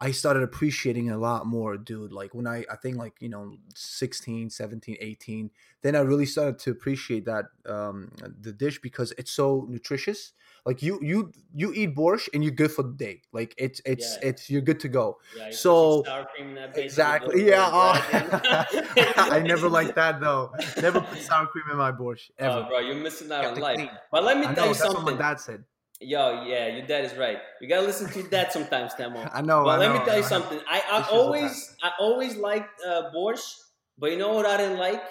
I 0.00 0.10
started 0.10 0.42
appreciating 0.42 1.06
it 1.06 1.12
a 1.12 1.18
lot 1.18 1.46
more, 1.46 1.76
dude. 1.76 2.12
Like 2.12 2.34
when 2.34 2.46
I, 2.46 2.64
I 2.70 2.76
think 2.76 2.96
like, 2.96 3.14
you 3.20 3.28
know, 3.28 3.56
16, 3.74 4.50
17, 4.50 4.96
18, 5.00 5.50
then 5.82 5.96
I 5.96 6.00
really 6.00 6.26
started 6.26 6.58
to 6.60 6.70
appreciate 6.70 7.24
that, 7.26 7.46
um, 7.66 8.10
the 8.40 8.52
dish 8.52 8.80
because 8.80 9.12
it's 9.16 9.32
so 9.32 9.66
nutritious. 9.68 10.32
Like 10.66 10.80
you, 10.82 10.98
you, 11.02 11.30
you 11.54 11.72
eat 11.74 11.94
borscht 11.94 12.28
and 12.32 12.42
you're 12.42 12.52
good 12.54 12.72
for 12.72 12.82
the 12.82 12.92
day. 12.94 13.20
Like 13.32 13.54
it's, 13.58 13.82
it's, 13.84 14.16
Yeah. 14.22 14.28
it's, 14.28 14.48
you're 14.50 14.62
good 14.62 14.80
to 14.80 14.88
go. 14.88 15.18
Yeah, 15.36 15.50
So- 15.50 16.02
sour 16.04 16.24
cream 16.34 16.48
in 16.50 16.54
that 16.54 16.76
Exactly. 16.78 17.46
Yeah. 17.46 17.68
Oh. 17.70 18.64
I 19.30 19.40
never 19.40 19.68
like 19.68 19.94
that 19.94 20.20
though. 20.20 20.52
Never 20.80 21.00
put 21.00 21.18
sour 21.18 21.46
cream 21.46 21.64
in 21.70 21.76
my 21.76 21.92
borscht 21.92 22.30
ever. 22.38 22.64
Oh, 22.64 22.68
bro, 22.68 22.78
you're 22.78 22.94
missing 22.96 23.30
out 23.30 23.44
on 23.44 23.56
life. 23.60 23.76
clean. 23.76 23.90
But 24.10 24.24
let 24.24 24.38
me 24.38 24.46
I 24.46 24.54
tell 24.54 24.64
know 24.64 24.70
you 24.72 24.74
that's 24.74 24.88
what 24.88 24.96
something. 24.96 25.16
my 25.16 25.20
dad 25.22 25.40
said. 25.40 25.64
Yo, 26.00 26.42
yeah, 26.44 26.66
your 26.68 26.86
dad 26.86 27.04
is 27.04 27.14
right. 27.16 27.38
You 27.60 27.68
gotta 27.68 27.86
listen 27.86 28.08
to 28.08 28.18
your 28.18 28.28
dad 28.28 28.50
sometimes, 28.52 28.92
Temo. 28.94 29.30
I 29.34 29.40
know. 29.42 29.62
Well, 29.64 29.70
I 29.70 29.78
let 29.78 29.92
me 29.92 30.04
tell 30.04 30.16
you 30.16 30.22
know. 30.22 30.28
something. 30.28 30.60
I, 30.68 30.82
I 30.90 31.08
always 31.10 31.76
I 31.82 31.92
always 32.00 32.36
liked 32.36 32.80
uh, 32.86 33.10
borscht, 33.14 33.54
but 33.96 34.10
you 34.10 34.18
know 34.18 34.32
what 34.34 34.44
I 34.44 34.56
didn't 34.56 34.78
like? 34.78 35.02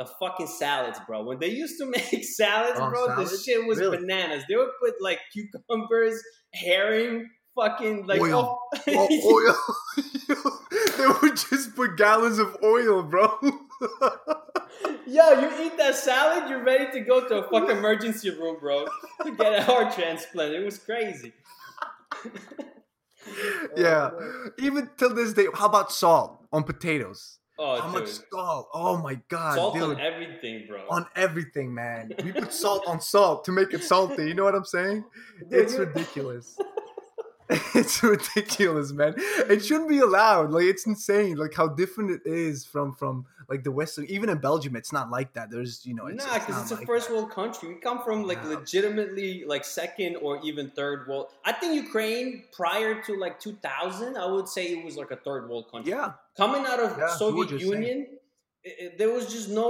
The 0.00 0.06
fucking 0.18 0.46
salads, 0.46 0.98
bro. 1.06 1.22
When 1.24 1.38
they 1.40 1.48
used 1.50 1.78
to 1.78 1.84
make 1.96 2.24
salads, 2.24 2.78
Oh, 2.80 2.88
bro, 2.88 3.06
the 3.22 3.36
shit 3.36 3.66
was 3.66 3.78
Really? 3.78 3.98
bananas. 3.98 4.44
They 4.48 4.56
would 4.56 4.70
put 4.82 4.94
like 5.02 5.18
cucumbers, 5.30 6.18
herring, 6.54 7.28
fucking 7.54 8.06
like 8.06 8.18
Oil. 8.18 8.58
oh- 8.72 8.80
Oh, 8.88 9.54
oil. 9.98 10.56
they 10.96 11.06
would 11.20 11.36
just 11.36 11.76
put 11.76 11.98
gallons 11.98 12.38
of 12.38 12.56
oil, 12.62 13.02
bro. 13.02 13.26
Yo, 15.06 15.30
you 15.40 15.66
eat 15.66 15.76
that 15.76 15.94
salad, 15.96 16.48
you're 16.48 16.64
ready 16.64 16.90
to 16.92 17.00
go 17.00 17.28
to 17.28 17.44
a 17.44 17.50
fucking 17.50 17.76
emergency 17.76 18.30
room, 18.30 18.56
bro, 18.58 18.86
to 19.24 19.32
get 19.32 19.52
a 19.52 19.62
heart 19.62 19.92
transplant. 19.92 20.54
It 20.54 20.64
was 20.64 20.78
crazy. 20.78 21.34
yeah. 23.76 24.10
Oh, 24.14 24.48
Even 24.58 24.88
till 24.96 25.12
this 25.14 25.34
day, 25.34 25.46
how 25.52 25.66
about 25.66 25.92
salt 25.92 26.46
on 26.52 26.62
potatoes? 26.64 27.39
Oh, 27.62 27.78
how 27.80 27.92
dude. 27.92 28.00
much 28.00 28.08
salt? 28.32 28.68
Oh 28.72 28.96
my 28.96 29.20
god, 29.28 29.54
Salt 29.56 29.74
dude. 29.74 29.82
on 29.82 30.00
everything, 30.00 30.66
bro. 30.66 30.80
on 30.88 31.06
everything, 31.14 31.74
man. 31.74 32.12
We 32.24 32.32
put 32.32 32.54
salt 32.54 32.84
on 32.86 33.00
salt 33.02 33.44
to 33.44 33.52
make 33.52 33.74
it 33.74 33.84
salty. 33.84 34.26
You 34.28 34.34
know 34.34 34.44
what 34.44 34.54
I'm 34.54 34.64
saying? 34.64 35.04
Dude, 35.50 35.52
It's 35.60 35.74
ridiculous. 35.74 36.58
it's 37.74 38.00
ridiculous, 38.00 38.92
man. 38.92 39.12
It 39.18 39.64
shouldn't 39.64 39.88
be 39.88 39.98
allowed. 39.98 40.52
Like 40.52 40.64
it's 40.66 40.86
insane. 40.86 41.36
Like 41.36 41.52
how 41.52 41.66
different 41.66 42.12
it 42.12 42.20
is 42.24 42.64
from 42.64 42.94
from 42.94 43.26
like 43.48 43.64
the 43.64 43.72
Western. 43.72 44.04
Even 44.06 44.28
in 44.30 44.38
Belgium, 44.38 44.76
it's 44.76 44.92
not 44.92 45.10
like 45.10 45.32
that. 45.34 45.50
There's 45.50 45.84
you 45.84 45.94
know, 45.94 46.06
it's, 46.06 46.24
nah, 46.24 46.34
because 46.34 46.54
not 46.54 46.62
it's 46.62 46.70
a 46.70 46.74
like 46.76 46.86
first 46.86 47.08
that. 47.08 47.14
world 47.16 47.32
country. 47.32 47.70
We 47.70 47.80
come 47.80 48.04
from 48.04 48.24
like 48.24 48.38
Yeah. 48.44 48.50
legitimately 48.50 49.44
like 49.46 49.64
second 49.64 50.14
or 50.22 50.38
even 50.44 50.70
third 50.76 51.08
world. 51.08 51.26
I 51.44 51.50
think 51.50 51.74
Ukraine 51.74 52.44
prior 52.52 53.02
to 53.02 53.16
like 53.18 53.40
2000, 53.40 54.16
I 54.16 54.26
would 54.30 54.46
say 54.48 54.66
it 54.66 54.84
was 54.84 54.96
like 54.96 55.10
a 55.10 55.16
third 55.16 55.48
world 55.50 55.68
country. 55.72 55.90
Yeah, 55.90 56.12
Coming 56.42 56.64
out 56.72 56.80
of 56.80 56.90
Yeah, 56.98 57.08
Soviet 57.22 57.50
Union, 57.60 57.98
it, 58.62 58.74
it- 58.84 58.98
there 58.98 59.10
was 59.16 59.24
just 59.34 59.48
no 59.48 59.66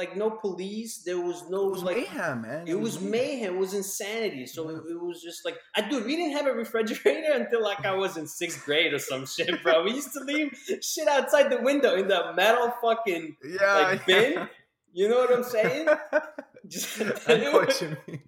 like 0.00 0.12
no 0.16 0.28
police. 0.30 1.02
There 1.08 1.20
was 1.20 1.38
no 1.54 1.60
it 1.68 1.72
was 1.76 1.82
like 1.88 1.96
mayhem, 1.96 2.36
man. 2.42 2.62
It 2.72 2.78
was 2.86 2.94
mayhem. 3.00 3.54
It 3.54 3.58
was 3.58 3.72
insanity. 3.74 4.46
So 4.46 4.60
it, 4.70 4.76
it 4.94 5.00
was 5.08 5.18
just 5.28 5.44
like, 5.46 5.56
I 5.76 5.80
dude, 5.88 6.06
we 6.06 6.16
didn't 6.16 6.32
have 6.38 6.46
a 6.46 6.52
refrigerator 6.64 7.32
until 7.40 7.62
like 7.70 7.84
I 7.84 7.94
was 7.94 8.16
in 8.16 8.26
sixth 8.26 8.64
grade 8.64 8.92
or 8.94 8.98
some 8.98 9.26
shit, 9.26 9.62
bro. 9.62 9.82
We 9.84 9.92
used 9.92 10.12
to 10.14 10.20
leave 10.20 10.48
shit 10.82 11.08
outside 11.08 11.50
the 11.50 11.60
window 11.62 11.94
in 11.96 12.08
the 12.08 12.32
metal 12.34 12.72
fucking. 12.82 13.36
Yeah, 13.44 13.74
like, 13.90 14.06
bin? 14.06 14.48
You 14.92 15.08
know 15.08 15.18
what 15.18 15.32
I'm 15.36 15.44
saying? 15.44 15.86
Just, 16.68 17.00
it, 17.00 17.08
what 17.52 17.66
was, 17.68 17.80
you 17.82 17.96
mean. 18.06 18.20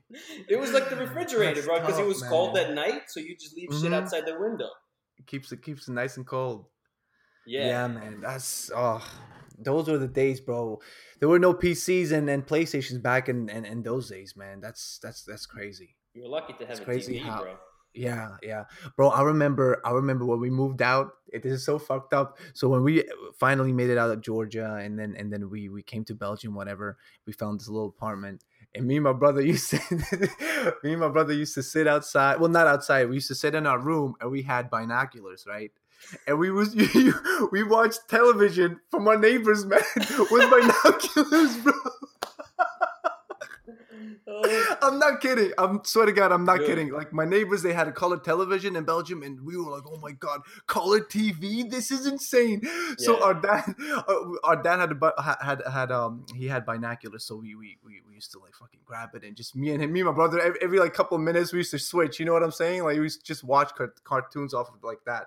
it 0.49 0.59
was 0.59 0.73
like 0.73 0.89
the 0.91 0.97
refrigerator, 0.97 1.55
That's 1.57 1.67
bro, 1.67 1.81
because 1.81 1.99
it 1.99 2.07
was 2.07 2.23
cold 2.23 2.55
man. 2.55 2.67
at 2.71 2.75
night, 2.75 3.03
so 3.09 3.21
you 3.21 3.37
just 3.37 3.55
leave 3.57 3.69
shit 3.71 3.91
Mhm. 3.93 3.95
outside 3.95 4.25
the 4.27 4.37
window. 4.39 4.69
It 5.19 5.27
keeps 5.27 5.53
it 5.53 5.63
keeps 5.63 5.87
it 5.89 5.93
nice 5.93 6.17
and 6.17 6.27
cold. 6.27 6.67
Yeah. 7.47 7.67
Yeah, 7.67 7.87
man. 7.89 8.21
That's 8.21 8.71
oh, 8.75 9.05
those 9.59 9.89
were 9.89 9.99
the 9.99 10.09
days, 10.09 10.41
bro. 10.41 10.81
There 11.21 11.29
were 11.29 11.39
no 11.39 11.55
PCs 11.55 12.13
and, 12.13 12.29
and 12.29 12.47
PlayStations 12.47 13.01
back 13.03 13.29
in, 13.29 13.49
in, 13.49 13.65
in 13.65 13.83
those 13.83 14.09
days, 14.11 14.35
man. 14.37 14.61
That's 14.61 14.99
that's 15.03 15.25
that's 15.25 15.47
crazy. 15.47 15.97
You're 16.15 16.29
lucky 16.29 16.53
to 16.55 16.61
have 16.67 16.71
It's 16.71 16.81
a 16.81 16.85
crazy 16.85 17.15
TV, 17.19 17.23
how- 17.23 17.43
bro. 17.43 17.55
Yeah, 17.95 18.37
yeah, 18.43 18.65
bro. 18.97 19.11
I 19.11 19.21
remember. 19.21 19.79
I 19.85 19.91
remember 19.91 20.25
when 20.25 20.41
we 20.41 20.49
moved 20.49 20.81
out. 20.81 21.11
It 21.31 21.43
this 21.43 21.53
is 21.53 21.65
so 21.67 21.79
fucked 21.79 22.15
up. 22.15 22.39
So 22.55 22.67
when 22.71 22.83
we 22.83 23.03
uh, 23.03 23.05
finally 23.39 23.71
made 23.71 23.91
it 23.91 23.99
out 23.99 24.11
of 24.11 24.23
Georgia, 24.23 24.77
and 24.77 24.99
then 24.99 25.15
and 25.19 25.31
then 25.31 25.51
we 25.51 25.69
we 25.69 25.83
came 25.83 26.03
to 26.07 26.15
Belgium, 26.15 26.55
whatever. 26.55 26.97
We 27.27 27.35
found 27.35 27.61
this 27.61 27.69
little 27.69 27.91
apartment, 27.91 28.45
and 28.75 28.87
me 28.87 28.97
and 28.97 29.05
my 29.05 29.13
brother 29.13 29.43
used 29.55 29.69
to. 29.73 29.79
me 30.83 30.93
and 30.93 31.01
my 31.01 31.11
brother 31.11 31.35
used 31.35 31.53
to 31.57 31.63
sit 31.63 31.87
outside. 31.87 32.41
Well, 32.41 32.49
not 32.49 32.67
outside. 32.67 33.11
We 33.11 33.17
used 33.17 33.29
to 33.29 33.35
sit 33.35 33.55
in 33.55 33.67
our 33.67 33.79
room, 33.79 34.15
and 34.23 34.31
we 34.31 34.41
had 34.41 34.71
binoculars, 34.71 35.45
right? 35.47 35.71
And 36.27 36.39
we 36.39 36.51
was 36.51 36.75
we 37.53 37.63
watched 37.63 38.09
television 38.09 38.81
from 38.91 39.09
our 39.09 39.19
neighbors, 39.19 39.65
man, 39.65 39.81
with 39.97 40.51
binoculars, 40.51 41.57
bro. 41.63 41.73
Oh, 44.27 44.77
I'm 44.83 44.99
not 44.99 45.21
kidding. 45.21 45.53
I'm 45.59 45.85
swear 45.85 46.07
to 46.07 46.13
God, 46.13 46.33
I'm 46.33 46.45
not 46.45 46.59
Dude. 46.59 46.67
kidding. 46.67 46.93
Like 46.93 47.13
my 47.13 47.25
neighbors, 47.25 47.63
they 47.63 47.73
had 47.73 47.89
a 47.89 47.93
color 47.93 48.19
television 48.19 48.77
in 48.77 48.85
Belgium, 48.85 49.23
and 49.23 49.41
we 49.45 49.57
were 49.57 49.71
like, 49.71 49.83
"Oh 49.87 49.99
my 49.99 50.13
God, 50.13 50.41
color 50.67 51.01
TV! 51.01 51.69
This 51.69 51.91
is 51.91 52.07
insane!" 52.07 52.63
So 52.99 53.23
our 53.23 53.35
dad, 53.35 53.75
uh, 53.81 54.15
our 54.45 54.63
dad 54.63 54.81
had 54.81 54.93
a, 54.93 55.23
had 55.43 55.63
had 55.71 55.93
um 55.93 56.25
he 56.35 56.47
had 56.49 56.65
binoculars, 56.65 57.25
so 57.25 57.37
we, 57.37 57.55
we 57.55 57.79
we 57.85 58.01
we 58.09 58.15
used 58.15 58.33
to 58.33 58.39
like 58.39 58.55
fucking 58.55 58.81
grab 58.85 59.11
it 59.15 59.25
and 59.25 59.37
just 59.37 59.55
me 59.57 59.71
and 59.71 59.83
him, 59.83 59.93
me 59.93 60.01
and 60.01 60.09
my 60.09 60.15
brother, 60.15 60.41
every, 60.41 60.59
every 60.63 60.79
like 60.79 60.95
couple 60.95 61.17
of 61.17 61.23
minutes 61.23 61.53
we 61.53 61.59
used 61.59 61.73
to 61.73 61.79
switch. 61.79 62.19
You 62.19 62.27
know 62.27 62.33
what 62.33 62.43
I'm 62.43 62.53
saying? 62.53 62.85
Like 62.85 62.97
we 62.97 63.05
used 63.05 63.21
to 63.21 63.27
just 63.27 63.45
watch 63.45 63.75
car- 63.75 63.95
cartoons 64.05 64.55
off 64.55 64.69
of 64.69 64.83
like 64.83 65.05
that. 65.07 65.27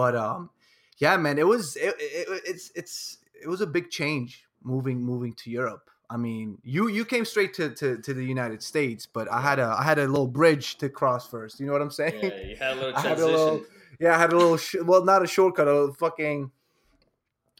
But 0.00 0.16
um, 0.16 0.48
yeah, 0.96 1.18
man, 1.18 1.36
it 1.36 1.46
was 1.46 1.76
it, 1.76 1.94
it, 1.98 2.42
it's 2.46 2.72
it's 2.74 3.18
it 3.42 3.48
was 3.48 3.60
a 3.60 3.66
big 3.66 3.90
change 3.90 4.46
moving 4.62 5.02
moving 5.02 5.34
to 5.34 5.50
Europe. 5.50 5.90
I 6.08 6.16
mean, 6.16 6.56
you 6.64 6.88
you 6.88 7.04
came 7.04 7.26
straight 7.26 7.52
to, 7.60 7.68
to, 7.74 7.98
to 7.98 8.14
the 8.14 8.24
United 8.24 8.62
States, 8.62 9.04
but 9.04 9.30
I 9.30 9.42
had 9.42 9.58
a 9.58 9.76
I 9.78 9.84
had 9.84 9.98
a 9.98 10.06
little 10.08 10.26
bridge 10.26 10.78
to 10.78 10.88
cross 10.88 11.28
first. 11.28 11.60
You 11.60 11.66
know 11.66 11.72
what 11.72 11.82
I'm 11.82 11.90
saying? 11.90 12.18
yeah, 12.22 12.40
you 12.48 12.56
had 12.56 12.72
a 12.72 12.80
little 12.80 12.94
I 12.96 13.00
had 13.02 13.12
a 13.12 13.16
transition. 13.16 13.32
little, 13.34 13.64
yeah, 14.00 14.16
I 14.16 14.18
had 14.18 14.32
a 14.32 14.36
little, 14.38 14.56
sh- 14.56 14.76
well, 14.82 15.04
not 15.04 15.22
a 15.22 15.26
shortcut, 15.26 15.68
a 15.68 15.70
little 15.70 15.92
fucking, 15.92 16.50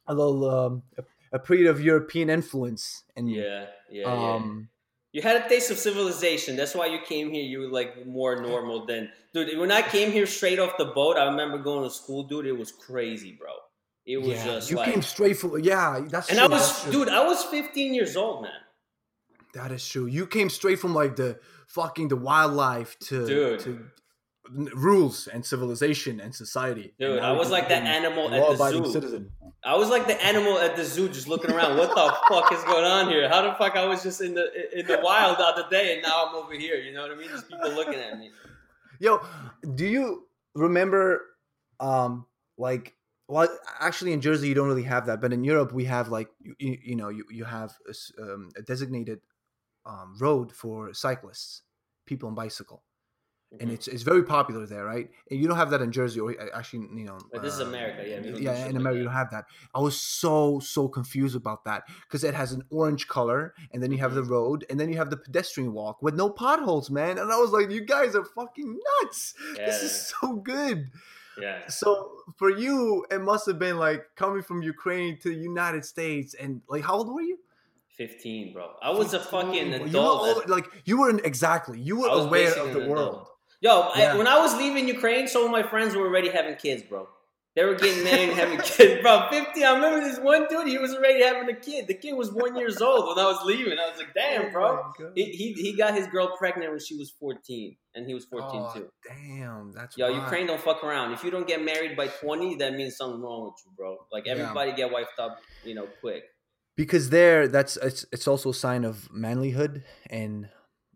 a 0.07 0.15
little, 0.15 0.51
um, 0.51 0.83
a, 0.97 1.05
a 1.33 1.39
period 1.39 1.67
of 1.67 1.83
European 1.83 2.31
influence. 2.31 3.05
And, 3.17 3.31
yeah, 3.31 3.67
yeah, 3.91 4.07
yeah. 4.07 4.43
You 5.13 5.23
had 5.23 5.45
a 5.45 5.49
taste 5.49 5.71
of 5.71 5.79
civilization. 5.79 6.57
That's 6.57 6.75
why 6.75 6.87
you 6.87 7.01
came 7.05 7.31
here. 7.31 7.43
You 7.43 7.61
were 7.61 7.69
like 7.69 8.07
more 8.07 8.41
normal 8.41 8.87
than 8.87 9.11
dude. 9.35 9.59
When 9.59 9.73
I 9.73 9.83
came 9.83 10.13
here 10.13 10.27
straight 10.27 10.59
off 10.59 10.77
the 10.79 10.87
boat, 10.87 11.17
I 11.17 11.25
remember 11.25 11.59
going 11.59 11.89
to 11.89 11.95
school, 11.95 12.25
dude. 12.25 12.47
It 12.47 12.57
was 12.57 12.71
crazy, 12.71 13.37
bro. 13.39 13.51
It 14.07 14.19
was 14.19 14.29
yeah, 14.29 14.45
just 14.45 14.71
you 14.71 14.77
like, 14.77 14.91
came 14.91 15.03
straight 15.03 15.37
from, 15.37 15.61
yeah, 15.61 16.01
that's 16.09 16.31
and 16.31 16.39
true, 16.39 16.47
I 16.47 16.49
was, 16.49 16.85
dude. 16.87 17.09
I 17.09 17.27
was 17.27 17.45
15 17.45 17.95
years 17.95 18.17
old, 18.17 18.43
man. 18.43 18.53
That 19.55 19.73
is 19.73 19.87
true. 19.87 20.07
You 20.07 20.27
came 20.27 20.49
straight 20.49 20.79
from 20.79 20.95
like 20.95 21.17
the 21.17 21.39
fucking 21.67 22.09
the 22.09 22.17
wildlife 22.17 22.99
to 23.01 23.27
Dude. 23.27 23.61
to 23.61 23.87
rules 24.53 25.27
and 25.27 25.45
civilization 25.45 26.21
and 26.21 26.35
society. 26.35 26.95
Dude, 26.99 27.17
And 27.19 27.27
I 27.27 27.33
was 27.33 27.51
like 27.51 27.69
the 27.69 27.77
animal 27.77 28.33
at 28.33 28.59
the 28.59 28.71
zoo. 28.71 28.93
citizen. 28.93 29.31
I 29.63 29.77
was 29.77 29.91
like 29.91 30.07
the 30.07 30.23
animal 30.25 30.59
at 30.59 30.77
the 30.77 30.85
zoo, 30.85 31.09
just 31.09 31.29
looking 31.29 31.51
around. 31.53 31.77
What 31.77 31.91
the 31.91 32.17
fuck 32.29 32.53
is 32.53 32.63
going 32.65 32.85
on 32.85 33.09
here? 33.09 33.29
How 33.29 33.43
the 33.43 33.55
fuck 33.55 33.77
I 33.77 33.87
was 33.87 34.03
just 34.03 34.21
in 34.21 34.35
the 34.35 34.79
in 34.79 34.87
the 34.87 35.01
wild 35.03 35.39
the 35.39 35.45
other 35.45 35.67
day, 35.71 35.95
and 35.95 36.03
now 36.03 36.27
I'm 36.27 36.35
over 36.35 36.55
here. 36.55 36.77
You 36.77 36.93
know 36.93 37.03
what 37.03 37.11
I 37.11 37.15
mean? 37.15 37.29
Just 37.29 37.49
people 37.49 37.71
looking 37.73 37.95
at 37.95 38.19
me. 38.19 38.31
Yo, 38.99 39.21
do 39.75 39.87
you 39.87 40.27
remember 40.55 41.23
um 41.79 42.27
like 42.59 42.95
well 43.29 43.49
actually 43.79 44.13
in 44.13 44.21
Jersey 44.21 44.49
you 44.49 44.55
don't 44.55 44.69
really 44.69 44.83
have 44.83 45.07
that, 45.07 45.21
but 45.21 45.33
in 45.33 45.45
Europe 45.45 45.73
we 45.73 45.85
have 45.85 46.09
like 46.09 46.29
you, 46.41 46.79
you, 46.83 46.97
know 46.97 47.09
you, 47.09 47.25
you 47.31 47.45
have 47.45 47.73
a, 47.89 48.23
um, 48.23 48.51
a 48.57 48.63
designated 48.63 49.21
um, 49.87 50.17
road 50.21 50.53
for 50.53 50.93
cyclists, 50.93 51.63
people 52.07 52.29
on 52.29 52.35
bicycle. 52.35 52.83
And 53.59 53.69
Mhm. 53.69 53.75
it's 53.75 53.89
it's 53.89 54.03
very 54.05 54.23
popular 54.23 54.65
there, 54.65 54.85
right? 54.85 55.11
And 55.29 55.41
you 55.41 55.49
don't 55.49 55.57
have 55.57 55.71
that 55.71 55.83
in 55.83 55.91
Jersey, 55.91 56.21
or 56.21 56.31
uh, 56.41 56.47
actually, 56.55 56.87
you 56.95 57.05
know. 57.05 57.19
But 57.33 57.43
this 57.43 57.55
is 57.55 57.61
uh, 57.61 57.67
America, 57.67 58.07
yeah, 58.09 58.21
we 58.21 58.31
don't 58.31 58.37
do 58.37 58.43
yeah. 58.45 58.67
In 58.67 58.77
America, 58.77 58.99
you 58.99 59.05
don't 59.05 59.13
have 59.13 59.31
that. 59.33 59.47
I 59.75 59.81
was 59.81 59.99
so 60.01 60.61
so 60.61 60.87
confused 60.89 61.35
about 61.35 61.65
that 61.65 61.83
because 62.07 62.23
it 62.23 62.33
has 62.33 62.53
an 62.53 62.63
orange 62.71 63.09
color, 63.09 63.53
and 63.73 63.83
then 63.83 63.91
you 63.91 63.99
have 63.99 64.15
the 64.15 64.23
Mhm. 64.23 64.31
road, 64.31 64.65
and 64.71 64.79
then 64.79 64.89
you 64.89 64.97
have 64.99 65.11
the 65.11 65.17
pedestrian 65.17 65.73
walk 65.73 66.01
with 66.01 66.15
no 66.15 66.31
potholes, 66.31 66.91
man. 66.91 67.19
And 67.19 67.33
I 67.33 67.39
was 67.45 67.51
like, 67.51 67.71
you 67.73 67.81
guys 67.85 68.15
are 68.15 68.25
fucking 68.25 68.79
nuts. 69.03 69.35
This 69.57 69.83
is 69.83 69.93
so 70.21 70.37
good. 70.37 70.79
yeah. 71.41 71.67
So 71.69 71.89
for 72.37 72.51
you, 72.51 73.05
it 73.11 73.21
must 73.21 73.47
have 73.47 73.59
been 73.59 73.79
like 73.79 74.03
coming 74.15 74.43
from 74.43 74.63
Ukraine 74.63 75.19
to 75.23 75.29
the 75.29 75.41
United 75.53 75.85
States, 75.85 76.35
and 76.35 76.63
like, 76.69 76.85
how 76.85 76.95
old 76.99 77.09
were 77.13 77.23
you? 77.23 77.39
15, 77.97 78.53
bro. 78.55 78.67
I 78.81 78.91
was 78.91 79.13
a 79.13 79.19
15. 79.21 79.31
fucking 79.31 79.73
You 79.73 79.79
were 79.81 79.87
adult. 79.87 80.21
all- 80.23 80.43
like 80.57 80.67
you 80.85 80.99
were 81.01 81.11
in, 81.11 81.21
exactly. 81.25 81.79
You 81.81 81.97
were 82.01 82.09
aware 82.09 82.55
of 82.55 82.73
the 82.73 82.87
world. 82.89 83.27
Yo, 83.61 83.81
I- 83.95 84.17
when 84.17 84.27
I 84.27 84.39
was 84.39 84.57
leaving 84.57 84.89
Ukraine, 84.89 85.29
some 85.29 85.45
of 85.45 85.51
my 85.51 85.63
friends 85.63 85.95
were 85.95 86.07
already 86.07 86.31
having 86.31 86.57
kids, 86.57 86.83
bro. 86.83 87.09
They 87.57 87.65
were 87.65 87.75
getting 87.75 88.05
married 88.05 88.29
and 88.31 88.39
having 88.39 88.59
kids, 88.77 89.03
bro. 89.03 89.27
Fifty. 89.29 89.65
I 89.65 89.75
remember 89.75 90.01
this 90.09 90.21
one 90.21 90.47
dude. 90.49 90.69
He 90.69 90.79
was 90.79 90.95
already 90.95 91.21
having 91.23 91.49
a 91.51 91.55
kid. 91.59 91.89
The 91.89 91.95
kid 91.95 92.13
was 92.15 92.31
one 92.33 92.57
years 92.57 92.81
old 92.81 93.09
when 93.09 93.19
I 93.19 93.29
was 93.29 93.41
leaving. 93.45 93.77
I 93.77 93.91
was 93.91 93.99
like, 93.99 94.15
damn, 94.15 94.47
Oh 94.47 94.51
bro. 94.53 94.77
God. 94.99 95.13
He, 95.17 95.25
he 95.25 95.53
he 95.55 95.77
got 95.77 95.93
his 95.95 96.07
girl 96.07 96.37
pregnant 96.39 96.71
when 96.71 96.79
she 96.79 96.95
was 96.97 97.11
fourteen, 97.11 97.77
and 97.95 98.07
he 98.07 98.15
was 98.15 98.25
fourteen 98.27 98.63
Oh, 98.65 98.73
too. 98.73 98.89
Damn, 99.07 99.73
that's 99.73 99.99
Yo, 99.99 100.07
wild. 100.11 100.23
Ukraine 100.23 100.47
don't 100.47 100.61
fuck 100.61 100.85
around. 100.85 101.13
If 101.13 101.25
you 101.25 101.33
don't 101.33 101.47
get 101.47 101.61
married 101.63 101.97
by 101.97 102.07
twenty, 102.07 102.55
that 102.63 102.75
means 102.75 102.97
something 102.97 103.21
wrong 103.21 103.43
with 103.47 103.55
you, 103.67 103.73
bro. 103.77 103.97
Like 104.13 104.27
Yeah. 104.27 104.35
everybody 104.35 104.71
get 104.73 104.93
wiped 104.93 105.19
up, 105.19 105.41
you 105.65 105.75
know, 105.75 105.89
quick. 106.01 106.23
because 106.77 107.11
there 107.11 107.49
that's 107.49 107.77
it's, 107.79 108.07
it's 108.13 108.29
also 108.29 108.51
a 108.51 108.55
sign 108.55 108.85
of 108.85 109.09
manlyhood 109.13 109.83
and 110.09 110.49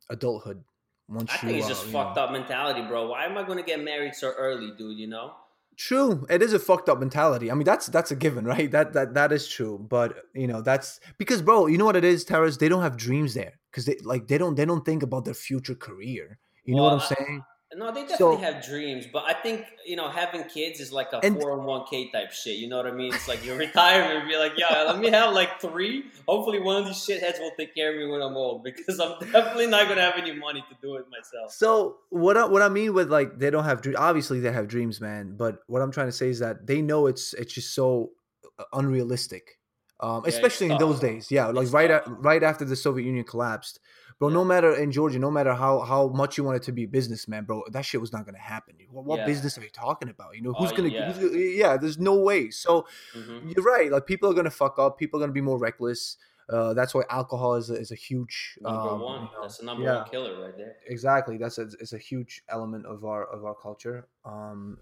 adulthood. 0.09 0.63
Once 1.09 1.31
I 1.31 1.35
you, 1.35 1.41
think 1.41 1.59
it's 1.59 1.67
uh, 1.67 1.69
just 1.71 1.87
you 1.87 1.93
fucked 1.93 2.17
know. 2.17 2.25
up 2.25 2.33
mentality, 2.33 2.83
bro. 2.83 3.09
Why 3.09 3.25
am 3.25 3.37
I 3.37 3.43
gonna 3.43 3.63
get 3.63 3.83
married 3.83 4.15
so 4.15 4.33
early, 4.33 4.73
dude? 4.77 4.99
You 4.99 5.09
know? 5.09 5.33
True, 5.77 6.25
it 6.31 6.41
is 6.41 6.53
a 6.53 6.59
fucked 6.59 6.89
up 6.89 7.01
mentality. 7.01 7.51
I 7.51 7.55
mean, 7.55 7.65
that's 7.65 7.87
that's 7.87 8.11
a 8.11 8.17
given, 8.17 8.45
right? 8.45 8.71
That 8.71 8.93
that 8.93 9.15
that 9.15 9.33
is 9.33 9.49
true. 9.49 9.85
But 9.89 10.17
you 10.35 10.47
know, 10.47 10.63
that's 10.63 11.01
because, 11.19 11.43
bro, 11.43 11.67
you 11.67 11.79
know 11.79 11.85
what 11.85 11.97
it 11.97 12.05
is, 12.05 12.25
Taras. 12.25 12.59
They 12.59 12.69
don't 12.69 12.83
have 12.83 12.97
dreams 12.97 13.35
there 13.35 13.59
because 13.71 13.85
they 13.85 13.97
like 14.03 14.29
they 14.29 14.39
don't 14.39 14.55
they 14.55 14.65
don't 14.65 14.85
think 14.85 15.03
about 15.03 15.25
their 15.25 15.35
future 15.35 15.75
career. 15.75 16.39
You 16.65 16.77
know 16.77 16.85
what 16.85 16.95
I'm 16.95 17.01
saying? 17.01 17.43
No, 17.77 17.87
they 17.93 18.03
definitely 18.07 18.37
So- 18.37 18.37
have 18.39 18.65
dreams, 18.65 19.07
but 19.13 19.25
I 19.25 19.35
think 19.35 19.65
you 19.85 19.97
know 19.97 20.09
having 20.09 20.45
kids 20.45 20.81
is 20.81 20.93
like 20.93 21.09
a 21.13 21.21
four 21.21 21.41
four 21.41 21.51
hundred 21.51 21.65
one 21.67 21.87
k 21.89 22.11
type 22.11 22.33
shit. 22.33 22.57
You 22.57 22.69
know 22.69 22.77
what 22.77 22.87
I 22.87 22.93
mean? 22.93 23.13
It's 23.15 23.29
like 23.29 23.45
your 23.45 23.57
retirement. 23.67 24.29
Be 24.29 24.37
like, 24.37 24.53
yeah, 24.57 24.83
let 24.85 24.99
me 24.99 25.11
have 25.11 25.35
like 25.35 25.61
three. 25.61 26.05
Hopefully, 26.29 26.61
one 26.61 26.77
of 26.77 26.87
these 26.87 26.97
shitheads 26.97 27.39
will 27.41 27.53
take 27.59 27.75
care 27.75 27.91
of 27.93 27.97
me 27.99 28.07
when 28.11 28.21
I'm 28.23 28.37
old 28.37 28.63
because 28.69 28.99
I'm 29.01 29.19
definitely 29.33 29.67
not 29.67 29.89
gonna 29.89 30.01
have 30.03 30.15
any 30.17 30.33
money 30.33 30.65
to 30.69 30.77
do 30.81 30.97
it 30.97 31.05
myself. 31.11 31.53
So 31.53 31.97
what 32.11 32.37
I, 32.37 32.47
what 32.47 32.63
I 32.63 32.69
mean 32.69 32.95
with 32.95 33.11
like 33.11 33.39
they 33.39 33.51
don't 33.51 33.65
have 33.65 33.83
dreams. 33.83 33.99
Obviously, 33.99 34.41
they 34.41 34.53
have 34.53 34.69
dreams, 34.69 35.01
man. 35.01 35.37
But 35.37 35.59
what 35.67 35.83
I'm 35.83 35.91
trying 35.93 36.09
to 36.09 36.13
say 36.13 36.29
is 36.29 36.39
that 36.39 36.67
they 36.67 36.81
know 36.83 37.07
it's 37.07 37.35
it's 37.35 37.53
just 37.53 37.75
so 37.75 38.11
uh, 38.59 38.65
unrealistic, 38.73 39.59
um, 40.01 40.23
it's 40.27 40.37
especially 40.37 40.71
in 40.71 40.79
those 40.79 41.01
days. 41.01 41.31
Yeah, 41.31 41.47
like 41.47 41.65
It's 41.65 41.73
right 41.73 42.03
right 42.07 42.43
after 42.43 42.65
the 42.65 42.77
Soviet 42.77 43.05
Union 43.07 43.25
collapsed, 43.25 43.81
bro. 44.25 44.35
No 44.35 44.45
matter 44.45 44.75
in 44.75 44.91
Georgia, 44.93 45.19
no 45.19 45.31
matter 45.31 45.55
how 45.55 45.81
how 45.81 46.09
much 46.09 46.39
you 46.39 46.45
wanted 46.45 46.63
to 46.65 46.73
be 46.73 46.85
a 46.85 46.89
businessman, 46.89 47.45
bro, 47.45 47.63
that 47.73 47.85
shit 47.85 48.01
was 48.01 48.13
not 48.13 48.25
gonna 48.27 48.39
happen. 48.39 48.77
What, 48.91 49.05
what 49.05 49.19
Yeah. 49.19 49.27
business 49.27 49.59
are 49.59 49.63
you 49.63 49.71
talking 49.71 50.09
about? 50.09 50.37
You 50.37 50.43
know 50.43 50.55
Oh, 50.55 50.59
who's 50.59 50.73
gonna, 50.73 50.91
yeah. 50.91 51.13
who's 51.13 51.57
yeah. 51.57 51.77
There's 51.77 51.99
no 51.99 52.15
way. 52.17 52.51
So 52.51 52.87
hmm 53.13 53.39
you're 53.43 53.65
right. 53.65 53.91
Like 53.91 54.07
people 54.07 54.31
are 54.31 54.35
gonna 54.35 54.51
fuck 54.51 54.79
up. 54.79 54.99
People 54.99 55.21
are 55.21 55.23
gonna 55.23 55.33
be 55.33 55.41
more 55.41 55.59
reckless. 55.59 56.17
Uh, 56.49 56.75
that's 56.75 56.95
why 56.95 57.03
alcohol 57.11 57.55
is 57.55 57.71
a, 57.71 57.75
is 57.75 57.91
a 57.91 57.95
huge 57.95 58.59
Number 58.61 58.81
um, 58.81 58.99
one, 58.99 59.23
you 59.23 59.29
know, 59.33 59.43
that's 59.43 59.59
the 59.59 59.65
number 59.65 59.85
yeah 59.85 59.97
one 59.97 60.05
killer 60.05 60.39
right 60.41 60.57
there. 60.59 60.77
exactly 60.87 61.39
that's 61.39 61.59
a, 61.59 61.63
it's 61.81 61.95
a 61.95 61.99
huge 61.99 62.43
element 62.51 62.85
of 62.87 63.05
our 63.05 63.25
of 63.25 63.45
our 63.45 63.55
culture 63.55 64.07
um 64.27 64.79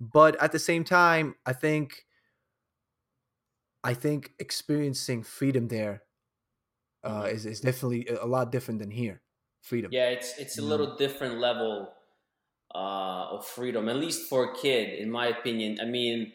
but 0.00 0.40
at 0.40 0.52
the 0.52 0.58
same 0.58 0.84
time 0.84 1.34
i 1.46 1.52
think 1.52 2.06
i 3.84 3.94
think 3.94 4.32
experiencing 4.38 5.22
freedom 5.22 5.68
there 5.68 6.02
uh 7.04 7.28
is, 7.30 7.46
is 7.46 7.60
definitely 7.60 8.06
a 8.08 8.24
a 8.24 8.26
lot 8.26 8.52
different 8.52 8.80
than 8.80 8.90
here 8.90 9.22
freedom 9.62 9.90
Yeah, 9.90 10.10
it's 10.10 10.38
it's 10.38 10.58
a 10.58 10.62
you 10.62 10.68
little 10.68 10.96
different 10.96 11.38
level 11.38 11.92
uh, 12.74 13.36
of 13.36 13.46
freedom, 13.46 13.88
at 13.88 13.96
least 13.96 14.28
for 14.28 14.52
a 14.52 14.56
kid, 14.56 14.98
in 14.98 15.10
my 15.10 15.26
opinion. 15.28 15.78
I 15.80 15.86
mean, 15.86 16.32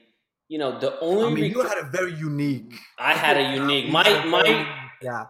you 0.47 0.57
know, 0.59 0.79
the 0.79 0.99
only 0.99 1.25
i 1.25 1.33
mean 1.33 1.51
you 1.51 1.61
had 1.61 1.77
a 1.77 1.89
very 1.89 2.13
unique 2.13 2.73
I 2.99 3.13
had 3.13 3.37
a 3.37 3.55
unique 3.61 3.89
my 3.89 4.25
my 4.25 4.43
very- 4.43 4.84
yeah. 5.01 5.25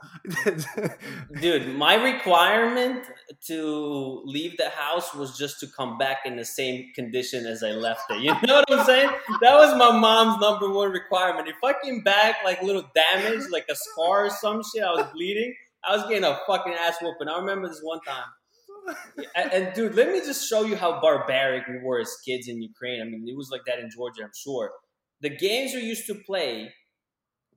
Dude 1.42 1.76
my 1.76 1.96
requirement 1.96 3.06
to 3.48 4.22
leave 4.26 4.58
the 4.58 4.70
house 4.70 5.14
was 5.14 5.38
just 5.38 5.60
to 5.60 5.68
come 5.68 5.98
back 5.98 6.20
in 6.26 6.36
the 6.36 6.46
same 6.46 6.92
condition 6.94 7.46
as 7.46 7.64
i 7.64 7.72
left 7.72 8.10
it. 8.12 8.22
You 8.22 8.34
know 8.48 8.64
what 8.68 8.80
i'm 8.80 8.86
saying? 8.86 9.10
That 9.42 9.56
was 9.56 9.78
my 9.78 9.98
mom's 9.98 10.40
number 10.40 10.72
one 10.72 10.92
requirement. 10.92 11.48
If 11.48 11.56
i 11.64 11.74
came 11.84 12.02
back 12.02 12.38
like 12.44 12.62
a 12.62 12.66
little 12.66 12.90
damage 12.94 13.44
like 13.52 13.66
a 13.70 13.76
scar 13.76 14.26
or 14.26 14.30
some 14.30 14.62
shit 14.74 14.84
i 14.84 14.92
was 14.92 15.08
bleeding 15.14 15.54
i 15.88 15.96
was 15.96 16.08
getting 16.08 16.24
a 16.24 16.40
fucking 16.48 16.74
ass 16.74 16.98
whooping. 17.02 17.28
I 17.28 17.40
remember 17.40 17.68
this 17.68 17.82
one 17.82 18.00
time. 18.02 18.96
And, 19.36 19.52
and 19.52 19.74
dude 19.74 19.96
let 19.96 20.12
me 20.12 20.20
just 20.20 20.48
show 20.48 20.64
you 20.64 20.76
how 20.76 21.02
barbaric 21.02 21.68
we 21.68 21.80
were 21.84 22.00
as 22.00 22.16
kids 22.26 22.48
in 22.48 22.62
ukraine. 22.62 23.02
I 23.02 23.06
mean 23.06 23.26
it 23.28 23.36
was 23.36 23.50
like 23.52 23.62
that 23.66 23.80
in 23.80 23.90
georgia 23.90 24.24
i'm 24.24 24.32
sure. 24.36 24.72
The 25.22 25.30
games 25.30 25.74
we 25.74 25.82
used 25.82 26.06
to 26.08 26.16
play 26.16 26.72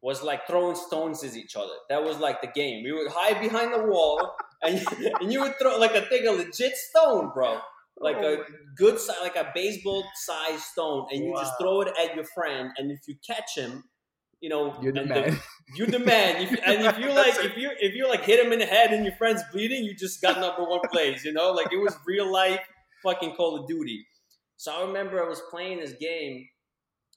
was 0.01 0.23
like 0.23 0.47
throwing 0.47 0.77
stones 0.77 1.25
at 1.25 1.35
each 1.35 1.57
other. 1.57 1.73
That 1.89 2.05
was 2.05 2.19
like 2.19 2.41
the 2.41 2.49
game. 2.49 2.85
We 2.85 2.93
would 2.93 3.11
hide 3.11 3.41
behind 3.41 3.73
the 3.73 3.87
wall, 3.87 4.35
and 4.63 4.81
you, 4.81 5.13
and 5.21 5.33
you 5.33 5.41
would 5.41 5.59
throw 5.61 5.79
like 5.79 5.95
a 5.95 6.03
thing, 6.03 6.27
a 6.27 6.33
legit 6.33 6.77
stone, 6.77 7.31
bro, 7.35 7.59
like 7.99 8.17
Oh 8.17 8.35
a 8.35 8.37
good, 8.77 8.99
size, 8.99 9.17
like 9.23 9.37
a 9.37 9.51
baseball 9.55 10.05
size 10.15 10.65
stone, 10.65 11.07
and 11.11 11.25
you 11.25 11.35
just 11.37 11.55
throw 11.61 11.81
it 11.83 11.89
at 12.01 12.15
your 12.15 12.25
friend, 12.35 12.71
and 12.77 12.91
if 12.91 13.01
you 13.09 13.17
catch 13.27 13.57
him, 13.57 13.85
you 14.41 14.49
know, 14.49 14.77
you're 14.81 14.93
the 14.93 15.01
and 15.01 15.09
man 15.09 15.39
you're 15.75 15.87
the 15.87 15.99
man. 15.99 16.43
If, 16.43 16.59
and 16.65 16.85
if 16.85 16.99
you 16.99 17.11
like, 17.15 17.35
if 17.45 17.57
you 17.57 17.71
if 17.81 17.95
you 17.95 18.09
like 18.09 18.25
hit 18.25 18.45
him 18.45 18.53
in 18.53 18.59
the 18.59 18.67
head 18.67 18.93
and 18.93 19.05
your 19.05 19.15
friend's 19.17 19.43
bleeding, 19.53 19.85
you 19.85 19.95
just 19.95 20.23
got 20.23 20.41
number 20.41 20.65
one 20.65 20.81
plays. 20.91 21.25
You 21.25 21.33
know, 21.33 21.53
like 21.53 21.73
it 21.73 21.79
was 21.79 21.97
real 22.07 22.31
life 22.31 22.61
fucking 23.03 23.35
Call 23.35 23.61
of 23.61 23.69
Duty. 23.69 24.07
So 24.57 24.73
I 24.73 24.87
remember 24.87 25.23
I 25.23 25.29
was 25.29 25.43
playing 25.51 25.81
this 25.81 25.93
game. 25.93 26.47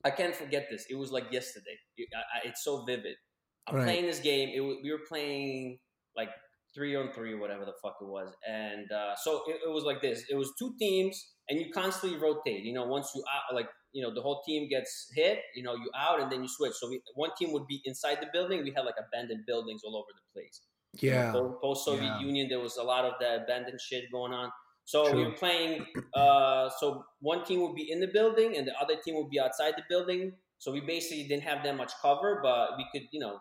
I 0.03 0.11
can't 0.11 0.35
forget 0.35 0.67
this. 0.69 0.85
It 0.89 0.95
was 0.95 1.11
like 1.11 1.31
yesterday. 1.31 1.77
It, 1.97 2.09
I, 2.15 2.47
it's 2.47 2.63
so 2.63 2.83
vivid. 2.85 3.15
I'm 3.67 3.75
Right. 3.75 3.83
playing 3.85 4.05
this 4.05 4.19
game. 4.19 4.49
It, 4.49 4.61
we 4.61 4.91
were 4.91 5.05
playing 5.07 5.79
like 6.15 6.29
three 6.73 6.95
on 6.95 7.11
three, 7.13 7.35
whatever 7.35 7.65
the 7.65 7.73
fuck 7.83 7.95
it 8.01 8.07
was. 8.07 8.33
And 8.47 8.91
uh, 8.91 9.15
so 9.15 9.41
it, 9.47 9.57
it 9.67 9.71
was 9.71 9.83
like 9.83 10.01
this. 10.01 10.23
It 10.29 10.35
was 10.35 10.51
two 10.57 10.73
teams, 10.79 11.15
and 11.49 11.59
you 11.59 11.71
constantly 11.73 12.17
rotate. 12.17 12.63
You 12.63 12.73
know, 12.73 12.85
once 12.85 13.11
you 13.15 13.23
out, 13.33 13.53
like 13.55 13.69
you 13.93 14.01
know, 14.01 14.13
the 14.13 14.21
whole 14.21 14.41
team 14.47 14.67
gets 14.69 15.11
hit. 15.13 15.39
You 15.55 15.63
know, 15.63 15.73
you 15.75 15.89
out, 15.95 16.21
and 16.21 16.31
then 16.31 16.41
you 16.41 16.49
switch. 16.49 16.73
So 16.79 16.89
we, 16.89 17.01
one 17.15 17.29
team 17.37 17.51
would 17.53 17.67
be 17.67 17.81
inside 17.85 18.17
the 18.21 18.27
building. 18.33 18.63
We 18.63 18.71
had 18.75 18.85
like 18.85 18.95
abandoned 18.97 19.43
buildings 19.45 19.81
all 19.85 19.95
over 19.95 20.11
the 20.15 20.25
place. 20.33 20.61
yeah 20.99 21.31
Post 21.61 21.85
Soviet 21.85 22.03
Yeah. 22.03 22.19
Union, 22.19 22.47
there 22.49 22.59
was 22.59 22.75
a 22.77 22.83
lot 22.83 23.05
of 23.05 23.13
that 23.21 23.43
abandoned 23.43 23.79
shit 23.79 24.05
going 24.11 24.33
on. 24.33 24.49
So 24.91 25.05
we 25.05 25.11
True. 25.11 25.25
were 25.25 25.31
playing. 25.43 25.85
Uh, 26.13 26.69
so 26.79 27.05
one 27.21 27.45
team 27.45 27.61
would 27.61 27.75
be 27.75 27.89
in 27.89 27.99
the 28.01 28.07
building, 28.07 28.57
and 28.57 28.67
the 28.67 28.75
other 28.83 28.95
team 29.03 29.15
would 29.15 29.29
be 29.29 29.39
outside 29.39 29.73
the 29.77 29.83
building. 29.89 30.33
So 30.57 30.71
we 30.73 30.81
basically 30.81 31.23
didn't 31.29 31.43
have 31.43 31.63
that 31.63 31.77
much 31.77 31.93
cover, 32.01 32.39
but 32.43 32.71
we 32.77 32.85
could, 32.91 33.07
you 33.11 33.21
know, 33.21 33.37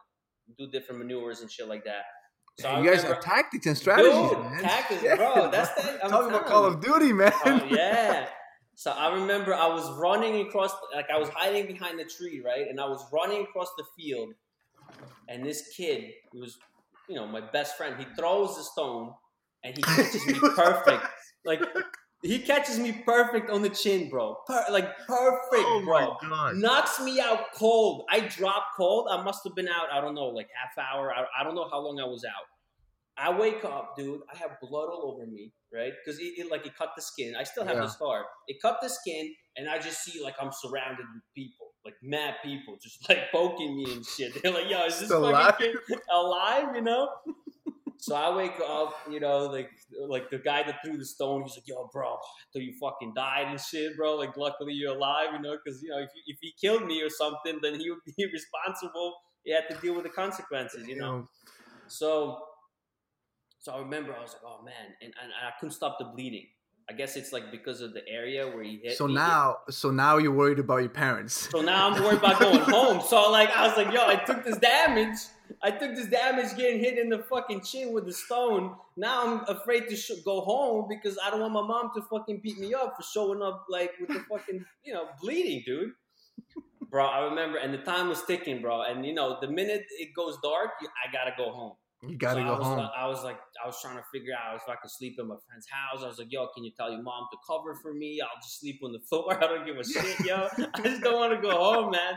do 0.56 0.70
different 0.70 1.00
maneuvers 1.00 1.40
and 1.40 1.50
shit 1.50 1.66
like 1.66 1.84
that. 1.84 2.02
So 2.60 2.68
I 2.68 2.78
you 2.80 2.88
guys 2.88 3.02
remember- 3.02 3.14
have 3.14 3.24
tactics 3.24 3.66
and 3.66 3.76
strategies 3.76 4.30
Dude, 4.30 4.38
man 4.44 4.60
tactics, 4.62 5.02
bro, 5.16 5.50
that's 5.50 5.74
the- 5.82 6.04
I'm 6.04 6.10
talking 6.10 6.28
about 6.30 6.46
call 6.46 6.64
of 6.66 6.80
duty 6.80 7.12
man 7.12 7.32
Oh 7.44 7.64
yeah. 7.70 8.26
So 8.76 8.92
I 8.92 9.14
remember 9.14 9.52
I 9.54 9.66
was 9.66 9.90
running 9.98 10.46
across, 10.46 10.72
like 10.94 11.06
I 11.12 11.18
was 11.18 11.28
hiding 11.30 11.66
behind 11.66 11.98
the 11.98 12.04
tree, 12.04 12.42
right? 12.44 12.66
And 12.68 12.80
I 12.80 12.86
was 12.86 13.04
running 13.12 13.42
across 13.42 13.68
the 13.76 13.84
field, 13.96 14.30
and 15.28 15.44
this 15.44 15.60
kid, 15.76 16.00
he 16.32 16.38
was, 16.40 16.58
you 17.08 17.16
know, 17.16 17.26
my 17.26 17.40
best 17.40 17.76
friend. 17.76 17.96
He 17.98 18.06
throws 18.18 18.56
the 18.56 18.62
stone, 18.62 19.12
and 19.64 19.76
he 19.76 19.82
catches 19.82 20.24
me 20.26 20.34
perfect. 20.64 21.04
Like 21.44 21.60
he 22.22 22.38
catches 22.40 22.78
me 22.78 22.92
perfect 23.04 23.50
on 23.50 23.62
the 23.62 23.70
chin, 23.70 24.08
bro. 24.10 24.36
Per- 24.46 24.66
like 24.70 24.96
perfect, 25.06 25.64
oh 25.66 25.82
bro. 25.84 26.52
Knocks 26.54 27.00
me 27.00 27.18
out 27.20 27.52
cold. 27.54 28.04
I 28.10 28.20
dropped 28.20 28.76
cold. 28.76 29.08
I 29.10 29.22
must 29.22 29.40
have 29.44 29.54
been 29.54 29.68
out. 29.68 29.86
I 29.92 30.00
don't 30.00 30.14
know, 30.14 30.26
like 30.26 30.48
half 30.54 30.84
hour. 30.84 31.12
I, 31.12 31.24
I 31.40 31.44
don't 31.44 31.54
know 31.54 31.68
how 31.70 31.80
long 31.80 31.98
I 32.00 32.04
was 32.04 32.24
out. 32.24 32.44
I 33.16 33.38
wake 33.38 33.64
up, 33.64 33.96
dude. 33.98 34.20
I 34.32 34.36
have 34.38 34.52
blood 34.62 34.88
all 34.88 35.14
over 35.14 35.26
me, 35.30 35.52
right? 35.74 35.92
Because 36.04 36.18
it, 36.20 36.32
it 36.38 36.50
like 36.50 36.64
it 36.66 36.74
cut 36.76 36.90
the 36.96 37.02
skin. 37.02 37.34
I 37.38 37.44
still 37.44 37.64
have 37.64 37.76
Yeah. 37.76 37.82
the 37.82 37.88
scar. 37.88 38.24
It 38.48 38.56
cut 38.62 38.78
the 38.82 38.88
skin, 38.88 39.34
and 39.56 39.68
I 39.68 39.78
just 39.78 40.02
see 40.02 40.22
like 40.22 40.34
I'm 40.40 40.50
surrounded 40.52 41.04
with 41.14 41.22
people, 41.34 41.68
like 41.84 41.94
mad 42.02 42.34
people, 42.44 42.78
just 42.82 43.06
like 43.08 43.30
poking 43.32 43.76
me 43.76 43.92
and 43.92 44.04
shit. 44.06 44.32
They're 44.42 44.52
like, 44.52 44.70
"Yo, 44.70 44.84
is 44.86 44.98
this 45.00 45.08
Still 45.08 45.30
fucking 45.30 45.66
alive? 45.68 45.76
kid 45.88 45.98
alive?" 46.10 46.74
You 46.76 46.82
know. 46.82 47.08
So 48.00 48.14
I 48.14 48.34
wake 48.34 48.58
up, 48.66 48.94
you 49.10 49.20
know, 49.20 49.44
like 49.46 49.70
like 50.08 50.30
the 50.30 50.38
guy 50.38 50.62
that 50.62 50.78
threw 50.82 50.96
the 50.96 51.04
stone. 51.04 51.42
He's 51.42 51.54
like, 51.56 51.68
"Yo, 51.68 51.90
bro, 51.92 52.08
I 52.08 52.16
thought 52.50 52.62
you 52.62 52.72
fucking 52.80 53.12
died 53.14 53.48
and 53.48 53.60
shit, 53.60 53.94
bro. 53.94 54.16
Like, 54.16 54.38
luckily 54.38 54.72
you're 54.72 54.96
alive, 54.96 55.28
you 55.34 55.42
know, 55.42 55.56
because 55.62 55.82
you 55.82 55.90
know 55.90 55.98
if 55.98 56.08
if 56.26 56.38
he 56.40 56.54
killed 56.58 56.86
me 56.86 57.02
or 57.02 57.10
something, 57.10 57.58
then 57.62 57.78
he 57.78 57.90
would 57.90 58.00
be 58.16 58.26
responsible. 58.32 59.16
He 59.44 59.52
had 59.52 59.68
to 59.68 59.76
deal 59.82 59.94
with 59.94 60.04
the 60.04 60.10
consequences, 60.10 60.88
you 60.88 60.96
know." 60.96 61.28
So, 61.88 62.38
so 63.58 63.72
I 63.72 63.78
remember 63.80 64.14
I 64.14 64.22
was 64.22 64.32
like, 64.32 64.42
oh 64.46 64.62
man, 64.64 64.94
and, 65.02 65.12
and 65.22 65.32
I 65.32 65.50
couldn't 65.58 65.74
stop 65.74 65.98
the 65.98 66.06
bleeding. 66.06 66.46
I 66.88 66.94
guess 66.94 67.16
it's 67.16 67.32
like 67.32 67.50
because 67.52 67.82
of 67.82 67.92
the 67.92 68.06
area 68.08 68.48
where 68.48 68.64
he 68.64 68.80
hit. 68.82 68.96
so 68.96 69.06
me. 69.06 69.14
now 69.14 69.58
so 69.68 69.90
now 69.90 70.16
you're 70.16 70.32
worried 70.32 70.58
about 70.58 70.78
your 70.78 70.88
parents 70.88 71.48
So 71.52 71.60
now 71.60 71.88
I'm 71.88 72.02
worried 72.02 72.18
about 72.18 72.40
going 72.40 72.58
home. 72.76 73.00
So 73.06 73.30
like 73.30 73.50
I 73.50 73.68
was 73.68 73.76
like, 73.76 73.92
yo, 73.92 74.06
I 74.06 74.16
took 74.16 74.42
this 74.44 74.56
damage. 74.56 75.18
I 75.62 75.70
took 75.70 75.94
this 75.94 76.06
damage 76.06 76.56
getting 76.56 76.80
hit 76.80 76.98
in 76.98 77.10
the 77.10 77.18
fucking 77.18 77.60
chin 77.62 77.92
with 77.92 78.06
the 78.06 78.12
stone. 78.12 78.74
Now 78.96 79.22
I'm 79.26 79.56
afraid 79.56 79.88
to 79.88 79.96
sh- 79.96 80.12
go 80.24 80.40
home 80.40 80.86
because 80.88 81.18
I 81.22 81.30
don't 81.30 81.40
want 81.40 81.52
my 81.52 81.62
mom 81.62 81.90
to 81.96 82.02
fucking 82.02 82.40
beat 82.42 82.58
me 82.58 82.72
up 82.74 82.94
for 82.96 83.02
showing 83.02 83.42
up 83.42 83.66
like 83.68 83.92
with 84.00 84.08
the 84.08 84.20
fucking 84.30 84.64
you 84.84 84.94
know 84.94 85.08
bleeding, 85.20 85.62
dude. 85.66 85.92
Bro, 86.90 87.06
I 87.06 87.20
remember, 87.24 87.58
and 87.58 87.72
the 87.72 87.78
time 87.78 88.08
was 88.08 88.24
ticking, 88.24 88.60
bro. 88.62 88.82
And 88.82 89.04
you 89.06 89.14
know, 89.14 89.38
the 89.40 89.48
minute 89.48 89.84
it 89.98 90.08
goes 90.16 90.38
dark, 90.42 90.70
I 90.82 91.12
gotta 91.12 91.32
go 91.36 91.52
home. 91.52 91.74
You 92.02 92.16
gotta 92.16 92.40
So 92.40 92.44
go 92.46 92.54
I 92.54 92.58
was, 92.58 92.66
home. 92.66 92.78
Like, 92.78 92.90
I 92.96 93.06
was 93.06 93.24
like, 93.24 93.38
I 93.62 93.66
was 93.66 93.76
trying 93.82 93.96
to 93.96 94.02
figure 94.12 94.32
out 94.34 94.56
if 94.56 94.62
I 94.68 94.74
could 94.76 94.90
sleep 94.90 95.16
in 95.18 95.28
my 95.28 95.36
friend's 95.46 95.66
house. 95.70 96.02
I 96.02 96.06
was 96.08 96.18
like, 96.18 96.28
yo, 96.32 96.48
can 96.54 96.64
you 96.64 96.70
tell 96.76 96.90
your 96.90 97.02
mom 97.02 97.26
to 97.30 97.38
cover 97.46 97.74
for 97.82 97.92
me? 97.92 98.20
I'll 98.22 98.40
just 98.42 98.60
sleep 98.60 98.80
on 98.82 98.92
the 98.92 99.00
floor. 99.00 99.34
I 99.44 99.46
don't 99.46 99.66
give 99.66 99.76
a 99.76 99.84
shit, 99.84 100.18
yo. 100.26 100.48
I 100.74 100.80
just 100.82 101.02
don't 101.02 101.16
want 101.16 101.34
to 101.34 101.40
go 101.46 101.50
home, 101.50 101.90
man. 101.90 102.14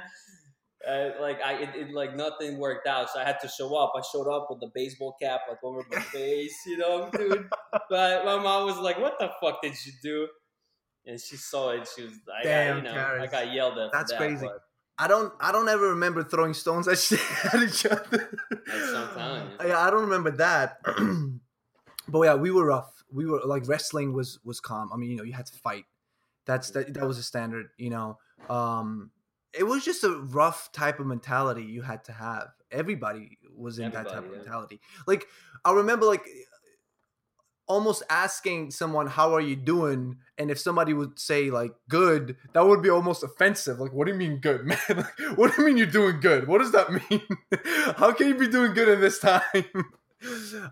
Uh, 0.88 1.12
like 1.22 1.42
I, 1.42 1.54
it, 1.54 1.70
it, 1.76 1.94
like 1.94 2.16
nothing 2.16 2.58
worked 2.58 2.88
out, 2.88 3.10
so 3.10 3.20
I 3.20 3.24
had 3.24 3.40
to 3.42 3.48
show 3.48 3.74
up. 3.76 3.94
I 3.96 4.02
showed 4.12 4.30
up 4.30 4.48
with 4.50 4.60
the 4.60 4.70
baseball 4.76 5.16
cap 5.22 5.42
like 5.50 5.64
over 5.64 5.82
my 5.90 6.00
face, 6.14 6.56
you 6.66 6.78
know, 6.78 7.10
dude. 7.16 7.50
But 7.90 8.26
my 8.26 8.38
mom 8.38 8.66
was 8.66 8.78
like, 8.78 9.00
"What 9.00 9.18
the 9.18 9.32
fuck 9.42 9.62
did 9.62 9.74
you 9.86 9.94
do?" 10.02 10.28
And 11.06 11.20
she 11.20 11.38
saw 11.38 11.72
it. 11.72 11.88
She 11.96 12.04
was 12.04 12.14
like, 12.28 12.44
Damn, 12.44 12.76
I, 12.76 12.78
you 12.78 12.84
know, 12.84 13.18
I 13.22 13.28
got 13.28 13.54
yelled 13.54 13.78
at. 13.78 13.92
That's 13.92 14.12
that, 14.12 14.18
crazy. 14.18 14.46
but- 14.46 14.60
I 14.98 15.08
don't. 15.08 15.34
I 15.40 15.52
don't 15.52 15.68
ever 15.70 15.90
remember 15.90 16.24
throwing 16.24 16.54
stones 16.54 16.88
at, 16.88 16.98
shit 17.00 17.20
at 17.46 17.62
each 17.64 17.86
other. 17.86 18.38
I'm 18.72 19.10
telling. 19.16 19.48
Yeah, 19.66 19.80
I 19.80 19.90
don't 19.90 20.02
remember 20.02 20.32
that. 20.32 20.78
but 22.08 22.22
yeah, 22.22 22.36
we 22.36 22.52
were 22.52 22.66
rough. 22.66 23.04
We 23.12 23.26
were 23.26 23.42
like 23.44 23.68
wrestling 23.68 24.14
was 24.14 24.40
was 24.44 24.60
calm. 24.60 24.92
I 24.94 24.98
mean, 24.98 25.12
you 25.12 25.18
know, 25.18 25.24
you 25.24 25.34
had 25.34 25.48
to 25.48 25.54
fight. 25.54 25.86
That's 26.46 26.70
that. 26.72 26.94
That 26.94 27.08
was 27.08 27.18
a 27.18 27.24
standard. 27.24 27.70
You 27.78 27.90
know, 27.90 28.20
um, 28.50 29.10
it 29.58 29.64
was 29.64 29.86
just 29.86 30.04
a 30.04 30.10
rough 30.10 30.72
type 30.72 31.00
of 31.00 31.06
mentality 31.06 31.64
you 31.64 31.82
had 31.82 32.04
to 32.06 32.12
have. 32.12 32.50
Everybody 32.72 33.38
was 33.56 33.80
in 33.80 33.92
that 33.92 34.08
type 34.08 34.18
Everybody, 34.18 34.40
of 34.40 34.46
mentality. 34.46 34.82
Like 35.06 35.28
I 35.64 35.74
remember, 35.74 36.06
like 36.06 36.26
almost 37.68 38.04
asking 38.10 38.72
someone 38.72 39.08
how 39.08 39.34
are 39.34 39.42
you 39.42 39.56
doing? 39.56 40.18
And 40.38 40.52
if 40.52 40.60
somebody 40.60 40.94
would 40.94 41.18
say 41.18 41.50
like 41.50 41.74
good 41.88 42.36
that 42.54 42.66
would 42.66 42.82
be 42.82 42.90
almost 42.90 43.24
offensive. 43.24 43.80
Like 43.80 43.94
what 43.94 44.06
do 44.06 44.14
you 44.14 44.18
mean 44.18 44.38
good 44.38 44.66
man? 44.66 44.78
Like, 44.90 45.38
what 45.38 45.56
do 45.56 45.62
you 45.62 45.68
mean 45.68 45.78
you're 45.78 45.88
doing 45.88 46.20
good? 46.20 46.48
What 46.48 46.60
does 46.60 46.72
that 46.72 46.92
mean? 46.92 47.22
How 47.98 48.12
can 48.12 48.28
you 48.28 48.36
be 48.36 48.48
doing 48.48 48.74
good 48.74 48.90
in 48.90 49.02
this 49.02 49.20
time? 49.20 49.42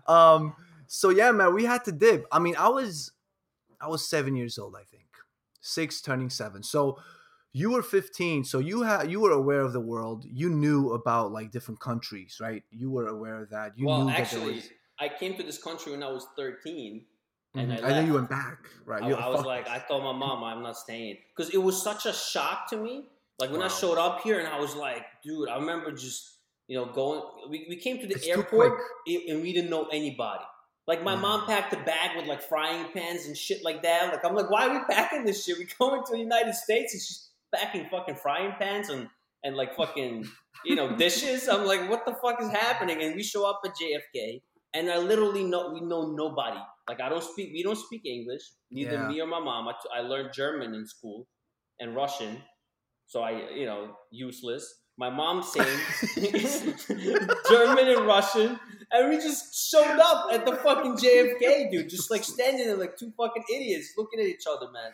Um 0.08 0.54
so 0.86 1.10
yeah 1.10 1.30
man 1.30 1.52
we 1.52 1.64
had 1.64 1.84
to 1.84 1.92
dip. 1.92 2.24
I 2.32 2.38
mean 2.38 2.56
i 2.56 2.70
was 2.70 3.12
i 3.82 3.86
was 3.86 4.08
seven 4.08 4.34
years 4.34 4.58
old 4.58 4.74
i 4.74 4.82
think. 4.84 5.04
Six 5.60 6.00
turning 6.00 6.30
seven. 6.30 6.62
So 6.62 6.98
you 7.52 7.70
were 7.70 7.82
15 7.82 8.44
so 8.44 8.58
you 8.58 8.82
had 8.82 9.10
you 9.10 9.20
were 9.20 9.30
aware 9.32 9.60
of 9.60 9.72
the 9.72 9.80
world 9.80 10.24
you 10.24 10.48
knew 10.48 10.92
about 10.92 11.32
like 11.32 11.50
different 11.50 11.80
countries 11.80 12.38
right 12.40 12.62
you 12.70 12.90
were 12.90 13.06
aware 13.08 13.42
of 13.42 13.50
that 13.50 13.76
you 13.76 13.86
well, 13.86 13.98
knew 14.00 14.06
that 14.06 14.14
there 14.16 14.22
actually, 14.24 14.54
was 14.54 14.70
I 14.98 15.08
came 15.08 15.34
to 15.36 15.42
this 15.42 15.60
country 15.62 15.92
when 15.92 16.02
I 16.02 16.10
was 16.12 16.26
13, 16.36 17.04
and 17.54 17.72
Mhm. 17.72 17.82
I 17.84 17.88
I 17.88 17.90
know 18.00 18.06
you 18.06 18.14
went 18.14 18.30
back, 18.30 18.58
right? 18.86 19.02
I, 19.02 19.10
I 19.10 19.28
was 19.28 19.44
like. 19.44 19.68
I 19.68 19.78
told 19.80 20.04
my 20.04 20.12
mom 20.12 20.44
I'm 20.44 20.62
not 20.62 20.76
staying 20.76 21.16
because 21.34 21.52
it 21.52 21.58
was 21.58 21.82
such 21.82 22.06
a 22.06 22.12
shock 22.12 22.68
to 22.70 22.76
me. 22.76 23.06
Like 23.40 23.50
when 23.50 23.62
I 23.62 23.68
showed 23.68 23.98
up 23.98 24.20
here, 24.20 24.38
and 24.38 24.46
I 24.46 24.60
was 24.60 24.76
like, 24.76 25.04
dude, 25.24 25.48
I 25.48 25.56
remember 25.56 25.90
just 25.90 26.36
you 26.68 26.76
know 26.76 26.84
going. 26.86 27.20
We, 27.50 27.66
we 27.68 27.76
came 27.76 27.98
to 27.98 28.06
the 28.06 28.14
It's 28.14 28.28
airport 28.28 28.78
and 29.06 29.42
we 29.42 29.52
didn't 29.52 29.70
know 29.70 29.86
anybody. 29.86 30.44
Like 30.86 31.02
my 31.02 31.16
mom 31.16 31.40
Mm. 31.42 31.46
packed 31.46 31.72
a 31.72 31.78
bag 31.78 32.16
with 32.16 32.26
like 32.26 32.42
frying 32.42 32.86
pans 32.92 33.26
and 33.26 33.36
shit 33.36 33.64
like 33.64 33.82
that. 33.82 34.12
Like 34.12 34.24
I'm 34.24 34.34
like, 34.36 34.50
why 34.50 34.68
are 34.68 34.72
we 34.78 34.84
packing 34.94 35.24
this 35.24 35.44
shit? 35.44 35.58
We 35.58 35.66
going 35.80 36.04
to 36.04 36.12
the 36.12 36.18
United 36.20 36.54
States 36.54 36.92
and 36.94 37.02
she's 37.02 37.28
packing 37.54 37.86
fucking 37.90 38.16
frying 38.16 38.52
pans 38.58 38.88
and 38.88 39.08
and 39.44 39.56
like 39.56 39.74
fucking 39.76 40.26
you 40.64 40.76
know 40.76 40.96
dishes. 40.96 41.48
I'm 41.48 41.66
like, 41.66 41.88
what 41.90 42.04
the 42.06 42.14
fuck 42.22 42.40
is 42.40 42.48
happening? 42.50 43.02
And 43.02 43.14
we 43.16 43.22
show 43.22 43.48
up 43.48 43.60
at 43.64 43.72
JFK, 43.72 44.42
and 44.74 44.90
I 44.90 44.98
literally 44.98 45.44
know 45.44 45.70
we 45.72 45.80
know 45.80 46.12
nobody. 46.12 46.60
Like 46.88 47.00
I 47.00 47.08
don't 47.08 47.22
speak, 47.24 47.50
we 47.52 47.62
don't 47.62 47.78
speak 47.78 48.04
English. 48.06 48.42
Neither 48.70 48.92
Yeah. 48.94 49.08
me 49.08 49.20
or 49.20 49.26
my 49.26 49.40
mom. 49.40 49.68
I, 49.68 49.74
I 49.96 50.00
learned 50.02 50.30
German 50.34 50.74
in 50.74 50.86
school 50.86 51.26
and 51.80 51.94
Russian, 51.96 52.42
so 53.06 53.22
I 53.22 53.50
you 53.52 53.66
know 53.66 53.96
useless. 54.10 54.78
My 54.98 55.08
mom 55.08 55.42
saying 55.42 55.78
German 57.48 57.88
and 57.88 58.06
Russian, 58.06 58.58
and 58.90 59.08
we 59.10 59.16
just 59.16 59.70
showed 59.70 59.98
up 59.98 60.28
at 60.32 60.44
the 60.44 60.54
fucking 60.56 60.96
JFK, 60.96 61.70
dude, 61.70 61.88
just 61.88 62.10
like 62.10 62.22
standing 62.22 62.66
there 62.66 62.76
like 62.76 62.96
two 62.96 63.10
fucking 63.16 63.42
idiots 63.52 63.94
looking 63.96 64.20
at 64.20 64.26
each 64.26 64.44
other, 64.48 64.70
man. 64.70 64.90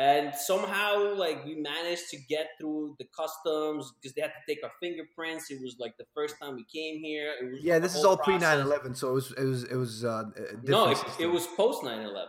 And 0.00 0.34
somehow, 0.34 1.14
like, 1.14 1.44
we 1.44 1.56
managed 1.56 2.08
to 2.12 2.16
get 2.16 2.46
through 2.58 2.96
the 2.98 3.04
customs 3.14 3.92
because 3.96 4.14
they 4.14 4.22
had 4.22 4.32
to 4.38 4.42
take 4.48 4.64
our 4.64 4.70
fingerprints. 4.80 5.50
It 5.50 5.60
was 5.62 5.76
like 5.78 5.94
the 5.98 6.06
first 6.14 6.36
time 6.40 6.56
we 6.56 6.64
came 6.64 7.02
here. 7.02 7.34
It 7.38 7.52
was 7.52 7.62
yeah, 7.62 7.78
this 7.78 7.94
is 7.94 8.02
all 8.02 8.16
pre 8.16 8.38
process. 8.38 8.64
9/11, 8.64 8.96
so 8.96 9.10
it 9.10 9.12
was 9.12 9.32
it 9.32 9.44
was 9.44 9.64
it 9.64 9.76
was 9.76 10.04
uh, 10.04 10.22
different 10.34 10.68
No, 10.68 10.90
it, 10.90 10.98
it 11.18 11.26
was 11.26 11.46
post 11.48 11.84
9 11.84 12.00
11. 12.00 12.28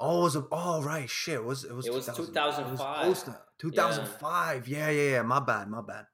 oh, 0.00 0.20
it 0.20 0.22
was 0.24 0.36
a, 0.36 0.46
oh 0.52 0.82
right, 0.82 1.08
shit, 1.08 1.36
it 1.36 1.44
was 1.44 1.64
it 1.64 1.74
was 1.74 1.86
It 1.86 1.94
was 1.94 2.04
2000 2.04 2.26
2005. 2.26 3.06
It 3.06 3.08
was 3.08 3.22
post- 3.24 3.38
2005. 3.60 4.68
Yeah. 4.68 4.90
yeah, 4.90 5.10
yeah, 5.12 5.22
My 5.22 5.40
bad, 5.40 5.68
my 5.68 5.80
bad. 5.80 6.06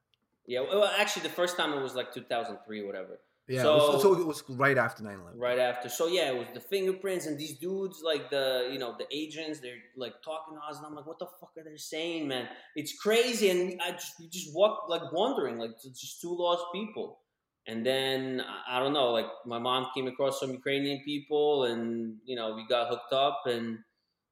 Yeah, 0.46 0.60
well, 0.60 0.88
actually, 0.96 1.22
the 1.22 1.34
first 1.40 1.56
time 1.56 1.72
it 1.72 1.82
was 1.82 1.96
like 1.96 2.14
2003 2.14 2.82
or 2.82 2.86
whatever. 2.86 3.18
Yeah, 3.48 3.62
So- 3.62 3.74
it 3.76 3.92
was, 3.94 4.02
so 4.02 4.20
it 4.20 4.26
was 4.26 4.42
right 4.48 4.76
after 4.76 5.04
9/11. 5.04 5.38
right 5.38 5.58
after. 5.58 5.88
So 5.88 6.08
yeah, 6.08 6.32
it 6.32 6.36
was 6.36 6.48
the 6.52 6.60
fingerprints 6.60 7.26
and 7.26 7.38
these 7.38 7.56
dudes, 7.58 8.02
like 8.02 8.28
the 8.30 8.68
you 8.72 8.78
know 8.78 8.96
the 8.98 9.06
agents, 9.12 9.60
they're 9.60 9.82
like 9.96 10.14
talking 10.22 10.56
to 10.56 10.62
us, 10.68 10.78
and 10.78 10.86
I'm 10.86 10.94
like, 10.96 11.06
what 11.06 11.20
the 11.20 11.26
fuck 11.40 11.52
are 11.56 11.62
they 11.64 11.76
saying, 11.76 12.26
man? 12.26 12.48
It's 12.74 12.94
crazy, 12.98 13.50
and 13.50 13.80
I 13.80 13.92
just 13.92 14.14
we 14.18 14.28
just 14.28 14.52
walked 14.54 14.90
like 14.90 15.12
wondering, 15.12 15.58
like 15.58 15.70
it's 15.84 16.00
just 16.00 16.20
two 16.20 16.34
lost 16.36 16.64
people. 16.74 17.20
And 17.68 17.84
then 17.86 18.40
I- 18.40 18.76
I 18.76 18.80
don't 18.80 18.92
know, 18.92 19.10
like 19.12 19.30
my 19.44 19.58
mom 19.60 19.82
came 19.94 20.08
across 20.08 20.40
some 20.40 20.50
Ukrainian 20.50 21.02
people, 21.04 21.64
and 21.70 22.18
you 22.24 22.34
know 22.38 22.54
we 22.56 22.66
got 22.66 22.88
hooked 22.88 23.12
up, 23.12 23.42
and 23.46 23.78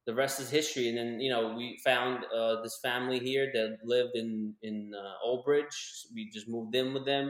the 0.07 0.15
rest 0.23 0.41
is 0.41 0.51
history. 0.51 0.89
And 0.89 0.99
then 0.99 1.21
you 1.21 1.31
know 1.31 1.55
we 1.59 1.79
found 1.85 2.25
uh, 2.39 2.63
this 2.63 2.77
family 2.89 3.21
here 3.21 3.47
that 3.57 3.79
lived 3.85 4.15
in 4.23 4.31
in 4.63 4.93
uh, 4.93 5.27
Old 5.27 5.45
Bridge. 5.45 5.77
We 6.15 6.29
just 6.37 6.49
moved 6.49 6.75
in 6.75 6.93
with 6.95 7.05
them 7.07 7.27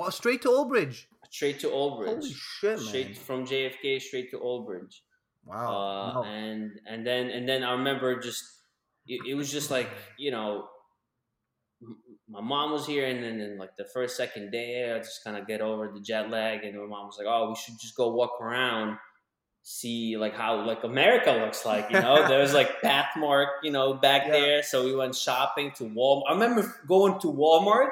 What, 0.00 0.12
straight 0.14 0.40
to 0.42 0.48
Old 0.50 0.68
Bridge. 0.74 1.08
Straight 1.32 1.58
to 1.60 1.70
Old 1.70 1.98
Bridge 1.98 2.22
Holy 2.22 2.32
shit, 2.32 2.76
man! 2.78 2.86
straight 2.86 3.18
from 3.18 3.46
JFK 3.46 4.00
straight 4.00 4.30
to 4.30 4.38
Old 4.38 4.66
Bridge. 4.66 5.02
wow. 5.44 5.66
Uh, 5.72 6.12
no. 6.14 6.22
And 6.24 6.70
and 6.86 7.06
then 7.06 7.30
and 7.30 7.48
then 7.48 7.64
I 7.64 7.72
remember 7.72 8.20
just 8.20 8.44
it, 9.06 9.20
it 9.30 9.34
was 9.34 9.50
just 9.50 9.70
like 9.70 9.88
you 10.18 10.30
know 10.30 10.68
my 12.28 12.40
mom 12.40 12.70
was 12.70 12.86
here 12.86 13.06
and 13.06 13.22
then 13.22 13.40
in 13.40 13.58
like 13.58 13.76
the 13.76 13.84
first 13.92 14.16
second 14.16 14.52
day 14.52 14.92
I 14.94 14.98
just 14.98 15.24
kind 15.24 15.36
of 15.36 15.46
get 15.48 15.60
over 15.60 15.90
the 15.92 16.00
jet 16.00 16.30
lag 16.30 16.62
and 16.64 16.78
my 16.78 16.86
mom 16.86 17.06
was 17.06 17.16
like 17.18 17.26
oh 17.28 17.48
we 17.48 17.56
should 17.56 17.74
just 17.80 17.96
go 17.96 18.14
walk 18.14 18.40
around 18.40 18.98
see 19.64 20.16
like 20.16 20.34
how 20.34 20.64
like 20.64 20.84
America 20.84 21.32
looks 21.32 21.64
like 21.66 21.90
you 21.90 22.00
know 22.00 22.26
there's 22.28 22.54
like 22.54 22.80
Pathmark 22.82 23.46
you 23.64 23.72
know 23.72 23.94
back 23.94 24.22
Yeah. 24.26 24.32
there 24.32 24.62
so 24.62 24.84
we 24.84 24.94
went 24.94 25.14
shopping 25.16 25.72
to 25.76 25.84
Walmart 25.84 26.22
I 26.28 26.32
remember 26.34 26.62
going 26.86 27.18
to 27.20 27.26
Walmart 27.28 27.90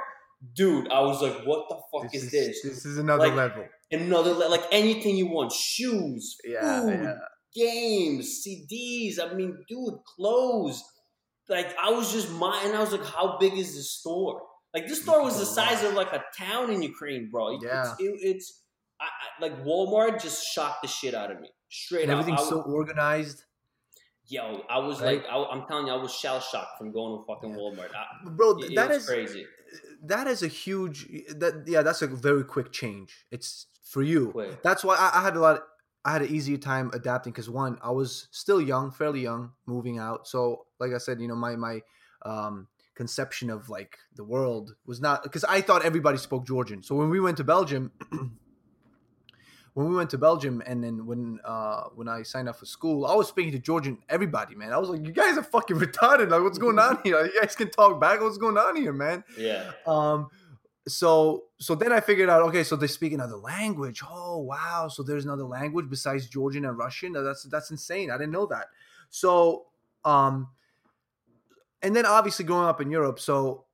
dude 0.54 0.88
I 0.90 1.00
was 1.00 1.20
like 1.22 1.44
what 1.44 1.68
the 1.68 1.76
fuck 1.92 2.10
this 2.12 2.22
is, 2.24 2.32
is 2.32 2.62
this 2.62 2.62
this 2.62 2.86
is 2.86 2.98
another 2.98 3.26
Like, 3.28 3.34
level. 3.34 3.64
another 3.92 4.32
le- 4.32 4.48
like 4.48 4.64
anything 4.72 5.16
you 5.16 5.26
want 5.26 5.52
shoes 5.52 6.36
Yeah, 6.44 6.80
food 6.82 7.02
yeah. 7.02 7.14
games 7.54 8.42
cds 8.46 9.18
i 9.20 9.34
mean 9.34 9.56
dude 9.68 9.94
clothes 10.16 10.82
like 11.48 11.74
i 11.82 11.90
was 11.90 12.12
just 12.12 12.30
my 12.30 12.62
and 12.64 12.74
i 12.76 12.80
was 12.80 12.92
like 12.92 13.04
how 13.04 13.36
big 13.38 13.52
is 13.54 13.74
this 13.74 13.90
store 13.98 14.40
like 14.72 14.86
this 14.86 15.02
store 15.02 15.22
was 15.22 15.38
the 15.38 15.44
size 15.44 15.82
of 15.84 15.94
like 15.94 16.12
a 16.12 16.22
town 16.38 16.70
in 16.70 16.80
ukraine 16.82 17.28
bro 17.30 17.58
Yeah. 17.60 17.90
it's, 17.92 18.00
it, 18.00 18.18
it's 18.30 18.62
I, 19.00 19.04
I, 19.06 19.42
like 19.42 19.64
walmart 19.64 20.22
just 20.22 20.46
shocked 20.46 20.82
the 20.82 20.88
shit 20.88 21.12
out 21.14 21.30
of 21.32 21.40
me 21.40 21.50
straight 21.68 22.04
And 22.04 22.12
up 22.12 22.20
everything's 22.20 22.46
I, 22.46 22.50
so 22.50 22.60
organized, 22.62 23.42
yo 24.28 24.62
i 24.70 24.78
was 24.78 25.00
Right? 25.02 25.22
like 25.22 25.26
I, 25.30 25.36
i'm 25.52 25.66
telling 25.66 25.86
you 25.88 25.92
i 25.92 25.96
was 25.96 26.12
shell 26.14 26.40
shocked 26.40 26.78
from 26.78 26.92
going 26.92 27.18
to 27.18 27.24
fucking 27.26 27.50
Yeah. 27.50 27.56
walmart 27.56 27.90
I, 27.94 28.30
bro. 28.30 28.58
it, 28.58 28.74
that 28.76 28.90
it 28.90 28.94
was 28.94 29.02
is 29.02 29.08
crazy 29.08 29.44
that 30.02 30.26
is 30.26 30.42
a 30.42 30.48
huge 30.48 31.06
that 31.36 31.64
yeah 31.66 31.82
that's 31.82 32.02
a 32.02 32.06
very 32.06 32.44
quick 32.44 32.72
change. 32.72 33.26
It's 33.30 33.66
for 33.84 34.02
you. 34.02 34.30
Quick. 34.30 34.62
that's 34.62 34.84
why 34.84 34.96
I, 34.96 35.20
I 35.20 35.22
had 35.22 35.36
a 35.36 35.40
lot 35.40 35.62
i 36.04 36.12
had 36.12 36.22
an 36.22 36.28
easier 36.28 36.56
time 36.56 36.90
adapting 36.94 37.32
because 37.32 37.50
one 37.50 37.78
i 37.82 37.90
was 37.90 38.28
still 38.30 38.60
young 38.60 38.90
fairly 38.90 39.20
young 39.20 39.52
moving 39.66 39.98
out. 39.98 40.26
So 40.26 40.66
like 40.78 40.92
i 40.92 40.98
said 40.98 41.20
you 41.20 41.28
know 41.28 41.36
my 41.36 41.56
my 41.56 41.82
um 42.24 42.68
conception 42.94 43.48
of 43.50 43.68
like 43.68 43.96
the 44.14 44.24
world 44.24 44.74
was 44.84 45.00
not 45.00 45.22
because 45.22 45.44
i 45.44 45.60
thought 45.60 45.84
everybody 45.84 46.18
spoke 46.18 46.46
georgian. 46.46 46.82
So 46.82 46.94
when 46.94 47.10
we 47.10 47.20
went 47.20 47.36
to 47.38 47.44
belgium 47.44 47.92
when 49.74 49.88
we 49.88 49.94
went 49.96 50.10
to 50.10 50.18
belgium 50.18 50.62
and 50.66 50.82
then 50.82 51.06
when 51.06 51.38
uh 51.44 51.84
when 51.94 52.08
i 52.08 52.22
signed 52.22 52.48
up 52.48 52.56
for 52.56 52.66
school 52.66 53.06
i 53.06 53.14
was 53.14 53.28
speaking 53.28 53.52
to 53.52 53.58
georgian 53.58 53.98
everybody 54.08 54.54
man. 54.54 54.72
I 54.72 54.78
was 54.78 54.88
like 54.90 55.06
you 55.06 55.12
guys 55.12 55.38
are 55.38 55.42
fucking 55.42 55.76
retarded. 55.86 56.30
Like 56.30 56.42
what's 56.42 56.58
going 56.58 56.78
on 56.78 56.98
here? 57.04 57.24
You 57.24 57.40
guys 57.40 57.54
can 57.56 57.70
talk 57.70 58.00
back. 58.00 58.20
What's 58.20 58.38
going 58.38 58.56
on 58.58 58.76
here 58.76 58.92
man? 58.92 59.22
Yeah. 59.38 59.70
Um 59.86 60.28
so 60.88 61.44
so 61.58 61.74
then 61.74 61.92
i 61.92 62.00
figured 62.00 62.30
out 62.30 62.42
okay 62.42 62.64
so 62.64 62.74
they 62.74 62.86
speak 62.86 63.12
another 63.12 63.36
language. 63.36 64.02
Oh 64.08 64.38
wow. 64.38 64.88
So 64.90 65.02
there's 65.02 65.24
another 65.24 65.44
language 65.44 65.86
besides 65.88 66.26
georgian 66.28 66.64
and 66.64 66.76
russian? 66.76 67.12
That's 67.12 67.44
that's 67.44 67.70
insane. 67.70 68.10
I 68.10 68.16
didn't 68.18 68.32
know 68.32 68.46
that. 68.46 68.66
So 69.10 69.66
um 70.04 70.48
and 71.82 71.94
then 71.94 72.06
obviously 72.06 72.44
growing 72.44 72.66
up 72.68 72.80
in 72.80 72.90
europe 72.90 73.18
so 73.20 73.64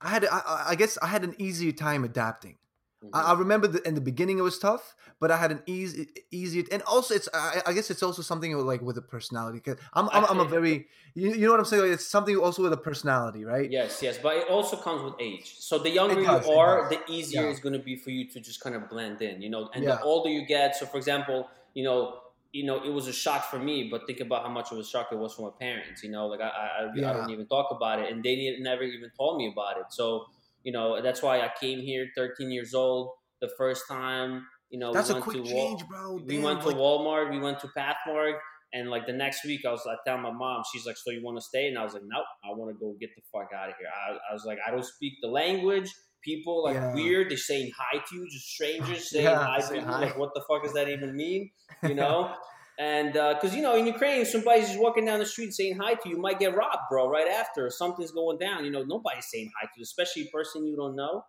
i 0.00 0.08
had 0.10 0.24
I, 0.24 0.38
I- 0.38 0.64
I 0.70 0.74
guess 0.74 0.98
i 1.02 1.06
had 1.06 1.24
an 1.24 1.34
easier 1.38 1.72
time 1.72 2.04
adapting 2.04 2.56
Mhm. 3.02 3.10
I, 3.12 3.32
I 3.32 3.34
remember 3.34 3.66
the, 3.68 3.86
in 3.86 3.94
the 3.94 4.00
beginning 4.00 4.38
it 4.38 4.42
was 4.42 4.58
tough, 4.58 4.94
but 5.20 5.30
I 5.30 5.36
had 5.36 5.52
an 5.52 5.62
easy, 5.66 6.08
easier, 6.30 6.64
and 6.72 6.82
also 6.82 7.14
it's 7.14 7.28
I, 7.32 7.62
I 7.66 7.72
guess 7.72 7.90
it's 7.90 8.02
also 8.02 8.22
something 8.22 8.56
like 8.56 8.80
with 8.82 8.98
a 8.98 9.02
personality. 9.02 9.60
Cause 9.60 9.76
I'm 9.94 10.08
I'm, 10.10 10.24
I'm 10.24 10.40
a 10.40 10.44
very 10.44 10.88
you, 11.14 11.30
you 11.32 11.46
know 11.46 11.52
what 11.52 11.60
I'm 11.60 11.66
saying. 11.66 11.82
Like, 11.82 11.92
it's 11.92 12.06
something 12.06 12.36
also 12.36 12.62
with 12.62 12.72
a 12.72 12.76
personality, 12.76 13.44
right? 13.44 13.70
Yes, 13.70 14.02
yes, 14.02 14.18
but 14.18 14.36
it 14.36 14.48
also 14.48 14.76
comes 14.76 15.02
with 15.02 15.14
age. 15.20 15.56
So 15.58 15.78
the 15.78 15.90
younger 15.90 16.22
does, 16.22 16.46
you 16.46 16.52
are, 16.52 16.88
the 16.88 17.00
easier 17.08 17.42
Yeah. 17.42 17.50
it's 17.50 17.60
going 17.60 17.72
to 17.74 17.78
be 17.78 17.96
for 17.96 18.10
you 18.10 18.28
to 18.30 18.40
just 18.40 18.60
kind 18.60 18.74
of 18.74 18.88
blend 18.88 19.20
in, 19.22 19.42
you 19.42 19.50
know. 19.50 19.68
And 19.74 19.84
Yeah. 19.84 19.96
the 19.96 20.00
older 20.02 20.30
you 20.30 20.46
get, 20.46 20.74
so 20.76 20.86
for 20.86 20.96
example, 20.96 21.48
you 21.74 21.84
know, 21.84 22.20
you 22.52 22.64
know, 22.64 22.82
it 22.82 22.88
was 22.90 23.06
a 23.08 23.12
shock 23.12 23.44
for 23.50 23.58
me, 23.58 23.88
but 23.90 24.06
think 24.06 24.20
about 24.20 24.42
how 24.42 24.48
much 24.48 24.72
of 24.72 24.78
a 24.78 24.84
shock 24.84 25.08
it 25.12 25.18
was 25.18 25.34
for 25.34 25.50
my 25.50 25.56
parents. 25.58 26.02
You 26.02 26.10
know, 26.10 26.26
like 26.28 26.40
I, 26.40 26.48
I, 26.48 26.82
I- 26.84 27.10
I 27.10 27.12
don't 27.12 27.28
even 27.30 27.46
talk 27.46 27.70
about 27.70 27.98
it, 28.00 28.10
and 28.10 28.24
they 28.24 28.56
never 28.60 28.82
even 28.84 29.10
told 29.16 29.36
me 29.36 29.48
about 29.52 29.76
it. 29.78 29.86
So, 29.90 30.26
you 30.68 30.72
know, 30.76 31.00
that's 31.06 31.22
why 31.26 31.34
I 31.40 31.50
came 31.62 31.78
here, 31.90 32.04
13 32.14 32.50
years 32.56 32.72
old, 32.74 33.04
the 33.40 33.50
first 33.60 33.82
time. 33.88 34.30
You 34.72 34.78
know, 34.78 34.92
That's 34.92 35.08
we 35.08 35.12
a 35.12 35.14
went 35.16 35.24
quick 35.24 35.36
to 35.36 35.42
Wal- 35.42 35.50
change, 35.50 35.80
bro. 35.88 36.04
we 36.26 36.34
Damn, 36.34 36.42
went 36.48 36.60
to 36.66 36.68
like- 36.68 36.76
Walmart, 36.76 37.26
we 37.30 37.38
went 37.46 37.58
to 37.60 37.68
Pathmark, 37.78 38.34
and 38.74 38.90
like 38.94 39.06
the 39.06 39.14
next 39.24 39.40
week, 39.50 39.62
I 39.68 39.70
was 39.70 39.80
I 39.86 39.96
tell 40.06 40.18
my 40.18 40.30
mom, 40.44 40.58
she's 40.70 40.84
like, 40.88 40.98
"So 40.98 41.10
you 41.10 41.22
want 41.24 41.38
to 41.38 41.44
stay?" 41.52 41.64
And 41.68 41.78
I 41.78 41.84
was 41.88 41.94
like, 41.94 42.02
"Nope, 42.14 42.26
I 42.44 42.48
want 42.58 42.68
to 42.74 42.78
go 42.78 42.88
get 43.00 43.08
the 43.16 43.22
fuck 43.32 43.48
out 43.58 43.70
of 43.70 43.74
here." 43.78 43.88
I, 43.88 44.06
I 44.30 44.32
was 44.36 44.44
like, 44.50 44.58
"I 44.66 44.70
don't 44.70 44.84
speak 44.84 45.14
the 45.22 45.28
language." 45.42 45.90
People 46.22 46.64
like 46.64 46.74
Yeah. 46.74 46.92
weird. 46.94 47.30
They're 47.30 47.38
saying 47.52 47.70
hi 47.80 47.94
to 48.06 48.10
you, 48.16 48.28
just 48.30 48.46
strangers 48.56 49.08
saying 49.12 49.24
Yeah, 49.24 49.42
hi 49.52 49.60
to 49.68 49.74
you. 49.76 49.80
hi. 49.80 50.00
Like, 50.06 50.18
what 50.18 50.30
the 50.34 50.42
fuck 50.48 50.60
does 50.64 50.74
that 50.74 50.88
even 50.90 51.16
mean? 51.16 51.42
You 51.82 51.94
know? 52.02 52.34
And 52.78 53.16
uh, 53.16 53.34
because 53.34 53.54
you 53.56 53.62
know, 53.62 53.74
in 53.76 53.86
Ukraine, 53.86 54.24
somebody's 54.24 54.68
just 54.68 54.78
walking 54.80 55.04
down 55.04 55.18
the 55.18 55.26
street 55.26 55.52
saying 55.52 55.78
hi 55.80 55.94
to 55.94 56.08
you, 56.08 56.16
you 56.16 56.20
might 56.22 56.38
get 56.38 56.54
robbed, 56.54 56.82
bro, 56.90 57.08
right 57.08 57.28
after. 57.28 57.68
Something's 57.70 58.12
going 58.12 58.38
down. 58.38 58.64
You 58.64 58.70
know, 58.70 58.82
nobody's 58.84 59.26
saying 59.32 59.50
hi 59.60 59.66
to 59.66 59.72
you, 59.76 59.82
especially 59.82 60.22
a 60.22 60.30
person 60.36 60.66
you 60.66 60.76
don't 60.76 60.96
know. 60.96 61.24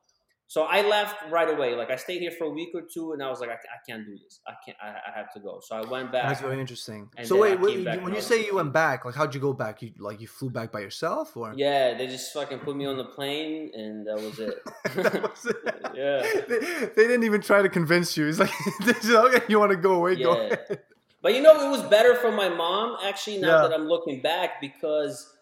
So 0.48 0.64
I 0.64 0.82
left 0.82 1.16
right 1.30 1.48
away. 1.48 1.76
Like 1.76 1.92
I 1.92 1.96
stayed 1.96 2.22
here 2.22 2.32
for 2.32 2.46
a 2.46 2.50
week 2.50 2.70
or 2.74 2.82
two, 2.92 3.14
and 3.14 3.22
I 3.22 3.30
was 3.30 3.40
like, 3.40 3.50
I, 3.50 3.54
I 3.54 3.80
can't 3.88 4.04
do 4.04 4.18
this. 4.18 4.40
I 4.48 4.54
can't. 4.66 4.78
I, 4.82 4.88
I 4.88 5.18
have 5.20 5.32
to 5.34 5.40
go. 5.40 5.60
So 5.62 5.76
I 5.76 5.82
went 5.88 6.12
back. 6.12 6.28
That's 6.28 6.42
very 6.42 6.60
interesting. 6.60 7.08
So 7.24 7.40
wait, 7.40 7.60
wait 7.60 8.02
when 8.02 8.16
you 8.16 8.22
say 8.22 8.44
you 8.44 8.56
went 8.56 8.74
back, 8.74 9.06
like 9.06 9.14
how'd 9.14 9.36
you 9.36 9.42
go 9.42 9.54
back? 9.54 9.84
You 9.84 9.92
like 10.00 10.20
you 10.22 10.28
flew 10.28 10.50
back 10.50 10.72
by 10.72 10.80
yourself, 10.80 11.38
or 11.38 11.54
Yeah, 11.56 11.96
they 11.96 12.08
just 12.08 12.34
fucking 12.34 12.60
put 12.60 12.76
me 12.76 12.88
on 12.88 12.98
the 12.98 13.06
plane, 13.06 13.70
and 13.76 14.08
that 14.08 14.16
was 14.16 14.40
it. 14.40 14.56
That 14.96 15.22
was 15.22 15.46
it. 15.46 15.76
Yeah. 15.94 16.22
They, 16.48 16.60
they 16.96 17.08
didn't 17.08 17.24
even 17.26 17.42
try 17.42 17.62
to 17.62 17.70
convince 17.70 18.16
you. 18.18 18.28
It's 18.28 18.40
like, 18.40 18.52
okay, 19.06 19.42
you 19.50 19.60
want 19.60 19.72
to 19.72 19.78
go 19.78 19.96
away? 19.96 20.16
Go 20.16 20.34
Yeah. 20.36 20.54
ahead. 20.54 20.80
But 21.22 21.36
you 21.36 21.42
know, 21.42 21.66
it 21.66 21.70
was 21.70 21.84
better 21.84 22.16
for 22.16 22.32
my 22.32 22.50
mom 22.50 22.98
actually. 23.04 23.40
Now 23.40 23.62
Yeah. 23.62 23.68
that 23.68 23.74
I'm 23.74 23.88
looking 23.88 24.22
back, 24.22 24.62
because 24.62 25.36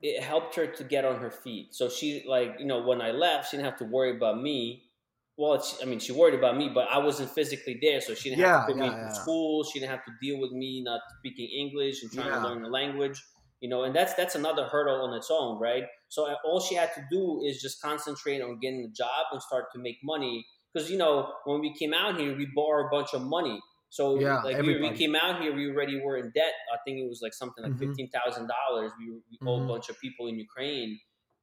it 0.00 0.22
helped 0.22 0.56
her 0.56 0.66
to 0.66 0.84
get 0.84 1.04
on 1.04 1.20
her 1.20 1.30
feet. 1.30 1.74
So 1.74 1.88
she, 1.88 2.24
like, 2.26 2.56
you 2.58 2.66
know, 2.66 2.82
when 2.82 3.00
I 3.00 3.12
left, 3.12 3.50
she 3.50 3.56
didn't 3.56 3.70
have 3.70 3.78
to 3.78 3.84
worry 3.84 4.16
about 4.16 4.40
me. 4.42 4.88
Well, 5.36 5.54
it's, 5.54 5.80
I 5.80 5.86
mean, 5.86 6.00
she 6.00 6.12
worried 6.12 6.34
about 6.34 6.56
me, 6.56 6.68
but 6.68 6.88
I 6.88 6.98
wasn't 6.98 7.30
physically 7.30 7.78
there, 7.80 8.00
so 8.00 8.14
she 8.14 8.30
didn't 8.30 8.42
have 8.42 8.52
to 8.66 8.72
put 8.72 8.76
me 8.76 8.86
yeah, 8.86 8.98
through 8.98 9.08
yeah. 9.08 9.12
school. 9.12 9.64
She 9.64 9.78
didn't 9.78 9.90
have 9.90 10.04
to 10.04 10.12
deal 10.20 10.40
with 10.40 10.52
me 10.52 10.82
not 10.82 11.00
speaking 11.18 11.48
English 11.48 12.02
and 12.02 12.12
trying 12.12 12.32
Yeah. 12.32 12.40
to 12.40 12.40
learn 12.48 12.62
the 12.62 12.68
language. 12.68 13.22
You 13.60 13.68
know, 13.68 13.84
and 13.84 13.94
that's 13.94 14.14
that's 14.14 14.34
another 14.34 14.66
hurdle 14.66 15.02
on 15.06 15.14
its 15.16 15.30
own, 15.30 15.60
right? 15.60 15.84
So 16.08 16.26
uh, 16.26 16.34
all 16.44 16.58
she 16.60 16.74
had 16.74 16.92
to 16.94 17.06
do 17.12 17.42
is 17.46 17.62
just 17.62 17.80
concentrate 17.80 18.42
on 18.42 18.58
getting 18.58 18.84
a 18.84 18.88
job 18.88 19.26
and 19.30 19.40
start 19.40 19.66
to 19.72 19.78
make 19.78 19.98
money. 20.02 20.44
Because 20.74 20.90
you 20.90 20.98
know, 20.98 21.32
when 21.44 21.60
we 21.60 21.72
came 21.72 21.94
out 21.94 22.18
here, 22.18 22.36
we 22.36 22.46
borrowed 22.56 22.86
a 22.86 22.90
bunch 22.90 23.14
of 23.14 23.22
money. 23.22 23.60
So 23.96 24.04
Yeah, 24.14 24.42
like 24.46 24.58
we, 24.66 24.72
we 24.84 24.90
came 25.00 25.14
out 25.14 25.34
here, 25.42 25.52
we 25.54 25.64
already 25.70 25.96
were 26.04 26.16
in 26.22 26.28
debt. 26.40 26.54
I 26.74 26.78
think 26.84 26.94
it 27.02 27.08
was 27.12 27.20
like 27.24 27.34
something 27.42 27.62
like 27.66 27.74
Mhm. 27.74 27.82
fifteen 27.84 28.08
thousand 28.16 28.46
dollars. 28.56 28.90
We, 28.98 29.06
we 29.30 29.36
owed 29.46 29.62
Mhm. 29.62 29.68
a 29.68 29.72
bunch 29.72 29.86
of 29.90 29.96
people 30.04 30.24
in 30.30 30.36
Ukraine, 30.48 30.92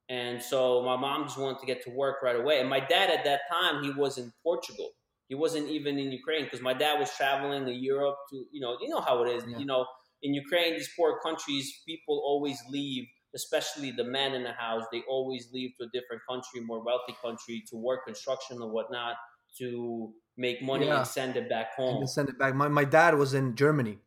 and 0.07 0.41
so 0.41 0.81
my 0.81 0.97
mom 1.05 1.19
just 1.27 1.37
wanted 1.37 1.59
to 1.59 1.65
get 1.71 1.83
to 1.83 1.91
work 1.91 2.17
right 2.23 2.35
away. 2.35 2.59
And 2.59 2.69
my 2.69 2.79
dad 2.79 3.07
at 3.17 3.23
that 3.25 3.41
time, 3.49 3.83
he 3.83 3.91
was 3.91 4.17
in 4.17 4.31
Portugal. 4.43 4.89
He 5.27 5.35
wasn't 5.35 5.67
even 5.69 5.99
in 5.99 6.11
Ukraine 6.11 6.43
because 6.45 6.61
my 6.61 6.73
dad 6.73 6.99
was 6.99 7.15
traveling 7.15 7.65
to 7.65 7.71
Europe 7.73 8.17
to 8.31 8.35
you 8.51 8.61
know 8.63 8.77
you 8.81 8.89
know 8.89 9.01
how 9.01 9.23
it 9.23 9.29
is. 9.37 9.43
Yeah. 9.43 9.59
You 9.61 9.65
know 9.65 9.85
in 10.21 10.33
Ukraine, 10.33 10.73
these 10.73 10.89
poor 10.97 11.19
countries, 11.27 11.65
people 11.85 12.17
always 12.31 12.59
leave. 12.69 13.05
Especially 13.35 13.91
the 13.91 14.03
men 14.03 14.33
in 14.33 14.41
the 14.41 14.53
house, 14.53 14.85
they 14.91 15.01
always 15.07 15.43
leave 15.53 15.69
to 15.77 15.83
a 15.83 15.89
different 15.97 16.23
country, 16.27 16.61
more 16.61 16.83
wealthy 16.83 17.15
country, 17.21 17.63
to 17.69 17.75
work 17.77 18.03
construction 18.03 18.59
or 18.59 18.69
whatnot, 18.71 19.17
to 19.59 20.13
make 20.37 20.61
money 20.61 20.87
Yeah. 20.87 20.99
and 20.99 21.07
send 21.07 21.35
it 21.35 21.49
back 21.49 21.75
home. 21.75 22.01
to 22.01 22.07
send 22.07 22.29
it 22.29 22.39
back. 22.39 22.55
My, 22.55 22.67
my 22.67 22.85
dad 22.85 23.15
was 23.15 23.33
in 23.33 23.55
Germany. 23.55 23.99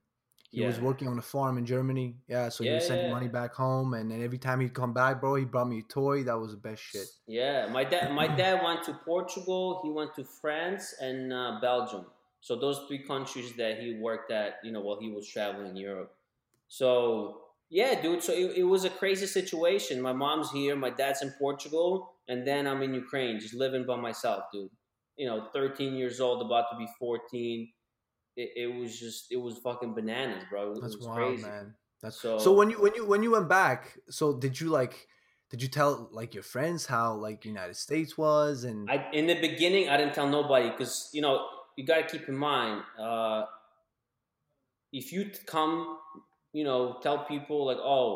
He 0.52 0.66
was 0.66 0.78
working 0.78 1.08
on 1.08 1.18
a 1.18 1.22
farm 1.22 1.56
in 1.56 1.64
Germany. 1.64 2.16
Yeah, 2.28 2.50
so 2.50 2.62
he 2.62 2.70
was 2.70 2.86
sending 2.86 3.06
yeah. 3.06 3.12
money 3.12 3.28
back 3.28 3.54
home, 3.54 3.94
and 3.94 4.10
then 4.10 4.22
every 4.22 4.36
time 4.36 4.60
he'd 4.60 4.74
come 4.74 4.92
back, 4.92 5.18
bro, 5.18 5.36
he 5.36 5.46
brought 5.46 5.66
me 5.66 5.78
a 5.78 5.82
toy. 5.82 6.24
That 6.24 6.38
was 6.38 6.50
the 6.50 6.58
best 6.58 6.82
shit. 6.82 7.06
Yeah, 7.26 7.68
my 7.72 7.84
dad. 7.84 8.12
My 8.12 8.26
dad 8.42 8.62
went 8.62 8.82
to 8.84 8.92
Portugal. 8.92 9.80
He 9.82 9.90
went 9.90 10.14
to 10.16 10.24
France 10.24 10.94
and 11.00 11.32
uh, 11.32 11.58
Belgium. 11.62 12.04
So 12.42 12.56
those 12.56 12.84
three 12.86 12.98
countries 12.98 13.54
that 13.56 13.78
he 13.78 13.98
worked 13.98 14.30
at, 14.30 14.56
you 14.62 14.72
know, 14.72 14.82
while 14.82 14.98
he 15.00 15.10
was 15.10 15.26
traveling 15.26 15.68
in 15.68 15.76
Europe. 15.76 16.14
So 16.68 17.38
yeah, 17.70 17.98
dude. 18.02 18.22
So 18.22 18.34
it, 18.34 18.58
it 18.58 18.64
was 18.64 18.84
a 18.84 18.90
crazy 18.90 19.26
situation. 19.26 20.02
My 20.02 20.12
mom's 20.12 20.50
here. 20.50 20.76
My 20.76 20.90
dad's 20.90 21.22
in 21.22 21.30
Portugal, 21.38 22.12
and 22.28 22.46
then 22.46 22.66
I'm 22.66 22.82
in 22.82 22.92
Ukraine, 22.92 23.40
just 23.40 23.54
living 23.54 23.86
by 23.86 23.96
myself, 23.96 24.44
dude. 24.52 24.68
You 25.22 25.28
know, 25.28 25.38
13 25.54 25.94
years 25.94 26.18
old, 26.20 26.38
about 26.44 26.64
to 26.72 26.76
be 26.76 26.88
14. 26.98 27.72
It, 28.36 28.50
it 28.62 28.68
was 28.78 28.98
just, 28.98 29.20
it 29.30 29.40
was 29.46 29.54
fucking 29.58 29.94
bananas, 29.94 30.44
bro. 30.50 30.72
It, 30.72 30.80
That's 30.82 30.94
it 30.94 31.00
was 31.02 31.06
wild, 31.08 31.18
crazy. 31.18 31.42
man. 31.48 31.74
That's 32.02 32.18
so. 32.20 32.38
So- 32.38 32.52
when 32.58 32.68
you 32.70 32.78
when 32.84 32.94
you 32.96 33.04
when 33.12 33.22
you 33.22 33.30
went 33.36 33.48
back, 33.48 33.80
so 34.18 34.24
did 34.44 34.54
you 34.60 34.68
like? 34.80 34.96
Did 35.50 35.60
you 35.64 35.68
tell 35.68 36.08
like 36.20 36.32
your 36.38 36.42
friends 36.54 36.86
how 36.94 37.06
like 37.26 37.44
United 37.44 37.76
States 37.86 38.16
was 38.16 38.64
and 38.64 38.90
I 38.90 38.96
in 39.12 39.26
the 39.32 39.38
beginning 39.48 39.84
I 39.92 39.98
didn't 39.98 40.14
tell 40.14 40.28
nobody 40.40 40.68
because 40.70 41.10
you 41.12 41.20
know 41.24 41.34
you 41.76 41.84
got 41.84 41.98
to 42.02 42.06
keep 42.18 42.26
in 42.32 42.38
mind 42.52 42.82
uh, 42.98 43.42
if 44.92 45.12
you 45.12 45.30
come 45.46 45.98
you 46.54 46.64
know 46.64 46.98
tell 47.02 47.18
people 47.26 47.66
like 47.66 47.76
oh 47.78 48.08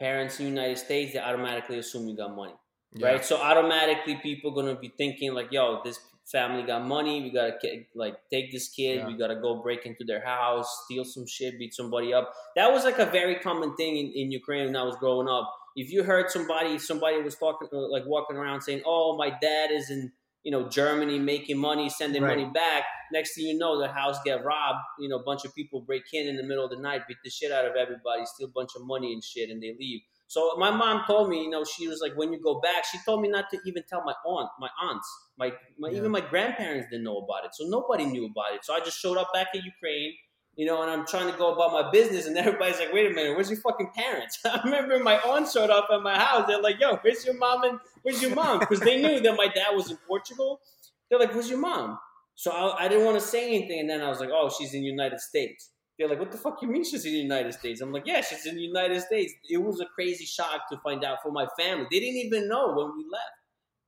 parents 0.00 0.38
in 0.38 0.44
the 0.46 0.50
United 0.50 0.78
States 0.78 1.12
they 1.14 1.18
automatically 1.18 1.78
assume 1.78 2.06
you 2.08 2.16
got 2.16 2.34
money 2.42 2.54
Yeah. 2.94 3.08
right 3.08 3.24
so 3.24 3.34
automatically 3.50 4.16
people 4.28 4.52
gonna 4.52 4.76
be 4.86 4.92
thinking 5.02 5.34
like 5.34 5.50
yo 5.50 5.80
this 5.84 5.98
family 6.30 6.62
got 6.62 6.84
money 6.84 7.20
we 7.22 7.30
gotta 7.30 7.54
like 7.94 8.16
take 8.30 8.52
this 8.52 8.68
kid 8.68 8.98
Yeah. 8.98 9.06
we 9.08 9.16
gotta 9.16 9.36
go 9.36 9.60
break 9.62 9.84
into 9.86 10.04
their 10.04 10.24
house 10.24 10.68
steal 10.84 11.04
some 11.04 11.26
shit 11.26 11.58
beat 11.58 11.74
somebody 11.74 12.14
up 12.14 12.32
that 12.56 12.70
was 12.72 12.84
like 12.84 12.98
a 12.98 13.06
very 13.06 13.36
common 13.36 13.74
thing 13.76 13.96
in, 13.96 14.12
in 14.12 14.30
Ukraine 14.30 14.66
when 14.66 14.76
I 14.76 14.84
was 14.84 14.96
growing 14.96 15.28
up 15.28 15.52
if 15.76 15.90
you 15.90 16.02
heard 16.04 16.30
somebody 16.30 16.78
somebody 16.78 17.20
was 17.20 17.34
talking 17.34 17.68
uh, 17.72 17.88
like 17.90 18.04
walking 18.06 18.36
around 18.36 18.60
saying 18.62 18.82
oh 18.86 19.16
my 19.16 19.30
dad 19.30 19.70
is 19.72 19.90
in 19.90 20.12
you 20.44 20.50
know 20.52 20.68
Germany 20.68 21.18
making 21.18 21.58
money 21.58 21.88
sending 21.88 22.22
Right. 22.22 22.38
money 22.38 22.50
back 22.52 22.84
next 23.12 23.34
thing 23.34 23.46
you 23.46 23.58
know 23.58 23.78
the 23.80 23.88
house 23.88 24.18
get 24.24 24.44
robbed 24.44 24.78
you 25.00 25.08
know 25.08 25.16
a 25.16 25.22
bunch 25.24 25.44
of 25.44 25.54
people 25.54 25.80
break 25.80 26.04
in 26.12 26.28
in 26.28 26.36
the 26.36 26.42
middle 26.44 26.64
of 26.64 26.70
the 26.70 26.76
night 26.78 27.02
beat 27.08 27.18
the 27.24 27.30
shit 27.30 27.50
out 27.52 27.64
of 27.64 27.74
everybody 27.76 28.24
steal 28.26 28.48
a 28.48 28.50
bunch 28.52 28.70
of 28.76 28.82
money 28.84 29.12
and 29.12 29.22
shit 29.24 29.50
and 29.50 29.62
they 29.62 29.74
leave 29.78 30.00
so 30.32 30.40
my 30.64 30.70
mom 30.70 31.02
told 31.06 31.28
me 31.32 31.38
you 31.44 31.50
know 31.54 31.64
she 31.64 31.86
was 31.92 32.00
like 32.04 32.14
when 32.16 32.32
you 32.32 32.40
go 32.48 32.54
back 32.60 32.84
she 32.90 32.98
told 33.06 33.20
me 33.24 33.28
not 33.28 33.46
to 33.50 33.58
even 33.66 33.82
tell 33.90 34.02
my 34.10 34.14
aunt 34.26 34.50
my 34.64 34.70
aunts 34.86 35.08
my, 35.36 35.48
my 35.78 35.88
Yeah. 35.90 35.98
even 35.98 36.10
my 36.18 36.24
grandparents 36.32 36.86
didn't 36.90 37.04
know 37.04 37.18
about 37.24 37.44
it 37.46 37.50
so 37.58 37.64
nobody 37.76 38.04
knew 38.14 38.26
about 38.32 38.54
it 38.54 38.64
so 38.64 38.74
I 38.74 38.80
just 38.80 38.98
showed 38.98 39.18
up 39.22 39.30
back 39.32 39.48
in 39.54 39.62
Ukraine 39.74 40.12
you 40.54 40.66
know, 40.66 40.82
and 40.82 40.90
I'm 40.90 41.06
trying 41.06 41.32
to 41.32 41.38
go 41.38 41.54
about 41.54 41.72
my 41.72 41.90
business, 41.90 42.26
and 42.26 42.36
everybody's 42.46 42.78
like, 42.78 42.92
"Wait 42.92 43.10
a 43.10 43.14
minute, 43.14 43.34
where's 43.34 43.50
your 43.50 43.60
fucking 43.60 43.90
parents?" 43.94 44.38
I 44.44 44.60
remember 44.64 44.98
my 44.98 45.18
aunt 45.18 45.48
showed 45.50 45.70
up 45.70 45.88
at 45.92 46.02
my 46.02 46.18
house. 46.18 46.44
They're 46.46 46.60
like, 46.60 46.78
"Yo, 46.80 46.96
where's 46.96 47.24
your 47.24 47.36
mom 47.38 47.64
and 47.64 47.78
where's 48.02 48.20
your 48.20 48.34
mom?" 48.34 48.60
Because 48.60 48.80
they 48.80 49.00
knew 49.00 49.20
that 49.20 49.36
my 49.36 49.48
dad 49.48 49.74
was 49.74 49.90
in 49.90 49.96
Portugal. 50.06 50.60
They're 51.08 51.18
like, 51.18 51.32
"Where's 51.32 51.48
your 51.48 51.58
mom?" 51.58 51.98
So 52.34 52.50
I, 52.50 52.84
I 52.84 52.88
didn't 52.88 53.04
want 53.04 53.18
to 53.18 53.26
say 53.26 53.48
anything, 53.48 53.80
and 53.80 53.90
then 53.90 54.02
I 54.02 54.08
was 54.08 54.20
like, 54.20 54.30
"Oh, 54.30 54.50
she's 54.56 54.74
in 54.74 54.82
the 54.82 54.86
United 54.86 55.20
States." 55.20 55.70
They're 56.02 56.08
like, 56.08 56.18
"What 56.18 56.32
the 56.32 56.38
fuck 56.38 56.60
you 56.60 56.66
mean 56.66 56.82
she's 56.82 57.04
in 57.04 57.12
the 57.12 57.18
United 57.18 57.52
States?" 57.52 57.80
I'm 57.80 57.92
like, 57.92 58.06
"Yeah, 58.06 58.22
she's 58.22 58.44
in 58.44 58.56
the 58.56 58.62
United 58.62 59.00
States." 59.02 59.32
It 59.48 59.58
was 59.58 59.80
a 59.80 59.86
crazy 59.86 60.24
shock 60.24 60.68
to 60.72 60.78
find 60.78 61.04
out 61.04 61.18
for 61.22 61.30
my 61.30 61.46
family. 61.56 61.86
They 61.92 62.00
didn't 62.00 62.16
even 62.16 62.48
know 62.48 62.74
when 62.74 62.96
we 62.96 63.04
left. 63.08 63.38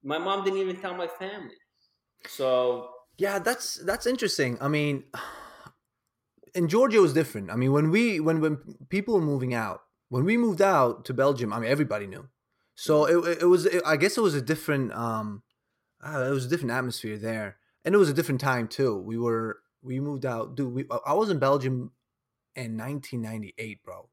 My 0.05 0.19
mom 0.19 0.45
didn't 0.45 0.61
even 0.61 0.77
tell 0.81 0.95
my 0.95 1.09
family. 1.09 1.57
So 2.29 2.89
Yeah, 3.19 3.41
that's 3.41 3.75
that's 3.85 4.07
interesting. 4.07 4.59
I 4.61 4.69
mean, 4.69 5.03
in 6.55 6.69
Georgia 6.69 6.99
it 6.99 7.01
was 7.01 7.15
different. 7.15 7.51
I 7.51 7.57
mean, 7.57 7.73
when 7.73 7.91
we 7.91 8.21
when 8.21 8.41
when 8.41 8.59
people 8.91 9.15
were 9.15 9.21
moving 9.21 9.53
out, 9.53 9.81
when 10.09 10.25
we 10.25 10.37
moved 10.37 10.63
out 10.63 11.05
to 11.07 11.15
Belgium, 11.15 11.53
I 11.53 11.59
mean 11.59 11.69
everybody 11.69 12.07
knew. 12.07 12.29
So 12.77 13.07
it, 13.07 13.43
it 13.43 13.47
was 13.47 13.67
it, 13.67 13.83
I 13.85 13.97
guess 13.97 14.17
it 14.17 14.21
was 14.21 14.37
a 14.37 14.43
different 14.43 14.93
um 14.93 15.43
uh, 16.01 16.27
it 16.29 16.31
was 16.31 16.47
a 16.47 16.49
different 16.49 16.71
atmosphere 16.71 17.19
there. 17.19 17.57
And 17.85 17.93
it 17.93 17.99
was 17.99 18.09
a 18.09 18.15
different 18.15 18.41
time 18.41 18.69
too. 18.69 18.97
We 18.97 19.19
were 19.19 19.59
we 19.83 20.01
moved 20.01 20.25
out. 20.25 20.55
Dude, 20.55 20.73
we 20.73 20.85
I 21.05 21.15
was 21.15 21.31
in 21.31 21.39
Belgium 21.39 21.91
in 22.57 22.77
1998, 22.77 23.83
bro. 23.83 24.09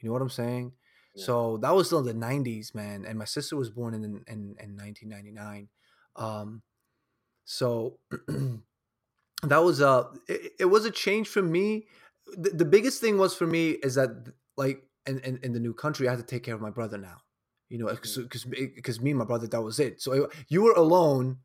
You 0.00 0.08
know 0.08 0.12
what 0.12 0.22
I'm 0.22 0.30
saying? 0.30 0.72
Yeah. 1.14 1.24
So 1.24 1.58
that 1.58 1.74
was 1.74 1.86
still 1.88 1.98
in 2.00 2.06
the 2.06 2.26
90s, 2.26 2.74
man. 2.74 3.04
And 3.04 3.18
my 3.18 3.24
sister 3.24 3.56
was 3.56 3.70
born 3.70 3.94
in 3.94 4.04
in, 4.04 4.56
in 4.58 4.76
1999. 4.76 5.68
Um 6.16 6.62
so 7.44 7.98
that 9.42 9.58
was 9.62 9.80
a 9.80 10.10
it, 10.28 10.52
it 10.60 10.64
was 10.66 10.84
a 10.84 10.90
change 10.90 11.28
for 11.28 11.42
me 11.42 11.86
the, 12.36 12.50
the 12.50 12.64
biggest 12.64 13.00
thing 13.00 13.18
was 13.18 13.34
for 13.34 13.46
me 13.46 13.70
is 13.70 13.94
that 13.94 14.10
like 14.56 14.82
in, 15.06 15.18
in, 15.20 15.38
in 15.42 15.52
the 15.52 15.60
new 15.60 15.74
country 15.74 16.06
i 16.06 16.10
had 16.10 16.18
to 16.18 16.24
take 16.26 16.42
care 16.42 16.54
of 16.54 16.60
my 16.60 16.70
brother 16.70 16.98
now 16.98 17.16
you 17.68 17.78
know 17.78 17.86
because 17.86 18.16
because 18.52 19.00
me 19.00 19.10
and 19.10 19.18
my 19.18 19.24
brother 19.24 19.46
that 19.46 19.62
was 19.62 19.80
it 19.80 20.00
so 20.00 20.12
it- 20.12 20.30
you 20.48 20.62
were 20.62 20.72
alone 20.74 21.38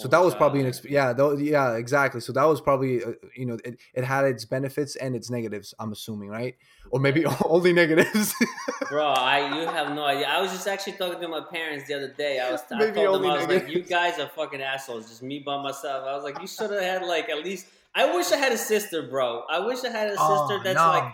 So 0.00 0.08
that 0.08 0.22
was 0.24 0.34
probably 0.34 0.60
an 0.60 0.66
exp- 0.66 0.88
yeah, 0.88 1.14
yeah, 1.36 1.76
exactly. 1.76 2.20
So 2.20 2.32
that 2.32 2.44
was 2.44 2.60
probably 2.60 3.04
uh, 3.04 3.12
you 3.36 3.44
know 3.44 3.58
it, 3.64 3.78
it 3.94 4.04
had 4.04 4.24
its 4.24 4.44
benefits 4.44 4.96
and 4.96 5.14
its 5.14 5.30
negatives. 5.30 5.74
I'm 5.78 5.92
assuming, 5.92 6.30
right? 6.30 6.56
Or 6.90 7.00
maybe 7.00 7.26
only 7.44 7.72
negatives. 7.72 8.34
Bro, 8.88 9.06
I 9.06 9.60
you 9.60 9.66
have 9.68 9.94
no 9.94 10.04
idea. 10.04 10.26
I 10.26 10.40
was 10.40 10.52
just 10.52 10.66
actually 10.66 10.94
talking 10.94 11.20
to 11.20 11.28
my 11.28 11.42
parents 11.42 11.86
the 11.86 11.94
other 11.94 12.12
day. 12.12 12.40
I 12.40 12.50
was 12.50 12.62
I 12.70 12.78
Maybe 12.78 12.92
told 12.92 13.22
them 13.22 13.30
I 13.30 13.36
was 13.36 13.46
like, 13.46 13.68
"You 13.68 13.82
guys 13.82 14.18
are 14.18 14.28
fucking 14.28 14.62
assholes." 14.62 15.08
Just 15.08 15.22
me 15.22 15.40
by 15.40 15.62
myself. 15.62 16.06
I 16.06 16.14
was 16.14 16.24
like, 16.24 16.40
"You 16.40 16.46
should 16.46 16.70
have 16.70 16.82
had 16.82 17.02
like 17.02 17.28
at 17.28 17.44
least." 17.44 17.66
I 17.94 18.14
wish 18.14 18.30
I 18.32 18.36
had 18.36 18.52
a 18.52 18.58
sister, 18.58 19.02
bro. 19.02 19.42
I 19.50 19.58
wish 19.58 19.82
I 19.84 19.90
had 19.90 20.06
a 20.08 20.16
sister 20.16 20.22
Oh, 20.22 20.60
that's 20.62 20.76
no. 20.76 20.88
like 20.88 21.12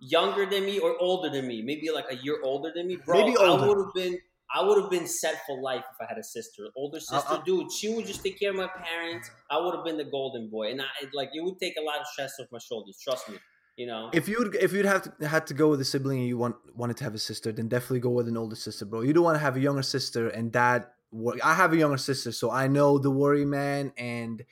younger 0.00 0.46
than 0.46 0.64
me 0.64 0.78
or 0.78 0.96
older 1.00 1.30
than 1.30 1.46
me. 1.46 1.62
Maybe 1.62 1.90
like 1.90 2.06
a 2.10 2.16
year 2.16 2.38
older 2.42 2.70
than 2.74 2.86
me, 2.86 2.96
bro. 2.96 3.18
Maybe 3.18 3.36
older. 3.36 3.64
I 3.64 3.66
would 3.66 3.78
have 3.78 3.94
been. 3.94 4.18
I 4.54 4.64
would 4.64 4.80
have 4.80 4.90
been 4.90 5.06
set 5.06 5.44
for 5.46 5.60
life 5.60 5.84
if 5.92 6.00
I 6.00 6.06
had 6.08 6.18
a 6.18 6.24
sister, 6.24 6.68
older 6.74 7.00
sister, 7.00 7.34
uh, 7.34 7.42
dude. 7.44 7.70
She 7.70 7.94
would 7.94 8.06
just 8.06 8.22
take 8.22 8.38
care 8.38 8.50
of 8.50 8.56
my 8.56 8.68
parents. 8.68 9.30
I 9.50 9.60
would 9.60 9.74
have 9.74 9.84
been 9.84 9.98
the 9.98 10.04
golden 10.04 10.48
boy, 10.48 10.70
and 10.70 10.80
I 10.80 10.86
like 11.12 11.30
it 11.34 11.44
would 11.44 11.58
take 11.58 11.74
a 11.78 11.82
lot 11.82 12.00
of 12.00 12.06
stress 12.06 12.34
off 12.40 12.46
my 12.50 12.58
shoulders. 12.58 12.98
Trust 13.02 13.28
me, 13.28 13.36
you 13.76 13.86
know. 13.86 14.10
if 14.14 14.26
you'd 14.26 14.54
if 14.54 14.72
you'd 14.72 14.86
have 14.86 15.18
to, 15.18 15.28
had 15.28 15.46
to 15.48 15.54
go 15.54 15.68
with 15.68 15.80
a 15.82 15.84
sibling 15.84 16.20
and 16.20 16.28
you 16.28 16.38
want 16.38 16.56
wanted 16.74 16.96
to 16.98 17.04
have 17.04 17.14
a 17.14 17.18
sister, 17.18 17.52
then 17.52 17.68
definitely 17.68 18.00
go 18.00 18.10
with 18.10 18.26
an 18.26 18.36
older 18.38 18.56
sister, 18.56 18.86
bro. 18.86 19.02
You 19.02 19.12
don't 19.12 19.24
want 19.24 19.36
to 19.36 19.40
have 19.40 19.56
a 19.56 19.60
younger 19.60 19.82
sister 19.82 20.28
and 20.28 20.52
that. 20.52 20.94
I 21.42 21.54
have 21.54 21.72
a 21.72 21.76
younger 21.76 21.96
sister, 21.96 22.32
so 22.32 22.50
I 22.50 22.68
know 22.68 22.98
the 22.98 23.10
worry, 23.10 23.46
man, 23.46 23.92
and 23.96 24.44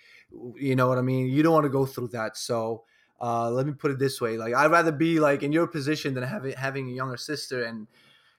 you 0.56 0.74
know 0.74 0.88
what 0.88 0.98
I 0.98 1.02
mean. 1.02 1.26
You 1.26 1.42
don't 1.42 1.52
want 1.52 1.64
to 1.64 1.70
go 1.70 1.84
through 1.84 2.08
that. 2.08 2.36
So 2.38 2.84
uh, 3.20 3.50
let 3.50 3.66
me 3.66 3.72
put 3.72 3.90
it 3.90 3.98
this 3.98 4.20
way: 4.20 4.36
like 4.36 4.54
I'd 4.54 4.70
rather 4.70 4.92
be 4.92 5.20
like 5.20 5.42
in 5.42 5.52
your 5.52 5.66
position 5.66 6.14
than 6.14 6.22
having 6.22 6.52
having 6.52 6.88
a 6.88 6.92
younger 6.92 7.16
sister, 7.16 7.64
and 7.64 7.86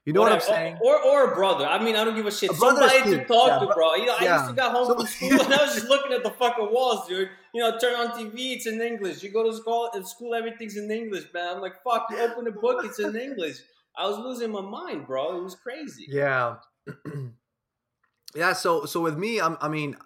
you 0.08 0.14
know 0.14 0.22
what 0.22 0.32
I'm 0.32 0.40
saying. 0.40 0.78
Or, 0.82 1.02
or 1.04 1.32
a 1.32 1.36
brother. 1.36 1.66
I 1.66 1.84
mean, 1.84 1.98
I 1.98 2.06
don't 2.06 2.16
give 2.16 2.26
a 2.26 2.32
shit. 2.32 2.52
A 2.52 2.56
Somebody 2.56 3.04
to 3.12 3.26
talk 3.26 3.50
Yeah, 3.50 3.60
to, 3.68 3.74
bro-. 3.74 3.96
You 3.96 4.06
know, 4.06 4.16
I 4.18 4.24
yeah. 4.24 4.38
used 4.38 4.50
to 4.52 4.56
got 4.56 4.72
home 4.72 4.88
So- 4.88 4.96
from 4.96 5.06
school 5.16 5.42
and 5.42 5.54
I 5.54 5.62
was 5.66 5.76
just 5.76 5.90
looking 5.90 6.14
at 6.14 6.24
the 6.24 6.30
fucking 6.32 6.70
walls, 6.72 7.08
dude. 7.10 7.28
You 7.54 7.62
know, 7.62 7.78
turn 7.78 7.94
on 7.96 8.18
TV, 8.18 8.56
it's 8.56 8.68
in 8.68 8.82
English. 8.82 9.22
You 9.22 9.32
go 9.32 9.44
to 9.44 9.56
school, 9.56 9.92
school, 10.06 10.34
everything's 10.34 10.78
in 10.78 10.90
English, 10.90 11.26
man. 11.34 11.58
I'm 11.58 11.62
like, 11.62 11.84
fuck. 11.84 12.08
You 12.10 12.20
open 12.20 12.48
a 12.48 12.52
book, 12.52 12.86
it's 12.86 13.00
in 13.00 13.16
English. 13.18 13.58
I 13.98 14.08
was 14.08 14.18
losing 14.18 14.50
my 14.52 14.62
mind, 14.62 15.08
bro. 15.08 15.38
It 15.38 15.44
was 15.44 15.56
crazy. 15.56 16.06
Yeah. 16.08 16.56
yeah, 18.36 18.54
so 18.54 18.86
so 18.86 19.02
with 19.02 19.18
me, 19.18 19.42
I'm, 19.42 19.58
I 19.60 19.68
mean, 19.68 19.98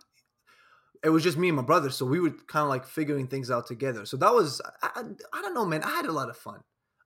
it 1.03 1.09
was 1.09 1.23
just 1.23 1.37
me 1.37 1.49
and 1.49 1.57
my 1.57 1.63
brother, 1.63 1.89
so 1.89 2.05
we 2.05 2.19
were 2.19 2.31
kind 2.47 2.63
of 2.63 2.69
like 2.69 2.85
figuring 2.85 3.27
things 3.27 3.51
out 3.51 3.67
together. 3.67 4.05
So 4.05 4.17
that 4.17 4.33
was, 4.33 4.61
I, 4.81 4.89
I, 4.95 5.01
I 5.33 5.41
don't 5.41 5.53
know, 5.53 5.65
man. 5.65 5.83
I 5.83 5.89
had 5.89 6.05
a 6.05 6.11
lot 6.11 6.29
of 6.29 6.37
fun. 6.37 6.61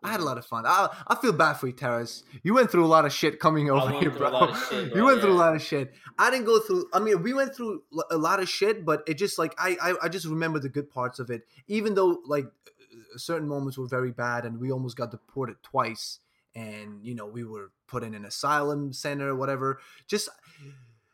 I 0.06 0.12
had 0.12 0.20
a 0.20 0.24
lot 0.24 0.38
of 0.38 0.46
fun. 0.46 0.66
I, 0.66 0.90
I 1.08 1.16
feel 1.16 1.34
bad 1.34 1.54
for 1.54 1.68
you, 1.68 1.74
Taras. 1.74 2.24
You 2.44 2.54
went 2.54 2.72
through 2.72 2.86
a 2.86 2.88
lot 2.88 3.06
of 3.06 3.12
shit 3.12 3.40
coming 3.40 3.70
over 3.70 3.92
here, 4.00 4.12
bro. 4.12 4.30
a 4.30 4.30
lot 4.30 4.50
of 4.52 4.68
shit, 4.70 4.86
you 4.90 4.92
bro, 4.92 5.06
went 5.06 5.22
through 5.22 5.34
a 5.34 5.34
lot 5.34 5.56
of 5.56 5.62
shit. 5.62 5.94
I 6.20 6.30
didn't 6.30 6.46
go 6.46 6.60
through. 6.60 6.88
I 6.94 7.00
mean, 7.00 7.24
we 7.24 7.34
went 7.34 7.56
through 7.56 7.84
a 8.12 8.18
lot 8.18 8.40
of 8.40 8.48
shit, 8.48 8.86
but 8.86 9.04
it 9.08 9.16
just 9.16 9.40
like 9.40 9.56
I, 9.58 9.78
I, 9.82 9.94
I 10.04 10.10
just 10.10 10.26
remember 10.26 10.60
the 10.60 10.70
good 10.70 10.92
parts 10.92 11.20
of 11.20 11.30
it. 11.30 11.48
Even 11.68 11.96
though 11.96 12.20
like 12.26 12.46
uh, 12.46 13.18
certain 13.18 13.48
moments 13.48 13.78
were 13.78 13.88
very 13.88 14.12
bad, 14.12 14.46
and 14.46 14.60
we 14.60 14.72
almost 14.72 14.96
got 14.96 15.12
deported 15.12 15.58
twice, 15.64 16.20
and 16.54 17.04
you 17.04 17.16
know 17.16 17.26
we 17.26 17.44
were 17.44 17.72
put 17.88 18.04
in 18.04 18.14
an 18.14 18.26
asylum 18.26 18.94
center, 18.94 19.30
or 19.30 19.36
whatever. 19.36 19.80
Just, 20.08 20.30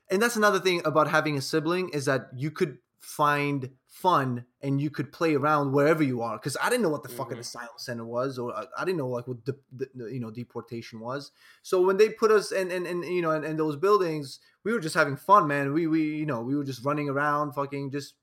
and 0.10 0.22
that's 0.22 0.36
another 0.36 0.60
thing 0.60 0.82
about 0.86 1.10
having 1.10 1.38
a 1.38 1.42
sibling 1.42 1.90
is 1.90 2.06
that 2.06 2.28
you 2.36 2.52
could 2.52 2.80
find 3.00 3.70
fun 3.92 4.46
and 4.62 4.80
you 4.82 4.90
could 4.90 5.12
play 5.12 5.36
around 5.36 5.74
wherever 5.74 6.02
you 6.02 6.22
are 6.22 6.38
because 6.38 6.56
i 6.64 6.70
didn't 6.70 6.82
know 6.82 6.88
what 6.90 7.04
the 7.04 7.10
fucking 7.10 7.36
Mhm. 7.36 7.42
asylum 7.42 7.76
center 7.78 8.06
was 8.06 8.40
or 8.40 8.56
I, 8.56 8.64
I 8.80 8.86
didn't 8.86 8.98
know 9.00 9.10
like 9.10 9.28
what 9.28 9.44
the, 9.44 9.58
the 9.74 9.90
you 10.10 10.22
know 10.22 10.32
deportation 10.32 11.02
was 11.02 11.32
so 11.62 11.82
when 11.86 11.98
they 11.98 12.08
put 12.10 12.32
us 12.32 12.54
in 12.54 12.72
in, 12.72 12.86
in 12.86 13.04
you 13.04 13.22
know 13.22 13.32
in, 13.32 13.44
in 13.44 13.58
those 13.58 13.76
buildings 13.76 14.40
we 14.64 14.72
were 14.72 14.80
just 14.80 14.96
having 14.96 15.18
fun 15.18 15.46
man 15.46 15.74
we 15.74 15.88
we 15.88 16.16
you 16.16 16.26
know 16.26 16.40
we 16.42 16.56
were 16.56 16.64
just 16.64 16.86
running 16.86 17.10
around 17.10 17.52
fucking 17.52 17.92
just 17.92 18.14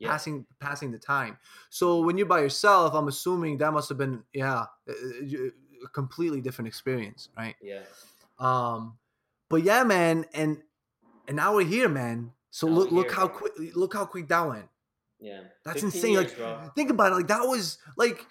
Yeah. 0.00 0.10
passing 0.10 0.46
passing 0.58 0.90
the 0.90 0.98
time 0.98 1.38
so 1.70 2.02
when 2.04 2.18
you're 2.18 2.26
by 2.26 2.40
yourself 2.40 2.92
i'm 2.94 3.06
assuming 3.06 3.58
that 3.58 3.72
must 3.72 3.88
have 3.90 3.98
been 3.98 4.24
yeah 4.32 4.66
a, 4.88 4.92
a- 4.92 5.52
a 5.84 5.88
completely 5.90 6.40
different 6.40 6.66
experience 6.66 7.28
right 7.36 7.54
Yeah. 7.62 7.84
um, 8.40 8.98
but 9.48 9.62
yeah, 9.62 9.84
man, 9.84 10.26
and 10.34 10.60
and 11.28 11.36
now 11.36 11.54
we're 11.54 11.64
here, 11.64 11.88
man. 11.88 12.32
So 12.50 12.66
Now 12.66 12.74
look 12.74 12.90
look 12.90 13.06
here. 13.06 13.14
how 13.16 13.28
quick 13.28 13.52
look 13.76 13.94
how 13.94 14.04
quick 14.04 14.26
that 14.28 14.40
went. 14.46 14.68
Yeah. 15.20 15.40
That's 15.64 15.82
insane. 15.82 16.16
like 16.16 16.36
think 16.74 16.90
about 16.90 17.12
it. 17.12 17.16
Like 17.16 17.28
that 17.28 17.42
was 17.42 17.78
like 17.96 18.26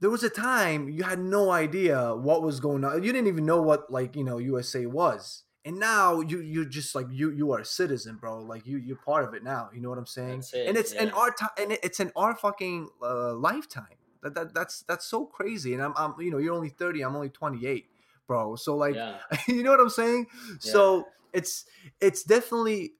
there 0.00 0.10
was 0.10 0.22
a 0.22 0.30
time 0.30 0.88
you 0.88 1.02
had 1.02 1.18
no 1.18 1.50
idea 1.50 2.14
what 2.14 2.42
was 2.42 2.58
going 2.58 2.84
on. 2.84 3.02
You 3.02 3.12
didn't 3.12 3.28
even 3.28 3.44
know 3.44 3.60
what 3.60 3.90
like 3.90 4.16
you 4.16 4.24
know 4.24 4.38
USA 4.38 4.86
was. 4.86 5.44
And 5.62 5.78
now 5.78 6.20
you 6.20 6.40
you're 6.40 6.64
just 6.64 6.94
like 6.94 7.06
you 7.10 7.30
you 7.30 7.52
are 7.52 7.60
a 7.60 7.64
citizen, 7.64 8.16
bro. 8.16 8.38
Like 8.38 8.66
you 8.66 8.78
you're 8.78 8.96
part 8.96 9.24
of 9.24 9.34
it 9.34 9.44
now. 9.44 9.68
You 9.74 9.82
know 9.82 9.90
what 9.90 9.98
I'm 9.98 10.06
saying? 10.06 10.44
It, 10.54 10.68
and 10.68 10.76
it's 10.78 10.92
in 10.92 11.10
our 11.10 11.30
time, 11.30 11.50
and 11.58 11.72
it's 11.82 12.00
in 12.00 12.10
our 12.16 12.34
fucking 12.34 12.88
uh, 13.02 13.34
lifetime. 13.34 13.84
That, 14.22 14.34
that 14.34 14.54
that's 14.54 14.82
that's 14.82 15.04
so 15.04 15.26
crazy. 15.26 15.74
And 15.74 15.82
I'm 15.82 15.92
I'm 15.96 16.14
you 16.18 16.30
know 16.30 16.38
you're 16.38 16.54
only 16.54 16.70
30. 16.70 17.02
I'm 17.02 17.14
only 17.14 17.28
28, 17.28 17.86
bro. 18.26 18.56
So 18.56 18.74
like 18.74 18.94
yeah. 18.94 19.18
you 19.48 19.62
know 19.62 19.70
what 19.70 19.80
I'm 19.80 19.90
saying? 19.90 20.28
Yeah. 20.32 20.72
So 20.72 21.08
it's 21.34 21.66
it's 22.00 22.22
definitely 22.22 22.94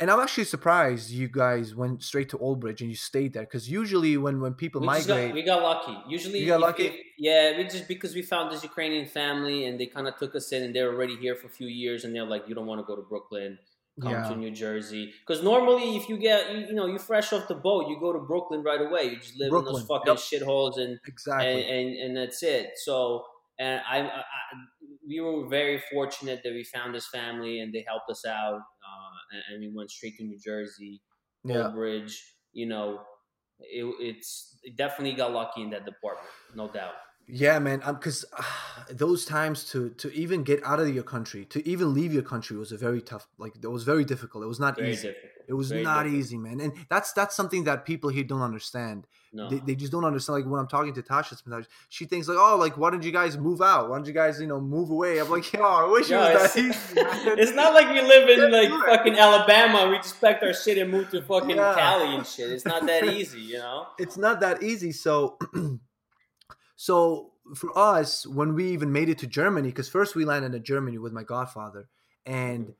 and 0.00 0.10
I'm 0.10 0.20
actually 0.20 0.44
surprised 0.44 1.10
you 1.10 1.28
guys 1.28 1.74
went 1.74 2.02
straight 2.02 2.28
to 2.30 2.38
Old 2.38 2.60
Bridge 2.60 2.80
and 2.82 2.90
you 2.90 2.96
stayed 2.96 3.32
there 3.32 3.42
because 3.42 3.68
usually 3.68 4.16
when 4.16 4.40
when 4.40 4.54
people 4.54 4.80
We, 4.80 4.86
migrate, 4.86 5.28
got, 5.28 5.34
we 5.34 5.42
got 5.42 5.62
lucky. 5.62 5.96
Usually, 6.08 6.38
You 6.40 6.46
got 6.46 6.60
lucky? 6.60 6.86
if- 6.86 6.96
yeah, 7.18 7.56
we 7.56 7.64
just 7.64 7.88
because 7.88 8.14
we 8.14 8.22
found 8.22 8.52
this 8.52 8.62
Ukrainian 8.62 9.06
family 9.06 9.64
and 9.66 9.78
they 9.80 9.86
kind 9.86 10.06
of 10.06 10.16
took 10.16 10.34
us 10.36 10.52
in 10.52 10.62
and 10.62 10.74
they're 10.74 10.92
already 10.94 11.16
here 11.16 11.34
for 11.34 11.48
a 11.48 11.50
few 11.50 11.66
years 11.66 12.04
and 12.04 12.14
they're 12.14 12.24
like, 12.34 12.44
you 12.48 12.54
don't 12.54 12.66
want 12.66 12.80
to 12.80 12.86
go 12.90 12.94
to 12.94 13.02
Brooklyn, 13.02 13.58
come 14.00 14.12
Yeah. 14.12 14.28
to 14.28 14.36
New 14.36 14.52
Jersey. 14.52 15.12
Because 15.20 15.42
normally, 15.42 15.96
if 15.96 16.08
you 16.08 16.16
get 16.16 16.52
you, 16.52 16.58
you 16.68 16.74
know 16.74 16.86
you 16.86 16.98
fresh 16.98 17.32
off 17.32 17.48
the 17.48 17.56
boat, 17.56 17.88
you 17.88 17.98
go 17.98 18.12
to 18.12 18.20
Brooklyn 18.20 18.62
right 18.62 18.80
away. 18.80 19.04
You 19.10 19.16
just 19.16 19.36
live 19.36 19.46
in 19.48 19.50
Brooklyn, 19.50 19.74
those 19.82 19.86
fucking 19.92 20.14
yep. 20.14 20.42
shitholes 20.42 20.78
and 20.82 20.92
exactly, 21.06 21.48
and, 21.48 21.60
and 21.76 21.88
and 22.02 22.16
that's 22.16 22.40
it. 22.44 22.66
So 22.86 23.24
and 23.58 23.80
I, 23.90 23.96
I, 24.02 24.20
I 24.20 24.22
we 25.08 25.20
were 25.20 25.48
very 25.48 25.82
fortunate 25.90 26.40
that 26.44 26.52
we 26.52 26.62
found 26.62 26.94
this 26.94 27.08
family 27.08 27.60
and 27.60 27.72
they 27.74 27.84
helped 27.88 28.10
us 28.10 28.24
out, 28.26 28.60
and, 29.32 29.60
we 29.60 29.70
went 29.74 29.90
straight 29.90 30.16
to 30.18 30.24
New 30.24 30.38
Jersey, 30.38 31.00
yeah, 31.44 31.68
Bridge. 31.68 32.34
You 32.52 32.66
know, 32.66 33.00
it, 33.60 33.84
it's 34.00 34.58
it 34.62 34.76
definitely 34.76 35.16
got 35.16 35.32
lucky 35.32 35.62
in 35.62 35.70
that 35.70 35.84
department, 35.84 36.30
no 36.54 36.68
doubt. 36.68 36.94
Yeah, 37.28 37.58
man. 37.58 37.80
Um, 37.84 37.96
because 37.96 38.24
those 38.90 39.24
times 39.24 39.64
to 39.72 39.90
to 39.90 40.12
even 40.12 40.42
get 40.42 40.64
out 40.64 40.80
of 40.80 40.88
your 40.94 41.04
country, 41.04 41.44
to 41.46 41.66
even 41.68 41.92
leave 41.94 42.12
your 42.12 42.22
country 42.22 42.56
was 42.56 42.72
a 42.72 42.76
very 42.78 43.02
tough. 43.02 43.26
Like 43.38 43.54
it 43.62 43.66
was 43.70 43.84
very 43.84 44.04
difficult. 44.04 44.44
It 44.44 44.48
was 44.48 44.60
not 44.60 44.76
Very 44.76 44.92
easy. 44.92 45.08
difficult. 45.08 45.32
It 45.48 45.54
was 45.54 45.70
Very 45.70 45.82
not 45.82 46.02
difficult. 46.02 46.20
easy, 46.20 46.36
man. 46.36 46.60
And 46.60 46.72
that's 46.90 47.12
that's 47.12 47.34
something 47.34 47.64
that 47.64 47.86
people 47.86 48.10
here 48.10 48.24
don't 48.24 48.42
understand. 48.42 49.06
No. 49.32 49.48
They, 49.48 49.58
they 49.58 49.74
just 49.74 49.92
don't 49.92 50.04
understand. 50.04 50.38
Like 50.42 50.50
when 50.50 50.60
I'm 50.60 50.68
talking 50.68 50.92
to 50.94 51.02
Tasha 51.02 51.42
sometimes, 51.42 51.66
she 51.88 52.04
thinks 52.06 52.28
like, 52.28 52.36
"Oh, 52.38 52.56
like 52.58 52.76
why 52.76 52.90
don't 52.90 53.02
you 53.02 53.12
guys 53.12 53.36
move 53.38 53.62
out? 53.62 53.88
Why 53.88 53.96
don't 53.96 54.06
you 54.06 54.12
guys, 54.12 54.40
you 54.40 54.46
know, 54.46 54.60
move 54.60 54.90
away?" 54.90 55.18
I'm 55.18 55.30
like, 55.30 55.50
"Yo, 55.52 55.62
I 55.62 55.84
wish 55.90 56.10
Yo, 56.10 56.22
it 56.22 56.34
was 56.34 56.56
it's, 56.56 56.92
that 56.92 57.00
easy." 57.30 57.40
it's 57.42 57.52
not 57.52 57.72
like 57.72 57.88
we 57.90 58.00
live 58.02 58.28
in 58.28 58.50
like 58.50 58.68
fucking 58.86 59.18
Alabama. 59.18 59.88
We 59.90 59.96
just 59.98 60.20
packed 60.20 60.42
our 60.44 60.52
shit 60.54 60.76
and 60.78 60.90
moved 60.90 61.10
to 61.12 61.22
fucking 61.22 61.56
Yeah. 61.56 61.74
Cali 61.74 62.14
and 62.16 62.26
shit. 62.26 62.50
It's 62.50 62.66
not 62.66 62.84
that 62.86 63.04
easy, 63.18 63.40
you 63.40 63.58
know. 63.58 63.86
it's 63.98 64.16
not 64.18 64.40
that 64.40 64.62
easy. 64.62 64.92
So, 64.92 65.38
so 66.78 67.32
for 67.56 67.76
us, 67.76 68.24
when 68.24 68.54
we 68.54 68.70
even 68.70 68.92
made 68.92 69.08
it 69.08 69.18
to 69.18 69.26
Germany, 69.26 69.68
because 69.70 69.88
first 69.88 70.14
we 70.14 70.24
landed 70.24 70.54
in 70.54 70.62
Germany 70.62 70.96
with 70.98 71.12
my 71.12 71.24
godfather, 71.24 71.88
and 72.24 72.74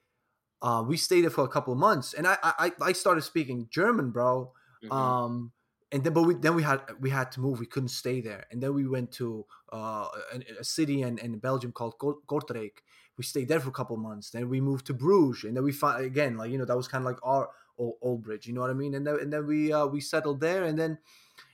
uh, 0.62 0.84
we 0.86 0.96
stayed 0.96 1.22
there 1.22 1.30
for 1.30 1.42
a 1.42 1.49
couple 1.49 1.72
of 1.72 1.80
months, 1.80 2.14
and 2.14 2.24
I 2.24 2.38
I, 2.42 2.72
I 2.80 2.92
started 2.92 3.22
speaking 3.22 3.66
German, 3.70 4.12
bro. 4.12 4.53
Mhm. 4.84 4.92
Um, 4.92 5.53
and 5.90 6.05
then 6.05 6.12
but 6.12 6.22
we 6.22 6.34
then 6.34 6.55
we 6.55 6.62
had 6.62 6.80
we 7.01 7.11
had 7.11 7.32
to 7.32 7.40
move. 7.40 7.59
We 7.59 7.66
couldn't 7.66 7.88
stay 7.88 8.20
there, 8.20 8.46
and 8.53 8.62
then 8.62 8.72
we 8.72 8.86
went 8.86 9.11
to 9.12 9.44
uh, 9.72 10.07
a, 10.32 10.61
a 10.61 10.64
city 10.64 11.03
in, 11.03 11.18
in 11.18 11.38
Belgium 11.40 11.72
called 11.72 11.99
Kortrijk. 11.99 12.76
We 13.16 13.24
stayed 13.24 13.49
there 13.49 13.59
for 13.59 13.70
a 13.70 13.72
couple 13.72 13.96
of 13.96 14.03
months. 14.03 14.30
Then 14.30 14.49
we 14.49 14.61
moved 14.61 14.86
to 14.86 14.94
Bruges, 14.94 15.42
and 15.42 15.57
then 15.57 15.64
we 15.64 15.72
found 15.72 16.05
again 16.05 16.36
like 16.36 16.53
you 16.53 16.59
know 16.59 16.66
that 16.66 16.76
was 16.76 16.86
kind 16.86 17.03
of 17.03 17.07
like 17.07 17.18
our 17.24 17.51
old, 17.78 17.94
old 18.01 18.22
bridge. 18.22 18.46
You 18.46 18.53
know 18.55 18.61
what 18.61 18.70
I 18.70 18.74
mean? 18.74 18.94
And 18.94 19.05
then 19.05 19.18
and 19.18 19.32
then 19.32 19.44
we 19.44 19.72
uh, 19.72 19.86
we 19.86 20.01
settled 20.01 20.40
there, 20.40 20.62
and 20.62 20.78
then 20.78 20.99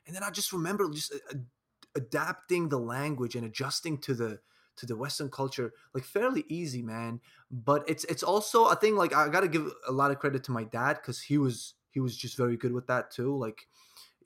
and 0.07 0.15
then 0.15 0.23
I 0.23 0.31
just 0.31 0.53
remember 0.53 0.91
just 0.91 1.15
uh, 1.15 1.37
adapting 1.97 2.69
the 2.69 2.79
language 2.79 3.35
and 3.35 3.47
adjusting 3.47 3.99
to 3.99 4.15
the 4.15 4.41
to 4.77 4.87
the 4.87 4.97
Western 4.97 5.31
culture 5.31 5.73
like 5.95 6.05
fairly 6.05 6.45
easy, 6.49 6.83
man. 6.83 7.21
But 7.51 7.85
it's 7.89 8.05
it's 8.05 8.23
also 8.23 8.67
a 8.67 8.77
thing 8.77 8.97
like 8.97 9.15
I 9.15 9.29
got 9.29 9.41
to 9.41 9.49
give 9.49 9.71
a 9.87 9.93
lot 9.93 10.11
of 10.11 10.19
credit 10.19 10.45
to 10.45 10.53
my 10.53 10.65
dad 10.65 10.95
because 10.95 11.21
he 11.21 11.39
was 11.39 11.75
he 11.91 12.01
was 12.01 12.17
just 12.17 12.37
very 12.37 12.57
good 12.57 12.73
with 12.73 12.89
that 12.89 13.11
too. 13.11 13.37
Like, 13.37 13.67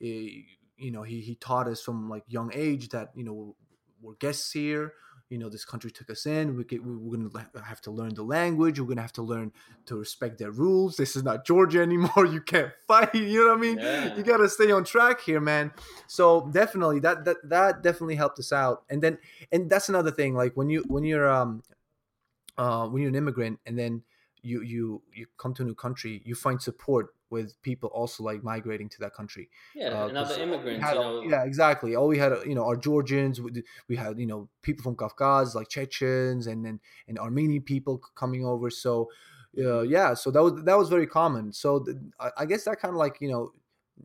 eh, 0.01 0.41
you 0.77 0.91
know, 0.91 1.03
he 1.03 1.21
he 1.21 1.35
taught 1.35 1.67
us 1.67 1.81
from 1.81 2.09
like 2.09 2.23
young 2.27 2.51
age 2.53 2.89
that 2.89 3.11
you 3.15 3.23
know 3.23 3.55
we're 4.01 4.15
guests 4.15 4.51
here. 4.51 4.93
You 5.29 5.37
know, 5.37 5.47
this 5.47 5.63
country 5.63 5.91
took 5.91 6.09
us 6.09 6.25
in. 6.25 6.57
We 6.57 6.63
get, 6.63 6.83
we- 6.83 6.95
we're 6.95 7.17
gonna 7.29 7.63
have 7.63 7.81
to 7.81 7.91
learn 7.91 8.15
the 8.15 8.23
language. 8.23 8.79
We're 8.79 8.87
gonna 8.87 9.01
have 9.03 9.13
to 9.13 9.21
learn 9.21 9.51
to 9.85 9.95
respect 9.95 10.39
their 10.39 10.49
rules. 10.49 10.97
This 10.97 11.15
is 11.15 11.23
not 11.23 11.45
Georgia 11.45 11.81
anymore. 11.89 12.25
You 12.25 12.41
can't 12.41 12.71
fight. 12.87 13.13
You 13.13 13.41
know 13.45 13.49
what 13.49 13.57
I 13.57 13.61
mean? 13.61 13.77
Yeah. 13.79 14.15
You 14.15 14.23
gotta 14.23 14.49
stay 14.49 14.71
on 14.71 14.83
track 14.83 15.21
here, 15.21 15.39
man. 15.39 15.71
So 16.07 16.49
definitely 16.51 16.99
that 17.01 17.25
that 17.25 17.37
that 17.43 17.83
definitely 17.83 18.15
helped 18.15 18.39
us 18.39 18.51
out. 18.51 18.83
And 18.89 19.01
then 19.03 19.17
and 19.51 19.69
that's 19.69 19.87
another 19.89 20.11
thing. 20.11 20.33
Like 20.33 20.57
when 20.57 20.69
you 20.69 20.83
when 20.87 21.03
you're 21.03 21.29
um 21.29 21.61
uh 22.57 22.87
when 22.87 23.01
you're 23.03 23.09
an 23.09 23.15
immigrant 23.15 23.59
and 23.67 23.77
then 23.77 24.01
you 24.41 24.61
you 24.61 25.03
you 25.13 25.27
come 25.37 25.53
to 25.55 25.63
a 25.63 25.65
new 25.65 25.75
country, 25.75 26.21
you 26.25 26.35
find 26.35 26.61
support 26.61 27.15
with 27.29 27.61
people 27.61 27.89
also 27.89 28.23
like 28.23 28.43
migrating 28.43 28.89
to 28.89 28.99
that 28.99 29.13
country. 29.13 29.49
Yeah, 29.73 29.89
Uh, 29.91 30.07
and 30.07 30.17
other 30.17 30.35
immigrants, 30.35 30.83
had 30.83 30.93
you 30.93 30.99
know. 30.99 31.21
yeah, 31.29 31.43
exactly. 31.43 31.95
All 31.95 32.07
we 32.07 32.17
had, 32.17 32.31
you 32.45 32.55
know, 32.55 32.65
our 32.65 32.77
Georgians. 32.77 33.41
We, 33.41 33.63
we 33.87 33.95
had, 33.95 34.19
you 34.19 34.25
know, 34.25 34.49
people 34.61 34.83
from 34.83 34.95
Kafkaz, 34.95 35.55
like 35.55 35.67
Chechens, 35.69 36.47
and 36.47 36.65
then 36.65 36.79
and 37.07 37.19
Armenian 37.19 37.63
people 37.63 37.97
coming 38.15 38.45
over. 38.45 38.69
So, 38.69 39.11
uh, 39.57 39.81
yeah, 39.81 40.13
so 40.13 40.31
that 40.31 40.41
was 40.43 40.63
that 40.63 40.77
was 40.77 40.89
very 40.89 41.07
common. 41.07 41.53
So 41.53 41.79
th- 41.83 41.97
I, 42.19 42.31
I 42.37 42.45
guess 42.45 42.65
that 42.65 42.79
kind 42.79 42.93
of 42.93 42.97
like 42.99 43.19
you 43.21 43.29
know 43.29 43.53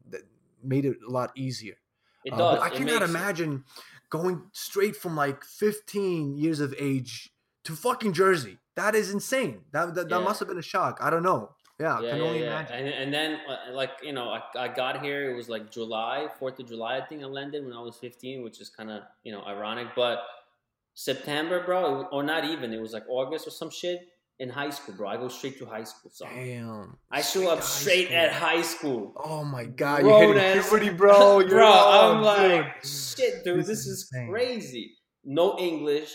that 0.09 0.23
made 0.63 0.85
it 0.85 0.97
a 1.07 1.11
lot 1.11 1.33
easier. 1.37 1.77
It 2.25 2.33
Uh, 2.33 2.37
does. 2.37 2.59
but 2.59 2.63
I 2.63 2.71
It 2.71 2.77
cannot 2.77 3.03
imagine 3.03 3.65
going 4.11 4.51
straight 4.53 4.97
from 4.97 5.15
like 5.17 5.45
15 5.45 6.37
years 6.37 6.61
of 6.61 6.75
age 6.79 7.34
to 7.65 7.73
fucking 7.75 8.13
Jersey. 8.13 8.59
That 8.77 8.95
is 8.95 9.11
insane. 9.13 9.63
That 9.73 9.95
that, 9.95 10.09
that 10.09 10.19
Yeah. 10.19 10.25
must 10.25 10.39
have 10.41 10.49
been 10.49 10.59
a 10.59 10.63
shock. 10.63 10.99
I 11.01 11.11
don't 11.11 11.23
know. 11.23 11.51
Yeah, 11.81 12.01
Yeah, 12.01 12.11
can 12.11 12.19
yeah, 12.19 12.25
only 12.25 12.41
yeah. 12.41 12.47
imagine. 12.61 12.77
And, 12.77 12.89
and 12.89 13.15
then, 13.15 13.41
uh, 13.49 13.73
like, 13.73 13.91
you 14.03 14.13
know, 14.13 14.29
I, 14.31 14.43
I 14.57 14.69
got 14.69 15.03
here, 15.03 15.29
it 15.31 15.35
was 15.35 15.49
like 15.49 15.73
July, 15.73 16.29
4th 16.41 16.61
of 16.61 16.69
July, 16.69 16.99
I 16.99 17.01
think 17.05 17.23
I 17.23 17.27
landed 17.27 17.65
when 17.65 17.73
I 17.73 17.81
was 17.81 17.97
15, 17.97 18.45
which 18.45 18.61
is 18.61 18.69
kind 18.71 18.91
of, 18.93 19.03
you 19.25 19.33
know, 19.33 19.43
ironic. 19.45 19.89
But 19.97 20.23
September, 20.95 21.65
bro, 21.65 22.05
or 22.13 22.23
not 22.23 22.45
even, 22.45 22.73
it 22.73 22.81
was 22.81 22.93
like 22.93 23.03
August 23.09 23.47
or 23.47 23.51
some 23.51 23.71
shit 23.71 24.07
in 24.39 24.49
high 24.49 24.71
school, 24.71 24.95
bro. 24.95 25.09
I 25.09 25.17
go 25.17 25.29
straight 25.29 25.59
to 25.59 25.67
high 25.67 25.83
school. 25.85 26.11
So 26.15 26.27
Damn. 26.27 26.97
I 27.11 27.21
show 27.23 27.51
up 27.51 27.63
straight 27.63 28.07
school. 28.07 28.17
at 28.19 28.33
high 28.33 28.63
school. 28.63 29.13
Oh 29.25 29.45
my 29.45 29.65
god, 29.65 30.03
Grown 30.03 30.23
you're 30.23 30.39
hitting 30.39 30.63
puberty, 30.63 30.91
bro. 30.91 31.45
Bro, 31.49 31.67
I'm 31.67 32.23
like, 32.23 32.85
shit, 32.85 33.43
dude, 33.45 33.59
This 33.61 33.67
this, 33.67 33.79
is 33.81 33.87
is, 33.87 34.11
insane. 34.13 34.31
crazy. 34.31 34.95
No 35.25 35.59
English, 35.59 36.15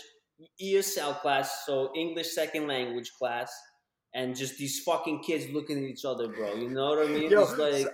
ESL 0.62 1.20
class, 1.20 1.64
so 1.66 1.90
English 1.96 2.32
second 2.32 2.66
language 2.66 3.12
class, 3.18 3.52
and 4.14 4.34
just 4.36 4.56
these 4.58 4.80
fucking 4.80 5.22
kids 5.22 5.46
looking 5.52 5.78
at 5.78 5.84
each 5.84 6.04
other, 6.04 6.28
bro. 6.28 6.54
You 6.54 6.70
know 6.70 6.90
what 6.90 7.06
I 7.06 7.10
mean? 7.10 7.30
Yo, 7.30 7.44
like, 7.56 7.86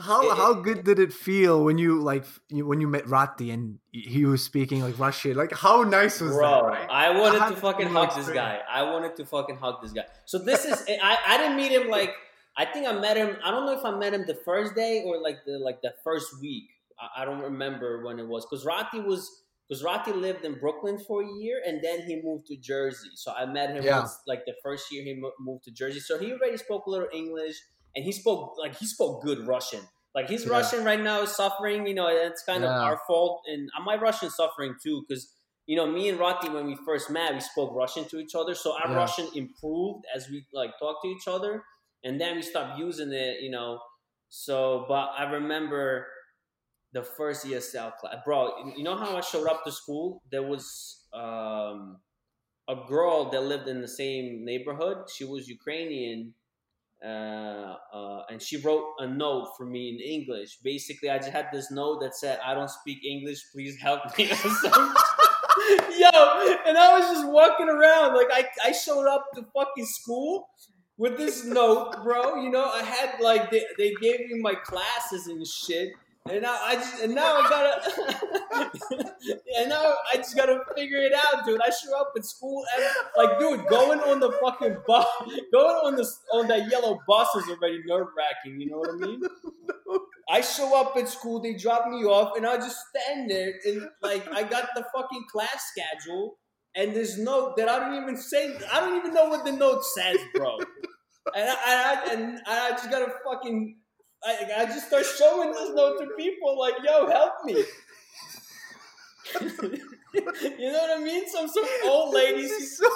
how 0.00 0.22
it- 0.22 0.36
how 0.36 0.54
good 0.54 0.84
did 0.84 0.98
it 0.98 1.12
feel 1.12 1.64
when 1.64 1.78
you 1.78 2.00
like 2.00 2.24
when 2.50 2.80
you 2.80 2.88
met 2.88 3.06
Rati 3.08 3.50
and 3.50 3.78
he 3.92 4.24
was 4.24 4.42
speaking 4.42 4.82
like 4.82 4.98
Russian? 4.98 5.36
Like 5.36 5.52
how 5.52 5.82
nice 5.82 6.20
was 6.20 6.32
bro, 6.32 6.50
that? 6.50 6.64
Right? 6.64 6.90
I 6.90 7.18
wanted 7.18 7.54
to 7.54 7.60
fucking 7.60 7.88
hug 7.88 8.14
this 8.14 8.28
guy. 8.28 8.60
I 8.68 8.82
wanted 8.82 9.16
to 9.16 9.24
fucking 9.24 9.56
hug 9.56 9.82
this 9.82 9.92
guy. 9.92 10.04
So 10.24 10.38
this 10.38 10.64
is, 10.64 10.84
I, 11.02 11.18
I 11.26 11.38
didn't 11.38 11.56
meet 11.56 11.72
him 11.72 11.88
like, 11.88 12.12
I 12.56 12.64
think 12.64 12.88
I 12.88 12.92
met 12.92 13.16
him. 13.16 13.36
I 13.44 13.50
don't 13.50 13.66
know 13.66 13.78
if 13.78 13.84
I 13.84 13.96
met 13.96 14.14
him 14.14 14.24
the 14.26 14.34
first 14.34 14.74
day 14.74 15.04
or 15.06 15.20
like 15.20 15.44
the 15.46 15.58
like 15.58 15.80
the 15.82 15.94
first 16.02 16.40
week. 16.40 16.64
I, 16.98 17.22
I 17.22 17.24
don't 17.24 17.40
remember 17.40 18.04
when 18.04 18.18
it 18.18 18.26
was 18.26 18.46
because 18.46 18.64
Rati 18.64 19.00
was 19.00 19.30
because 19.68 19.82
Rati 19.84 20.12
lived 20.12 20.44
in 20.44 20.58
Brooklyn 20.58 20.98
for 20.98 21.22
a 21.22 21.28
year 21.40 21.60
and 21.66 21.82
then 21.84 22.02
he 22.02 22.20
moved 22.22 22.46
to 22.46 22.56
Jersey. 22.56 23.10
So 23.14 23.32
I 23.32 23.46
met 23.46 23.70
him 23.76 23.84
Yeah. 23.84 23.98
once, 24.00 24.18
like 24.26 24.44
the 24.46 24.54
first 24.62 24.90
year 24.90 25.04
he 25.04 25.14
mo- 25.14 25.32
moved 25.38 25.64
to 25.64 25.70
Jersey. 25.70 26.00
So 26.00 26.18
he 26.18 26.32
already 26.32 26.56
spoke 26.56 26.86
a 26.86 26.90
little 26.90 27.08
English 27.12 27.56
and 27.94 28.04
he 28.04 28.12
spoke 28.12 28.54
like 28.58 28.76
he 28.76 28.86
spoke 28.86 29.22
good 29.22 29.46
Russian. 29.46 29.82
Like 30.14 30.28
his 30.28 30.46
Yeah. 30.46 30.52
Russian 30.52 30.84
right 30.84 31.00
now 31.00 31.22
is 31.22 31.34
suffering. 31.36 31.86
You 31.86 31.94
know, 31.94 32.08
it's 32.08 32.42
kind 32.44 32.64
of 32.64 32.70
our 32.70 32.98
fault, 33.06 33.42
and 33.46 33.70
my 33.84 33.96
Russian 33.96 34.30
suffering 34.30 34.74
too 34.82 35.04
because 35.06 35.34
you 35.66 35.76
know 35.76 35.86
me 35.86 36.08
and 36.08 36.18
Rati 36.18 36.48
when 36.48 36.66
we 36.66 36.76
first 36.86 37.10
met 37.10 37.34
we 37.34 37.40
spoke 37.40 37.74
Russian 37.74 38.04
to 38.06 38.18
each 38.18 38.34
other. 38.34 38.54
So 38.54 38.72
our 38.72 38.90
Yeah. 38.90 38.96
Russian 38.96 39.28
improved 39.34 40.06
as 40.14 40.28
we 40.28 40.46
like 40.52 40.78
talked 40.78 41.02
to 41.04 41.08
each 41.08 41.28
other, 41.28 41.62
and 42.02 42.18
then 42.20 42.36
we 42.36 42.42
stopped 42.42 42.78
using 42.78 43.12
it. 43.12 43.40
You 43.42 43.50
know, 43.50 43.80
so 44.28 44.86
but 44.88 45.10
I 45.16 45.30
remember 45.30 46.06
the 46.92 47.02
first 47.02 47.46
ESL 47.46 47.96
class, 47.96 48.16
bro. 48.24 48.50
You 48.76 48.82
know 48.82 48.96
how 48.96 49.16
I 49.16 49.20
showed 49.20 49.46
up 49.46 49.64
to 49.64 49.72
school? 49.72 50.22
There 50.30 50.42
was 50.42 51.04
um, 51.12 51.98
a 52.68 52.76
girl 52.88 53.30
that 53.30 53.42
lived 53.42 53.68
in 53.68 53.80
the 53.80 53.88
same 53.88 54.44
neighborhood. 54.44 55.08
She 55.14 55.24
was 55.24 55.48
Ukrainian, 55.48 56.34
uh, 57.04 57.76
uh, 57.92 58.22
and 58.30 58.40
she 58.40 58.56
wrote 58.56 58.84
a 58.98 59.06
note 59.06 59.52
for 59.56 59.66
me 59.66 59.90
in 59.90 60.00
English. 60.00 60.58
Basically, 60.62 61.10
I 61.10 61.18
just 61.18 61.30
had 61.30 61.48
this 61.52 61.70
note 61.70 62.00
that 62.00 62.14
said, 62.14 62.40
"I 62.44 62.54
don't 62.54 62.70
speak 62.70 63.04
English. 63.04 63.40
Please 63.52 63.76
help 63.80 64.00
me." 64.16 64.24
Yo, 65.98 66.10
and 66.66 66.78
I 66.78 66.98
was 66.98 67.10
just 67.10 67.26
walking 67.28 67.68
around 67.68 68.14
like 68.14 68.28
I, 68.32 68.46
I 68.64 68.72
showed 68.72 69.06
up 69.06 69.26
to 69.34 69.44
fucking 69.54 69.86
school 69.86 70.48
with 70.96 71.16
this 71.16 71.44
note, 71.44 72.02
bro. 72.02 72.42
You 72.42 72.50
know, 72.50 72.64
I 72.64 72.82
had 72.82 73.20
like 73.20 73.50
they, 73.50 73.64
they 73.76 73.92
gave 74.00 74.20
me 74.20 74.40
my 74.40 74.54
classes 74.54 75.26
and 75.26 75.46
shit. 75.46 75.92
And 76.30 76.42
now 76.42 76.58
I 76.62 76.74
just 76.74 77.02
and 77.02 77.14
now 77.14 77.36
I 77.36 77.48
gotta 77.48 79.12
and 79.58 79.68
now 79.68 79.94
I 80.12 80.16
just 80.16 80.36
gotta 80.36 80.60
figure 80.76 80.98
it 80.98 81.12
out, 81.12 81.46
dude. 81.46 81.60
I 81.60 81.70
show 81.70 81.98
up 81.98 82.12
at 82.16 82.24
school 82.24 82.64
and 82.76 82.84
like, 83.16 83.38
dude, 83.38 83.66
going 83.68 84.00
on 84.00 84.20
the 84.20 84.32
fucking 84.42 84.76
bus, 84.86 85.06
going 85.52 85.76
on 85.84 85.96
the 85.96 86.08
on 86.32 86.48
that 86.48 86.70
yellow 86.70 86.98
bus 87.06 87.28
is 87.36 87.48
already 87.48 87.82
nerve 87.86 88.08
wracking. 88.16 88.60
You 88.60 88.70
know 88.70 88.78
what 88.78 88.90
I 88.90 88.96
mean? 88.96 89.22
I 90.30 90.42
show 90.42 90.78
up 90.78 90.94
at 90.96 91.08
school, 91.08 91.40
they 91.40 91.54
drop 91.54 91.88
me 91.88 92.04
off, 92.04 92.36
and 92.36 92.46
I 92.46 92.56
just 92.56 92.76
stand 92.90 93.30
there 93.30 93.54
and 93.64 93.88
like 94.02 94.30
I 94.30 94.42
got 94.42 94.68
the 94.74 94.84
fucking 94.94 95.24
class 95.32 95.72
schedule 95.72 96.36
and 96.74 96.94
this 96.94 97.18
note 97.18 97.56
that 97.56 97.68
I 97.68 97.78
don't 97.78 98.02
even 98.02 98.16
say. 98.16 98.56
I 98.72 98.80
don't 98.80 98.96
even 98.96 99.14
know 99.14 99.28
what 99.28 99.44
the 99.44 99.52
note 99.52 99.84
says, 99.84 100.18
bro. 100.34 100.58
And 101.34 101.48
I, 101.50 101.56
I 101.66 102.12
and 102.12 102.40
I 102.46 102.70
just 102.70 102.90
gotta 102.90 103.12
fucking. 103.24 103.76
I, 104.24 104.50
I 104.58 104.64
just 104.66 104.88
start 104.88 105.06
showing 105.06 105.52
this 105.52 105.70
note 105.74 105.98
to 106.00 106.06
people 106.16 106.58
like, 106.58 106.74
"Yo, 106.84 107.06
help 107.08 107.32
me." 107.44 107.64
you 109.40 110.72
know 110.72 110.78
what 110.78 110.98
I 110.98 111.02
mean? 111.02 111.28
Some 111.28 111.48
some 111.48 111.66
old 111.84 112.14
ladies, 112.14 112.78
so 112.78 112.90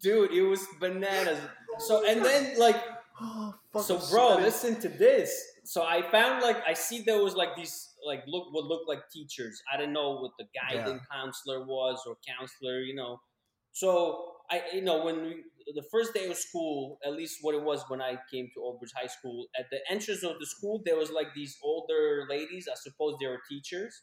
dude. 0.00 0.32
It 0.32 0.42
was 0.42 0.66
bananas. 0.80 1.38
So 1.78 2.06
and 2.06 2.24
then 2.24 2.58
like 2.58 2.76
Oh, 3.24 3.54
fuck, 3.72 3.82
so 3.82 4.00
bro 4.10 4.36
listen 4.36 4.80
to 4.80 4.88
this 4.88 5.32
so 5.64 5.84
i 5.84 6.02
found 6.10 6.42
like 6.42 6.56
i 6.66 6.72
see 6.72 7.02
there 7.02 7.22
was 7.22 7.36
like 7.36 7.54
these 7.54 7.90
like 8.04 8.24
look 8.26 8.52
what 8.52 8.64
looked 8.64 8.88
like 8.88 9.08
teachers 9.12 9.62
i 9.72 9.76
didn't 9.76 9.92
know 9.92 10.18
what 10.18 10.32
the 10.38 10.46
guidance 10.58 11.02
counselor 11.12 11.64
was 11.64 12.02
or 12.06 12.16
counselor 12.26 12.80
you 12.80 12.94
know 12.94 13.20
so 13.72 14.32
i 14.52 14.62
you 14.74 14.82
know 14.82 15.04
when 15.04 15.22
we, 15.22 15.44
the 15.74 15.84
first 15.90 16.14
day 16.14 16.26
of 16.30 16.36
school 16.36 16.98
at 17.06 17.12
least 17.14 17.38
what 17.42 17.54
it 17.54 17.62
was 17.62 17.84
when 17.88 18.00
i 18.02 18.12
came 18.32 18.48
to 18.54 18.60
old 18.60 18.78
bridge 18.80 18.92
high 18.96 19.06
school 19.18 19.46
at 19.58 19.66
the 19.70 19.78
entrance 19.90 20.22
of 20.24 20.38
the 20.40 20.46
school 20.46 20.82
there 20.86 20.96
was 20.96 21.10
like 21.10 21.28
these 21.34 21.56
older 21.62 22.26
ladies 22.30 22.68
i 22.70 22.76
suppose 22.76 23.16
they 23.20 23.26
were 23.26 23.40
teachers 23.48 24.02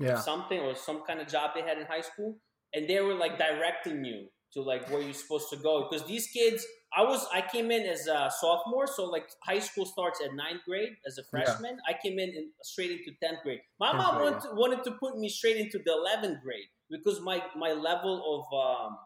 Yeah. 0.00 0.24
something 0.24 0.60
or 0.60 0.74
some 0.74 1.02
kind 1.06 1.20
of 1.20 1.28
job 1.28 1.52
they 1.54 1.62
had 1.62 1.78
in 1.78 1.86
high 1.86 2.00
school 2.02 2.36
and 2.74 2.88
they 2.88 3.00
were 3.00 3.14
like 3.14 3.38
directing 3.38 4.04
you 4.04 4.28
to 4.52 4.62
like 4.62 4.88
where 4.90 5.00
you're 5.02 5.14
supposed 5.14 5.48
to 5.50 5.56
go 5.56 5.88
because 5.88 6.06
these 6.06 6.26
kids 6.28 6.66
i 6.96 7.02
was 7.02 7.26
i 7.32 7.40
came 7.40 7.70
in 7.70 7.82
as 7.86 8.06
a 8.06 8.30
sophomore 8.40 8.86
so 8.86 9.04
like 9.06 9.26
high 9.44 9.58
school 9.58 9.86
starts 9.86 10.20
at 10.24 10.34
ninth 10.34 10.60
grade 10.68 10.90
as 11.06 11.18
a 11.18 11.24
Yeah. 11.32 11.56
freshman 11.56 11.78
i 11.88 11.94
came 12.02 12.18
in, 12.18 12.28
in 12.30 12.50
straight 12.62 12.90
into 12.90 13.12
10th 13.24 13.42
grade 13.42 13.60
my 13.80 13.92
mom 13.92 14.20
wanted, 14.22 14.40
to, 14.42 14.48
wanted 14.54 14.84
to 14.84 14.92
put 14.92 15.18
me 15.18 15.28
straight 15.28 15.56
into 15.56 15.78
the 15.78 15.90
11th 15.92 16.42
grade 16.42 16.68
because 16.90 17.20
my 17.20 17.42
my 17.56 17.72
level 17.72 18.16
of 18.34 18.42
um 18.88 18.98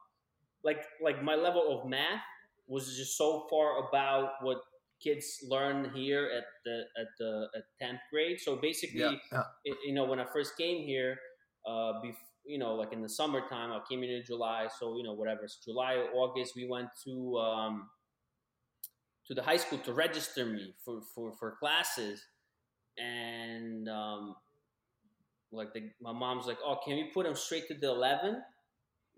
like 0.69 0.83
like 1.07 1.19
my 1.23 1.37
level 1.47 1.65
of 1.75 1.89
math 1.89 2.25
was 2.67 2.85
just 3.01 3.17
so 3.17 3.47
far 3.49 3.69
about 3.89 4.33
what 4.43 4.59
kids 5.03 5.27
learn 5.55 5.79
here 5.95 6.25
at 6.39 6.47
the 6.65 6.77
at 7.01 7.09
the 7.21 7.31
at 7.59 7.65
10th 7.81 8.05
grade 8.13 8.39
so 8.47 8.57
basically 8.57 9.01
Yeah. 9.01 9.13
yeah. 9.33 9.45
it, 9.65 9.77
you 9.87 9.95
know, 9.95 10.07
when 10.11 10.19
I 10.25 10.27
first 10.37 10.57
came 10.63 10.79
here, 10.93 11.13
uh, 11.71 11.93
bef- 12.03 12.27
you 12.45 12.59
know, 12.63 12.73
like 12.75 12.93
in 12.97 13.03
the 13.03 13.09
summertime, 13.21 13.71
I 13.73 13.81
came 13.89 14.03
in 14.05 14.11
in 14.11 14.23
July, 14.25 14.69
so 14.79 14.97
you 14.99 15.05
know, 15.07 15.15
whatever, 15.21 15.43
it's 15.45 15.59
July 15.69 15.93
or 15.95 16.07
August, 16.23 16.51
we 16.57 16.67
went 16.77 16.89
to 17.05 17.13
um, 17.39 17.75
to 19.27 19.35
the 19.35 19.43
high 19.43 19.57
school 19.65 19.79
to 19.89 19.93
register 19.93 20.45
me 20.47 20.75
for 20.85 20.97
for 21.13 21.27
for 21.39 21.49
classes, 21.63 22.25
and 22.99 23.89
um, 23.89 24.23
like 25.53 25.73
the, 25.75 25.91
my 26.01 26.13
mom's 26.13 26.47
like, 26.47 26.59
"Oh, 26.65 26.77
can 26.85 26.95
we 26.97 27.05
put 27.13 27.27
him 27.27 27.35
straight 27.35 27.67
to 27.69 27.75
the 27.75 27.89
11?" 27.89 28.43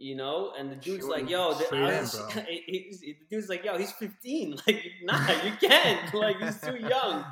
You 0.00 0.14
know, 0.14 0.52
and 0.56 0.70
the 0.70 0.76
dude's 0.76 1.04
like, 1.06 1.28
"Yo," 1.28 1.54
the, 1.54 1.74
in, 1.74 1.82
was- 1.82 2.12
he- 2.46 3.16
the 3.18 3.26
dude's 3.36 3.48
like, 3.48 3.64
"Yo, 3.64 3.76
he's 3.76 3.90
15. 3.92 4.56
Like, 4.66 4.82
nah, 5.02 5.28
you 5.44 5.52
can't. 5.60 6.14
Like, 6.14 6.36
he's 6.40 6.60
too 6.60 6.76
young." 6.78 7.24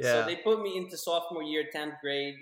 Yeah. 0.00 0.12
So 0.22 0.26
they 0.26 0.36
put 0.36 0.62
me 0.62 0.76
into 0.76 0.96
sophomore 0.96 1.42
year, 1.42 1.64
tenth 1.70 1.94
grade. 2.02 2.34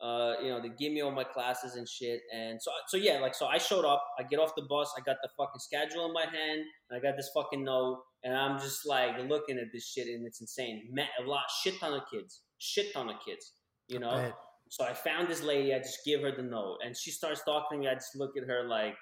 Uh, 0.00 0.34
you 0.42 0.48
know, 0.50 0.60
they 0.60 0.68
give 0.68 0.92
me 0.92 1.00
all 1.00 1.10
my 1.12 1.22
classes 1.24 1.74
and 1.76 1.88
shit, 1.88 2.20
and 2.34 2.60
so 2.62 2.70
so 2.88 2.96
yeah, 2.96 3.18
like 3.20 3.34
so 3.34 3.46
I 3.46 3.58
showed 3.58 3.84
up. 3.84 4.04
I 4.18 4.22
get 4.24 4.38
off 4.40 4.52
the 4.56 4.66
bus. 4.68 4.92
I 4.96 5.00
got 5.00 5.16
the 5.22 5.28
fucking 5.36 5.60
schedule 5.60 6.06
in 6.06 6.12
my 6.12 6.22
hand, 6.24 6.62
and 6.90 6.96
I 6.96 7.00
got 7.00 7.16
this 7.16 7.30
fucking 7.34 7.62
note, 7.62 8.02
and 8.24 8.36
I'm 8.36 8.58
just 8.58 8.86
like 8.86 9.16
looking 9.28 9.58
at 9.58 9.66
this 9.72 9.86
shit, 9.86 10.06
and 10.08 10.26
it's 10.26 10.40
insane. 10.40 10.88
Met 10.92 11.08
a 11.24 11.28
lot, 11.28 11.44
shit 11.62 11.78
ton 11.78 11.92
of 11.94 12.02
kids, 12.12 12.40
shit 12.58 12.92
ton 12.92 13.10
of 13.10 13.16
kids. 13.24 13.52
You 13.88 13.98
know. 14.00 14.32
So 14.72 14.86
I 14.86 14.94
found 14.94 15.28
this 15.28 15.42
lady. 15.42 15.74
I 15.74 15.80
just 15.80 15.98
give 16.02 16.22
her 16.22 16.32
the 16.34 16.42
note, 16.42 16.78
and 16.82 16.96
she 16.96 17.10
starts 17.10 17.42
talking 17.44 17.80
to 17.80 17.82
me. 17.82 17.88
I 17.88 17.94
just 17.94 18.16
look 18.16 18.38
at 18.38 18.48
her 18.48 18.66
like, 18.66 18.94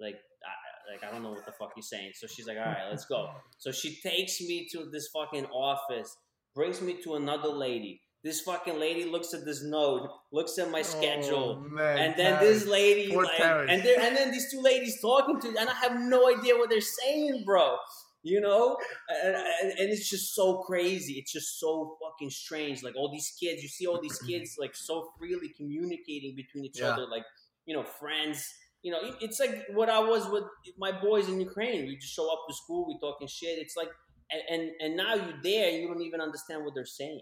like, 0.00 0.14
I, 0.14 0.90
like 0.90 1.04
I 1.04 1.12
don't 1.12 1.22
know 1.22 1.32
what 1.32 1.44
the 1.44 1.52
fuck 1.52 1.72
you're 1.76 1.82
saying. 1.82 2.12
So 2.14 2.26
she's 2.26 2.46
like, 2.46 2.56
"All 2.56 2.64
right, 2.64 2.88
let's 2.88 3.04
go." 3.04 3.28
So 3.58 3.70
she 3.72 4.00
takes 4.00 4.40
me 4.40 4.66
to 4.72 4.88
this 4.90 5.10
fucking 5.14 5.44
office, 5.52 6.16
brings 6.54 6.80
me 6.80 6.96
to 7.02 7.16
another 7.16 7.50
lady. 7.50 8.00
This 8.24 8.40
fucking 8.40 8.80
lady 8.80 9.04
looks 9.04 9.34
at 9.34 9.44
this 9.44 9.62
note, 9.62 10.08
looks 10.32 10.56
at 10.58 10.70
my 10.70 10.80
oh, 10.80 10.82
schedule, 10.82 11.62
Oh, 11.62 11.68
man, 11.68 11.98
and 11.98 12.14
then 12.16 12.32
Taras. 12.38 12.60
this 12.60 12.66
lady, 12.66 13.12
Poor 13.12 13.24
like, 13.24 13.36
Taras. 13.36 13.68
and 13.70 13.84
and 13.84 14.16
then 14.16 14.30
these 14.30 14.50
two 14.50 14.62
ladies 14.62 14.98
talking 15.02 15.38
to, 15.42 15.48
and 15.60 15.68
I 15.68 15.74
have 15.74 16.00
no 16.00 16.26
idea 16.26 16.56
what 16.56 16.70
they're 16.70 16.80
saying, 16.80 17.42
bro. 17.44 17.76
You 18.28 18.40
know, 18.40 18.76
and, 19.24 19.36
and, 19.36 19.68
and 19.80 19.88
it's 19.94 20.08
just 20.10 20.34
so 20.34 20.46
crazy. 20.68 21.12
It's 21.20 21.30
just 21.38 21.60
so 21.60 21.96
fucking 22.02 22.30
strange. 22.30 22.82
Like 22.82 22.96
all 22.96 23.10
these 23.16 23.30
kids, 23.40 23.62
you 23.62 23.68
see 23.68 23.86
all 23.86 24.00
these 24.06 24.18
kids 24.28 24.56
like 24.58 24.74
so 24.74 24.94
freely 25.16 25.50
communicating 25.60 26.32
between 26.34 26.64
each 26.64 26.80
Yeah. 26.80 26.90
other, 26.90 27.06
like 27.16 27.26
you 27.66 27.74
know, 27.76 27.84
friends. 28.00 28.38
You 28.82 28.90
know, 28.92 29.00
it's 29.20 29.38
like 29.38 29.54
what 29.78 29.88
I 29.98 30.00
was 30.12 30.22
with 30.34 30.44
my 30.76 30.92
boys 31.08 31.28
in 31.28 31.36
Ukraine. 31.40 31.86
We 31.86 31.94
just 32.04 32.14
show 32.18 32.26
up 32.32 32.42
to 32.48 32.54
school, 32.62 32.80
we 32.88 32.94
talking 33.06 33.28
shit. 33.28 33.58
It's 33.64 33.76
like, 33.76 33.90
and 34.32 34.42
and, 34.54 34.70
and 34.82 34.96
now 34.96 35.12
you're 35.14 35.40
there, 35.50 35.70
you 35.70 35.86
don't 35.86 36.02
even 36.10 36.20
understand 36.20 36.64
what 36.64 36.72
they're 36.74 36.94
saying, 37.00 37.20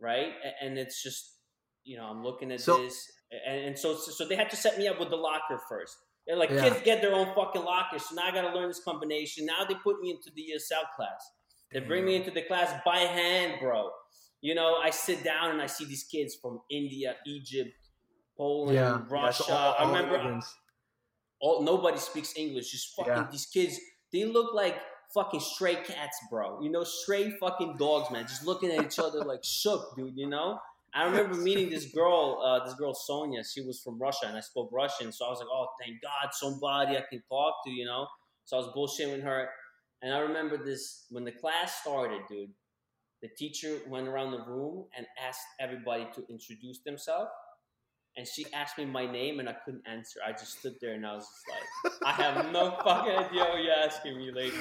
right? 0.00 0.32
And 0.62 0.78
it's 0.78 1.02
just, 1.02 1.22
you 1.84 1.96
know, 1.98 2.04
I'm 2.12 2.22
looking 2.22 2.50
at 2.52 2.60
So- 2.60 2.78
this, 2.82 2.96
and, 3.46 3.58
and 3.66 3.78
so 3.78 3.88
so 3.96 4.26
they 4.26 4.36
had 4.36 4.50
to 4.50 4.56
set 4.64 4.78
me 4.78 4.88
up 4.88 4.98
with 5.00 5.10
the 5.10 5.16
locker 5.28 5.60
first. 5.68 5.96
They're 6.28 6.36
like, 6.36 6.50
Yeah. 6.50 6.68
kids 6.68 6.82
get 6.84 7.00
their 7.00 7.14
own 7.14 7.34
fucking 7.34 7.64
lockers. 7.64 8.04
so 8.06 8.14
now 8.14 8.24
I 8.24 8.30
got 8.32 8.42
to 8.42 8.54
learn 8.54 8.68
this 8.68 8.84
combination. 8.84 9.46
Now 9.46 9.64
they 9.64 9.74
put 9.74 9.98
me 10.00 10.10
into 10.10 10.30
the 10.36 10.52
uh, 10.52 10.58
ESL 10.58 10.94
class. 10.94 11.32
They 11.72 11.80
bring 11.80 12.04
me 12.04 12.16
into 12.16 12.30
the 12.30 12.42
class 12.42 12.70
by 12.84 12.98
hand, 12.98 13.54
bro. 13.60 13.90
You 14.42 14.54
know, 14.54 14.76
I 14.76 14.90
sit 14.90 15.24
down 15.24 15.50
and 15.50 15.60
I 15.62 15.66
see 15.66 15.84
these 15.86 16.04
kids 16.04 16.36
from 16.40 16.60
India, 16.70 17.16
Egypt, 17.26 17.70
Poland, 18.36 18.74
yeah, 18.76 19.00
Russia. 19.08 19.44
That's 19.48 19.50
all- 19.50 19.74
I 19.78 19.84
remember 19.86 20.40
all 21.40 21.62
nobody 21.62 21.98
speaks 21.98 22.36
English. 22.36 22.70
Just 22.72 22.94
fucking 22.94 23.12
Yeah. 23.12 23.28
these 23.30 23.46
kids. 23.46 23.78
They 24.12 24.24
look 24.24 24.54
like 24.54 24.76
fucking 25.14 25.40
stray 25.40 25.76
cats, 25.76 26.18
bro. 26.30 26.60
You 26.62 26.70
know, 26.70 26.84
stray 26.84 27.30
fucking 27.38 27.76
dogs, 27.78 28.10
man. 28.10 28.26
Just 28.26 28.44
looking 28.44 28.70
at 28.70 28.84
each 28.84 28.98
other 28.98 29.24
like 29.24 29.42
shook, 29.44 29.96
dude. 29.96 30.16
You 30.16 30.28
know. 30.28 30.60
I 30.94 31.04
remember 31.04 31.34
meeting 31.36 31.70
this 31.70 31.92
girl, 31.92 32.42
uh, 32.44 32.64
this 32.64 32.74
girl 32.74 32.94
Sonia. 32.94 33.42
She 33.44 33.60
was 33.60 33.80
from 33.80 33.98
Russia, 33.98 34.26
and 34.26 34.36
I 34.36 34.40
spoke 34.40 34.70
Russian, 34.72 35.12
so 35.12 35.26
I 35.26 35.30
was 35.30 35.38
like, 35.38 35.48
"Oh, 35.50 35.68
thank 35.80 36.00
God, 36.02 36.32
somebody 36.32 36.96
I 36.96 37.02
can 37.08 37.22
talk 37.28 37.56
to," 37.64 37.70
you 37.70 37.84
know. 37.84 38.06
So 38.44 38.56
I 38.56 38.60
was 38.60 38.68
bullshitting 38.74 39.22
her, 39.22 39.50
and 40.02 40.14
I 40.14 40.18
remember 40.20 40.56
this 40.56 41.06
when 41.10 41.24
the 41.24 41.32
class 41.32 41.80
started, 41.82 42.22
dude. 42.28 42.50
The 43.20 43.28
teacher 43.36 43.80
went 43.88 44.08
around 44.08 44.30
the 44.30 44.44
room 44.44 44.86
and 44.96 45.06
asked 45.20 45.46
everybody 45.60 46.06
to 46.14 46.24
introduce 46.28 46.80
themselves 46.84 47.30
and 48.18 48.26
she 48.26 48.44
asked 48.52 48.76
me 48.76 48.84
my 48.84 49.06
name 49.06 49.38
and 49.38 49.48
I 49.48 49.52
couldn't 49.64 49.84
answer. 49.86 50.18
I 50.26 50.32
just 50.32 50.58
stood 50.58 50.74
there 50.80 50.94
and 50.94 51.06
I 51.06 51.14
was 51.14 51.24
just 51.24 51.92
like, 52.02 52.02
I 52.04 52.20
have 52.20 52.52
no 52.52 52.72
fucking 52.84 53.12
idea 53.12 53.44
what 53.44 53.62
you're 53.62 53.72
asking 53.72 54.18
me, 54.18 54.32
lady. 54.32 54.56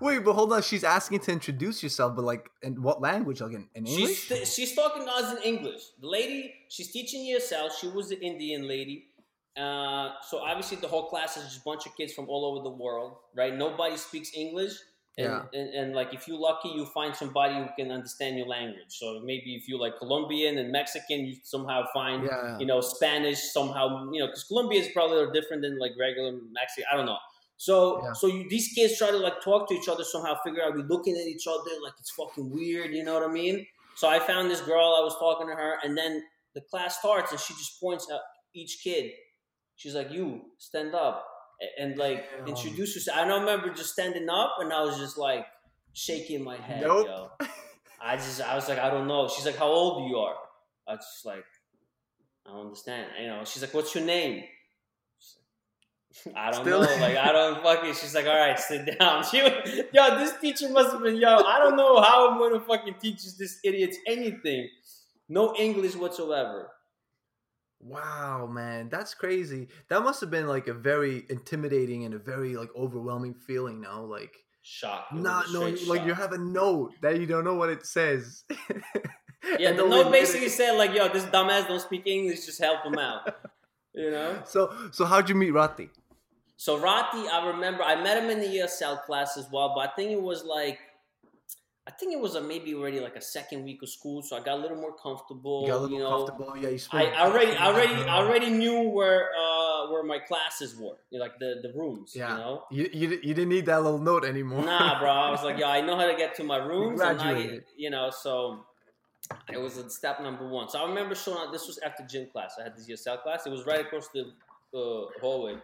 Wait, 0.00 0.24
but 0.24 0.32
hold 0.32 0.50
on. 0.54 0.62
She's 0.62 0.82
asking 0.82 1.20
to 1.20 1.32
introduce 1.32 1.82
yourself, 1.82 2.16
but 2.16 2.24
like 2.24 2.50
in 2.62 2.80
what 2.80 3.02
language? 3.02 3.42
Like 3.42 3.52
in, 3.52 3.68
in 3.74 3.86
English? 3.86 4.28
She's, 4.28 4.54
she's 4.54 4.74
talking 4.74 5.04
to 5.04 5.10
us 5.10 5.36
in 5.36 5.42
English. 5.42 5.82
The 6.00 6.08
lady, 6.08 6.54
she's 6.70 6.90
teaching 6.90 7.20
ESL. 7.36 7.70
She 7.78 7.88
was 7.88 8.08
the 8.08 8.18
Indian 8.18 8.66
lady. 8.66 9.08
Uh, 9.58 10.12
so 10.26 10.38
obviously 10.38 10.78
the 10.78 10.88
whole 10.88 11.10
class 11.10 11.36
is 11.36 11.44
just 11.44 11.58
a 11.58 11.64
bunch 11.66 11.84
of 11.84 11.94
kids 11.94 12.14
from 12.14 12.30
all 12.30 12.46
over 12.46 12.64
the 12.64 12.74
world, 12.74 13.16
right? 13.36 13.54
Nobody 13.54 13.98
speaks 13.98 14.30
English. 14.34 14.72
And, 15.18 15.26
Yeah. 15.26 15.42
and, 15.52 15.68
and 15.74 15.94
like 15.94 16.14
if 16.14 16.26
you're 16.26 16.38
lucky, 16.38 16.70
you 16.70 16.86
find 16.86 17.14
somebody 17.14 17.54
who 17.54 17.66
can 17.76 17.90
understand 17.92 18.38
your 18.38 18.46
language. 18.46 18.88
So 18.88 19.20
maybe 19.22 19.54
if 19.54 19.68
you're 19.68 19.78
like 19.78 19.98
Colombian 19.98 20.56
and 20.58 20.72
Mexican, 20.72 21.26
you 21.26 21.36
somehow 21.42 21.84
find 21.92 22.24
yeah. 22.24 22.58
you 22.58 22.64
know, 22.66 22.80
Spanish 22.80 23.38
somehow, 23.52 24.10
you 24.10 24.20
know, 24.20 24.26
because 24.26 24.44
Colombia 24.44 24.80
is 24.80 24.88
probably 24.88 25.16
a 25.16 25.18
little 25.20 25.32
different 25.34 25.62
than 25.62 25.78
like 25.78 25.92
regular 26.00 26.32
Mexican. 26.52 26.84
I 26.90 26.96
don't 26.96 27.06
know. 27.06 27.18
So, 27.58 28.02
Yeah. 28.02 28.12
so 28.14 28.26
you, 28.26 28.48
these 28.48 28.68
kids 28.74 28.96
try 28.96 29.10
to 29.10 29.18
like 29.18 29.42
talk 29.42 29.68
to 29.68 29.74
each 29.74 29.88
other 29.88 30.02
somehow, 30.02 30.34
figure 30.42 30.62
out 30.64 30.74
we 30.74 30.82
looking 30.82 31.14
at 31.16 31.26
each 31.26 31.46
other 31.46 31.70
like 31.84 31.92
it's 32.00 32.10
fucking 32.12 32.50
weird. 32.50 32.94
You 32.94 33.04
know 33.04 33.14
what 33.14 33.22
I 33.22 33.32
mean? 33.32 33.66
So 33.96 34.08
I 34.08 34.18
found 34.18 34.50
this 34.50 34.62
girl. 34.62 34.96
I 34.98 35.04
was 35.04 35.14
talking 35.18 35.46
to 35.46 35.54
her, 35.54 35.76
and 35.84 35.96
then 35.96 36.22
the 36.54 36.62
class 36.62 36.98
starts, 36.98 37.30
and 37.32 37.38
she 37.38 37.52
just 37.52 37.78
points 37.78 38.10
at 38.10 38.20
each 38.54 38.80
kid. 38.82 39.12
She's 39.76 39.94
like, 39.94 40.10
"You 40.10 40.40
stand 40.58 40.94
up," 40.94 41.26
and 41.78 41.96
like 41.96 42.24
Damn. 42.38 42.48
introduce 42.48 42.94
yourself. 42.94 43.18
I 43.18 43.26
don't 43.26 43.40
remember 43.40 43.70
just 43.70 43.92
standing 43.92 44.28
up, 44.28 44.56
and 44.60 44.72
I 44.72 44.82
was 44.82 44.98
just 44.98 45.18
like 45.18 45.46
shaking 45.92 46.42
my 46.44 46.56
head, 46.56 46.82
Nope. 46.82 47.06
yo. 47.06 47.46
I 48.04 48.16
just, 48.16 48.40
I 48.40 48.54
was 48.56 48.68
like, 48.68 48.78
I 48.78 48.90
don't 48.90 49.06
know. 49.06 49.28
She's 49.28 49.46
like, 49.46 49.56
how 49.56 49.68
old 49.68 50.10
you 50.10 50.16
are? 50.18 50.34
I 50.88 50.92
was 50.92 51.06
just 51.14 51.24
like, 51.24 51.44
I 52.46 52.50
don't 52.50 52.66
understand. 52.66 53.06
You 53.20 53.28
know, 53.28 53.44
she's 53.44 53.62
like, 53.62 53.72
what's 53.74 53.94
your 53.94 54.04
name? 54.04 54.42
Like, 56.26 56.34
I 56.36 56.50
don't 56.50 56.62
Still- 56.64 56.82
know. 56.82 56.96
Like, 57.00 57.16
I 57.16 57.32
don't 57.32 57.62
fucking. 57.62 57.94
She's 57.94 58.14
like, 58.14 58.26
all 58.26 58.36
right, 58.36 58.58
sit 58.58 58.98
down. 58.98 59.24
She, 59.30 59.40
was- 59.42 59.82
yo, 59.92 60.18
this 60.18 60.32
teacher 60.40 60.68
must 60.70 60.90
have 60.92 61.02
been, 61.02 61.16
yo, 61.16 61.28
I 61.36 61.58
don't 61.58 61.76
know 61.76 62.00
how 62.00 62.30
I'm 62.30 62.38
gonna 62.38 62.60
fucking 62.60 62.96
teach 63.00 63.18
this 63.38 63.58
idiots 63.64 63.96
anything. 64.06 64.68
No 65.28 65.54
English 65.56 65.94
whatsoever. 65.94 66.68
Wow, 67.82 68.46
man, 68.46 68.88
that's 68.88 69.12
crazy. 69.12 69.68
That 69.88 70.02
must 70.02 70.20
have 70.20 70.30
been 70.30 70.46
like 70.46 70.68
a 70.68 70.74
very 70.74 71.24
intimidating 71.28 72.04
and 72.04 72.14
a 72.14 72.18
very 72.18 72.56
like 72.56 72.70
overwhelming 72.76 73.34
feeling. 73.34 73.80
No, 73.80 74.04
like 74.04 74.32
Shock. 74.62 75.08
Not 75.12 75.52
knowing, 75.52 75.76
straight 75.76 75.88
like 75.88 76.06
you 76.06 76.14
have 76.14 76.32
a 76.32 76.38
note 76.38 76.92
that 77.02 77.20
you 77.20 77.26
don't 77.26 77.44
know 77.44 77.54
what 77.54 77.68
it 77.68 77.84
says. 77.84 78.44
Yeah, 79.58 79.72
the 79.72 79.86
note 79.88 80.12
basically 80.12 80.48
said 80.48 80.78
like, 80.78 80.94
yo, 80.94 81.08
this 81.08 81.24
dumbass 81.24 81.66
don't 81.66 81.80
speak 81.80 82.06
English, 82.06 82.46
just 82.46 82.60
help 82.60 82.84
him 82.84 82.98
out. 82.98 83.34
You 83.94 84.10
know? 84.10 84.40
So, 84.46 84.72
so 84.90 85.04
how'd 85.04 85.28
you 85.28 85.34
meet 85.34 85.50
Rati? 85.50 85.90
So 86.56 86.78
Rati, 86.78 87.28
I 87.28 87.46
remember 87.48 87.82
I 87.82 88.02
met 88.02 88.22
him 88.22 88.30
in 88.30 88.40
the 88.40 88.46
ESL 88.46 89.02
class 89.02 89.36
as 89.36 89.48
well, 89.52 89.74
but 89.74 89.86
I 89.86 89.92
think 89.94 90.12
it 90.12 90.22
was 90.22 90.44
like 90.44 90.78
I 91.84 91.90
think 91.90 92.12
it 92.12 92.20
was 92.20 92.36
a, 92.36 92.40
maybe 92.40 92.74
already 92.74 93.00
like 93.00 93.16
a 93.16 93.20
second 93.20 93.64
week 93.64 93.82
of 93.82 93.88
school, 93.88 94.22
so 94.22 94.36
I 94.36 94.40
got 94.40 94.54
a 94.58 94.62
little 94.62 94.76
more 94.76 94.94
comfortable. 94.96 95.62
You 95.62 95.72
got 95.72 95.78
a 95.78 95.80
little 95.80 95.96
you 95.98 96.02
know, 96.04 96.26
comfortable. 96.26 96.56
Yeah, 96.56 96.68
you 96.68 96.78
I. 96.92 97.06
I 97.06 97.26
already, 97.26 97.52
I 97.56 97.66
already, 97.66 97.94
I 98.08 98.16
already 98.18 98.50
knew 98.50 98.88
where 98.90 99.30
uh 99.36 99.90
where 99.90 100.04
my 100.04 100.20
classes 100.20 100.76
were, 100.76 100.96
you 101.10 101.18
know, 101.18 101.24
like 101.24 101.38
the 101.40 101.56
the 101.60 101.72
rooms. 101.76 102.12
Yeah. 102.14 102.30
You 102.30 102.38
know, 102.38 102.62
You, 102.70 102.90
you, 102.92 103.08
you 103.22 103.34
didn't 103.34 103.48
need 103.48 103.66
that 103.66 103.82
little 103.82 103.98
note 103.98 104.24
anymore. 104.24 104.64
nah, 104.64 105.00
bro. 105.00 105.10
I 105.10 105.30
was 105.30 105.42
like, 105.42 105.58
yeah, 105.62 105.68
I 105.70 105.80
know 105.80 105.96
how 105.96 106.06
to 106.06 106.16
get 106.16 106.36
to 106.36 106.44
my 106.44 106.58
rooms. 106.58 107.00
and 107.00 107.20
I, 107.20 107.60
you 107.76 107.90
know, 107.90 108.10
so 108.10 108.64
it 109.52 109.60
was 109.60 109.74
step 109.92 110.20
number 110.22 110.48
one. 110.48 110.68
So 110.68 110.78
I 110.78 110.88
remember 110.88 111.16
showing 111.16 111.38
up. 111.38 111.52
This 111.52 111.66
was 111.66 111.78
after 111.78 112.04
gym 112.04 112.28
class. 112.30 112.54
I 112.60 112.62
had 112.62 112.76
this 112.76 112.88
ESL 112.88 113.22
class. 113.24 113.44
It 113.44 113.50
was 113.50 113.66
right 113.66 113.80
across 113.80 114.08
the 114.14 114.22
uh, 114.72 115.06
hallway. 115.20 115.56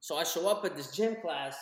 So 0.00 0.16
I 0.16 0.24
show 0.24 0.46
up 0.48 0.62
at 0.66 0.76
this 0.76 0.90
gym 0.92 1.16
class. 1.22 1.56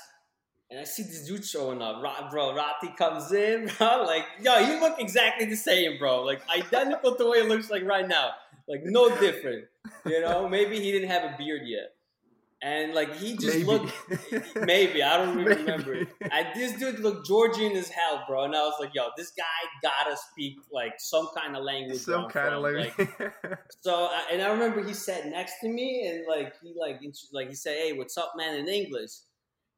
And 0.71 0.81
I 0.81 0.85
see 0.85 1.03
this 1.03 1.27
dude 1.27 1.45
showing 1.45 1.83
up, 1.83 2.03
Ra- 2.03 2.29
bro. 2.31 2.55
Rati 2.55 2.89
comes 2.97 3.31
in, 3.33 3.71
bro. 3.79 4.03
Like, 4.05 4.25
yo, 4.41 4.59
you 4.59 4.81
look 4.81 4.99
exactly 4.99 5.47
the 5.47 5.57
same, 5.57 5.99
bro. 5.99 6.23
Like, 6.23 6.43
identical 6.49 7.13
to 7.17 7.25
the 7.25 7.31
way 7.31 7.39
it 7.39 7.49
looks 7.49 7.71
like 7.71 7.85
right 7.85 8.09
now. 8.09 8.31
Like, 8.67 8.81
no 8.85 9.15
different. 9.21 9.67
You 10.07 10.21
know, 10.23 10.49
maybe 10.57 10.81
he 10.81 10.91
didn't 10.91 11.11
have 11.11 11.23
a 11.25 11.37
beard 11.37 11.63
yet. 11.67 11.91
And, 12.63 12.95
like, 12.95 13.15
he 13.17 13.35
just 13.37 13.59
Maybe. 13.59 13.65
looked, 13.65 13.93
maybe, 14.57 15.03
I 15.03 15.19
don't 15.19 15.39
even 15.39 15.59
remember. 15.59 16.07
And 16.23 16.47
this 16.55 16.73
dude 16.79 16.99
looked 17.01 17.27
Georgian 17.27 17.73
as 17.77 17.91
hell, 17.91 18.25
bro. 18.27 18.45
And 18.45 18.57
I 18.57 18.63
was 18.63 18.77
like, 18.81 18.93
yo, 18.95 19.09
this 19.19 19.33
guy 19.37 19.43
gotta 19.83 20.17
speak, 20.17 20.57
like, 20.73 20.95
some 20.97 21.29
kind 21.37 21.55
of 21.59 21.63
language. 21.63 21.99
Some 21.99 22.27
kind 22.31 22.55
of 22.55 22.63
from. 22.63 22.73
like. 22.75 22.99
Like, 22.99 23.59
so, 23.81 24.07
I, 24.11 24.29
and 24.33 24.41
I 24.41 24.49
remember 24.49 24.83
he 24.83 24.95
sat 24.95 25.27
next 25.27 25.61
to 25.61 25.69
me, 25.69 26.07
and 26.09 26.25
like 26.27 26.55
he 26.63 26.73
like 26.81 27.01
int- 27.03 27.19
like 27.35 27.49
he 27.49 27.55
said, 27.55 27.77
"Hey, 27.77 27.93
what's 27.93 28.17
up, 28.17 28.33
man?" 28.35 28.55
in 28.57 28.67
English, 28.67 29.11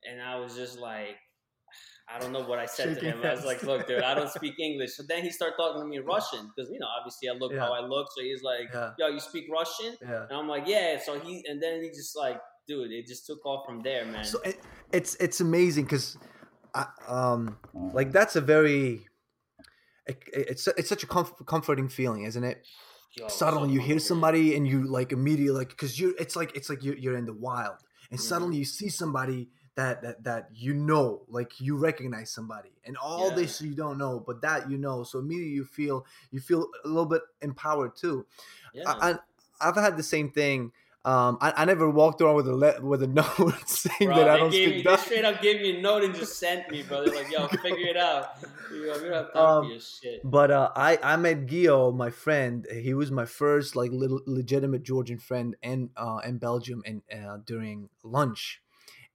and 0.08 0.20
I 0.22 0.36
was 0.36 0.54
just 0.54 0.78
like, 0.78 1.16
I 2.08 2.18
don't 2.18 2.32
know 2.32 2.44
what 2.44 2.58
I 2.58 2.66
said 2.66 2.98
to 2.98 3.04
him. 3.04 3.20
I 3.24 3.32
was 3.32 3.44
like, 3.44 3.62
"Look, 3.62 3.86
dude, 3.88 4.02
I 4.02 4.14
don't 4.14 4.30
speak 4.40 4.58
English." 4.58 4.96
So 4.96 5.02
then 5.08 5.22
he 5.22 5.30
started 5.30 5.56
talking 5.56 5.82
to 5.82 5.86
me 5.88 5.96
in 5.96 6.04
Russian 6.04 6.50
because 6.54 6.70
you 6.70 6.78
know, 6.78 6.86
obviously, 6.98 7.28
I 7.28 7.32
look 7.32 7.52
Yeah. 7.52 7.60
how 7.66 7.72
I 7.72 7.80
look. 7.80 8.06
So 8.16 8.22
he's 8.22 8.42
like, 8.42 8.68
yeah, 8.72 8.92
"Yo, 8.98 9.08
you 9.08 9.20
speak 9.20 9.46
Russian?" 9.50 9.96
yeah. 10.00 10.22
And 10.28 10.32
I'm 10.38 10.48
like, 10.48 10.64
"Yeah." 10.66 10.98
So 11.04 11.18
he 11.18 11.44
and 11.48 11.62
then 11.62 11.82
he 11.82 11.88
just 11.90 12.16
like, 12.16 12.38
dude, 12.68 12.92
it 12.92 13.06
just 13.06 13.26
took 13.26 13.44
off 13.44 13.66
from 13.66 13.82
there, 13.82 14.04
man. 14.06 14.24
So 14.24 14.40
it, 14.44 14.60
it's 14.92 15.16
it's 15.16 15.40
amazing 15.40 15.84
because, 15.84 16.16
um, 17.08 17.58
like 17.92 18.12
that's 18.12 18.36
a 18.36 18.40
very. 18.40 19.06
It, 20.06 20.22
it's 20.32 20.68
it's 20.68 20.88
such 20.88 21.02
a 21.02 21.06
comf- 21.08 21.44
comforting 21.46 21.88
feeling, 21.88 22.22
isn't 22.24 22.44
it? 22.44 22.64
Yo, 23.16 23.26
suddenly 23.28 23.68
so 23.70 23.74
you 23.74 23.80
hear 23.80 23.98
somebody 23.98 24.54
and 24.54 24.68
you 24.68 24.84
like 24.86 25.10
immediately 25.10 25.58
like 25.58 25.70
because 25.70 25.98
you 25.98 26.14
it's 26.20 26.36
like 26.36 26.54
it's 26.54 26.68
like 26.70 26.84
you're, 26.84 26.96
you're 26.96 27.16
in 27.16 27.24
the 27.24 27.32
wild 27.32 27.78
and 28.10 28.20
Mhm. 28.20 28.22
suddenly 28.22 28.58
you 28.58 28.64
see 28.64 28.88
somebody 28.90 29.48
that 29.76 30.02
that 30.02 30.24
that 30.24 30.48
you 30.54 30.74
know 30.74 31.22
like 31.28 31.60
you 31.60 31.76
recognize 31.76 32.30
somebody 32.30 32.70
and 32.84 32.96
all 32.96 33.28
Yeah. 33.30 33.36
this 33.36 33.60
you 33.60 33.74
don't 33.74 33.98
know 33.98 34.18
but 34.26 34.40
that 34.42 34.70
you 34.70 34.78
know 34.78 35.04
so 35.04 35.18
immediately 35.18 35.52
you 35.54 35.64
feel 35.64 36.04
you 36.30 36.40
feel 36.40 36.68
a 36.84 36.88
little 36.88 37.06
bit 37.06 37.22
empowered 37.42 37.94
too 37.94 38.26
Yeah. 38.74 38.84
I, 39.00 39.10
I, 39.60 39.68
i've 39.68 39.76
had 39.76 39.96
the 39.96 40.02
same 40.02 40.30
thing 40.30 40.72
um 41.04 41.38
i, 41.40 41.52
I 41.58 41.64
never 41.66 41.88
walked 41.90 42.20
around 42.20 42.36
with 42.36 42.48
a 42.48 42.54
le- 42.56 42.80
with 42.82 43.02
a 43.02 43.06
note 43.20 43.68
saying 43.68 44.08
Bro, 44.08 44.16
that 44.16 44.28
i 44.28 44.36
don't 44.38 44.50
gave 44.50 44.68
speak 44.68 44.76
me, 44.78 44.82
they 44.82 44.90
Dutch. 44.90 45.00
straight 45.00 45.24
up 45.24 45.42
gave 45.42 45.60
me 45.60 45.78
a 45.78 45.80
note 45.82 46.04
and 46.04 46.14
just 46.14 46.38
sent 46.44 46.70
me, 46.70 46.82
bro. 46.82 47.04
They're 47.04 47.14
like, 47.14 47.30
yo, 47.30 47.46
figure 47.48 47.86
it 47.86 47.96
out. 47.96 48.30
You 48.72 48.86
know, 48.86 48.92
we 48.94 49.04
don't 49.08 49.12
have 49.12 49.32
time 49.32 49.42
Um, 49.42 49.64
for 49.64 49.70
your 49.72 49.80
shit. 49.80 50.20
But 50.24 50.50
uh, 50.50 50.70
I 50.74 50.98
I 51.02 51.16
met 51.16 51.46
Gio, 51.46 51.94
my 51.94 52.10
friend. 52.10 52.66
He 52.72 52.94
was 52.94 53.10
my 53.12 53.24
first 53.24 53.76
like 53.76 53.92
little 53.92 54.20
legitimate 54.26 54.82
Georgian 54.82 55.18
friend 55.18 55.54
in 55.62 55.90
uh, 55.96 56.20
in 56.26 56.38
Belgium 56.38 56.82
and 56.84 57.02
uh, 57.12 57.38
during 57.44 57.88
lunch, 58.02 58.60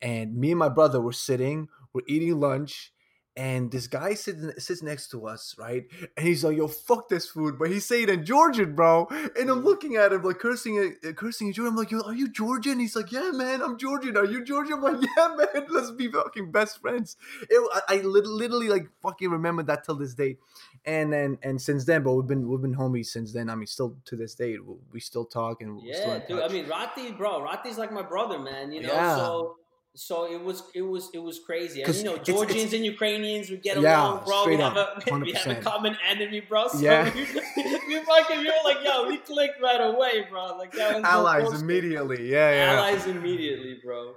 and 0.01 0.35
me 0.35 0.51
and 0.51 0.59
my 0.59 0.69
brother 0.69 0.99
were 0.99 1.13
sitting, 1.13 1.67
we're 1.93 2.01
eating 2.07 2.39
lunch, 2.39 2.91
and 3.37 3.71
this 3.71 3.87
guy 3.87 4.13
sits 4.13 4.65
sits 4.65 4.83
next 4.83 5.09
to 5.11 5.25
us, 5.25 5.55
right? 5.57 5.85
And 6.17 6.27
he's 6.27 6.43
like, 6.43 6.57
"Yo, 6.57 6.67
fuck 6.67 7.07
this 7.07 7.27
food," 7.27 7.57
but 7.57 7.69
he's 7.69 7.85
saying 7.85 8.09
in 8.09 8.25
Georgian, 8.25 8.75
bro. 8.75 9.07
And 9.39 9.49
I'm 9.49 9.63
looking 9.63 9.95
at 9.95 10.11
him 10.11 10.21
like 10.23 10.39
cursing, 10.39 10.97
uh, 11.07 11.11
cursing 11.13 11.47
in 11.47 11.53
Georgian. 11.53 11.71
I'm 11.71 11.77
like, 11.77 11.91
"Yo, 11.91 12.01
are 12.01 12.13
you 12.13 12.27
Georgian?" 12.27 12.79
He's 12.79 12.95
like, 12.95 13.09
"Yeah, 13.11 13.31
man, 13.31 13.61
I'm 13.61 13.77
Georgian. 13.77 14.17
Are 14.17 14.25
you 14.25 14.43
Georgian?" 14.43 14.75
I'm 14.75 14.81
like, 14.81 15.09
"Yeah, 15.17 15.35
man. 15.35 15.65
Let's 15.69 15.91
be 15.91 16.09
fucking 16.09 16.51
best 16.51 16.81
friends." 16.81 17.15
It, 17.49 17.83
I, 17.87 17.95
I 17.95 18.01
literally 18.01 18.67
like 18.67 18.89
fucking 19.01 19.29
remember 19.29 19.63
that 19.63 19.85
till 19.85 19.95
this 19.95 20.13
day. 20.13 20.37
And 20.83 21.13
then 21.13 21.37
and 21.41 21.61
since 21.61 21.85
then, 21.85 22.03
bro, 22.03 22.15
we've 22.15 22.27
been 22.27 22.49
we've 22.49 22.61
been 22.61 22.75
homies 22.75 23.07
since 23.07 23.31
then. 23.31 23.49
I 23.49 23.55
mean, 23.55 23.67
still 23.67 23.95
to 24.05 24.17
this 24.17 24.35
day, 24.35 24.57
we 24.91 24.99
still 24.99 25.25
talk 25.25 25.61
and 25.61 25.79
yeah, 25.81 26.19
dude. 26.27 26.39
Touch. 26.39 26.51
I 26.51 26.53
mean, 26.53 26.67
Rati, 26.67 27.11
bro, 27.13 27.41
Rati's 27.43 27.77
like 27.77 27.93
my 27.93 28.01
brother, 28.01 28.39
man. 28.39 28.73
You 28.73 28.81
know, 28.81 28.93
yeah. 28.93 29.15
so 29.15 29.55
so 29.93 30.31
it 30.31 30.41
was 30.41 30.63
it 30.73 30.81
was 30.81 31.09
it 31.13 31.19
was 31.19 31.39
crazy. 31.39 31.81
And 31.81 31.93
you 31.95 32.03
know, 32.03 32.17
Georgians 32.17 32.55
it's, 32.55 32.63
it's, 32.65 32.73
and 32.73 32.85
Ukrainians 32.85 33.49
we 33.49 33.57
get 33.57 33.79
yeah, 33.79 34.01
along, 34.01 34.25
bro. 34.25 34.45
We 34.47 34.55
have 34.55 34.77
a 34.77 35.01
we 35.19 35.31
have 35.33 35.47
a 35.47 35.55
common 35.55 35.97
enemy, 36.09 36.39
bro. 36.39 36.67
So 36.69 36.79
yeah. 36.79 37.13
we, 37.15 37.21
we 37.21 37.99
fucking 38.05 38.39
we 38.39 38.45
were 38.45 38.53
like, 38.63 38.77
yo, 38.83 39.07
we 39.07 39.17
clicked 39.17 39.61
right 39.61 39.81
away, 39.81 40.25
bro. 40.29 40.57
Like 40.57 40.71
that 40.73 40.95
was 40.95 41.03
allies 41.03 41.61
immediately. 41.61 42.31
Yeah, 42.31 42.51
yeah. 42.51 42.73
Allies 42.73 43.05
immediately, 43.05 43.79
bro. 43.83 44.13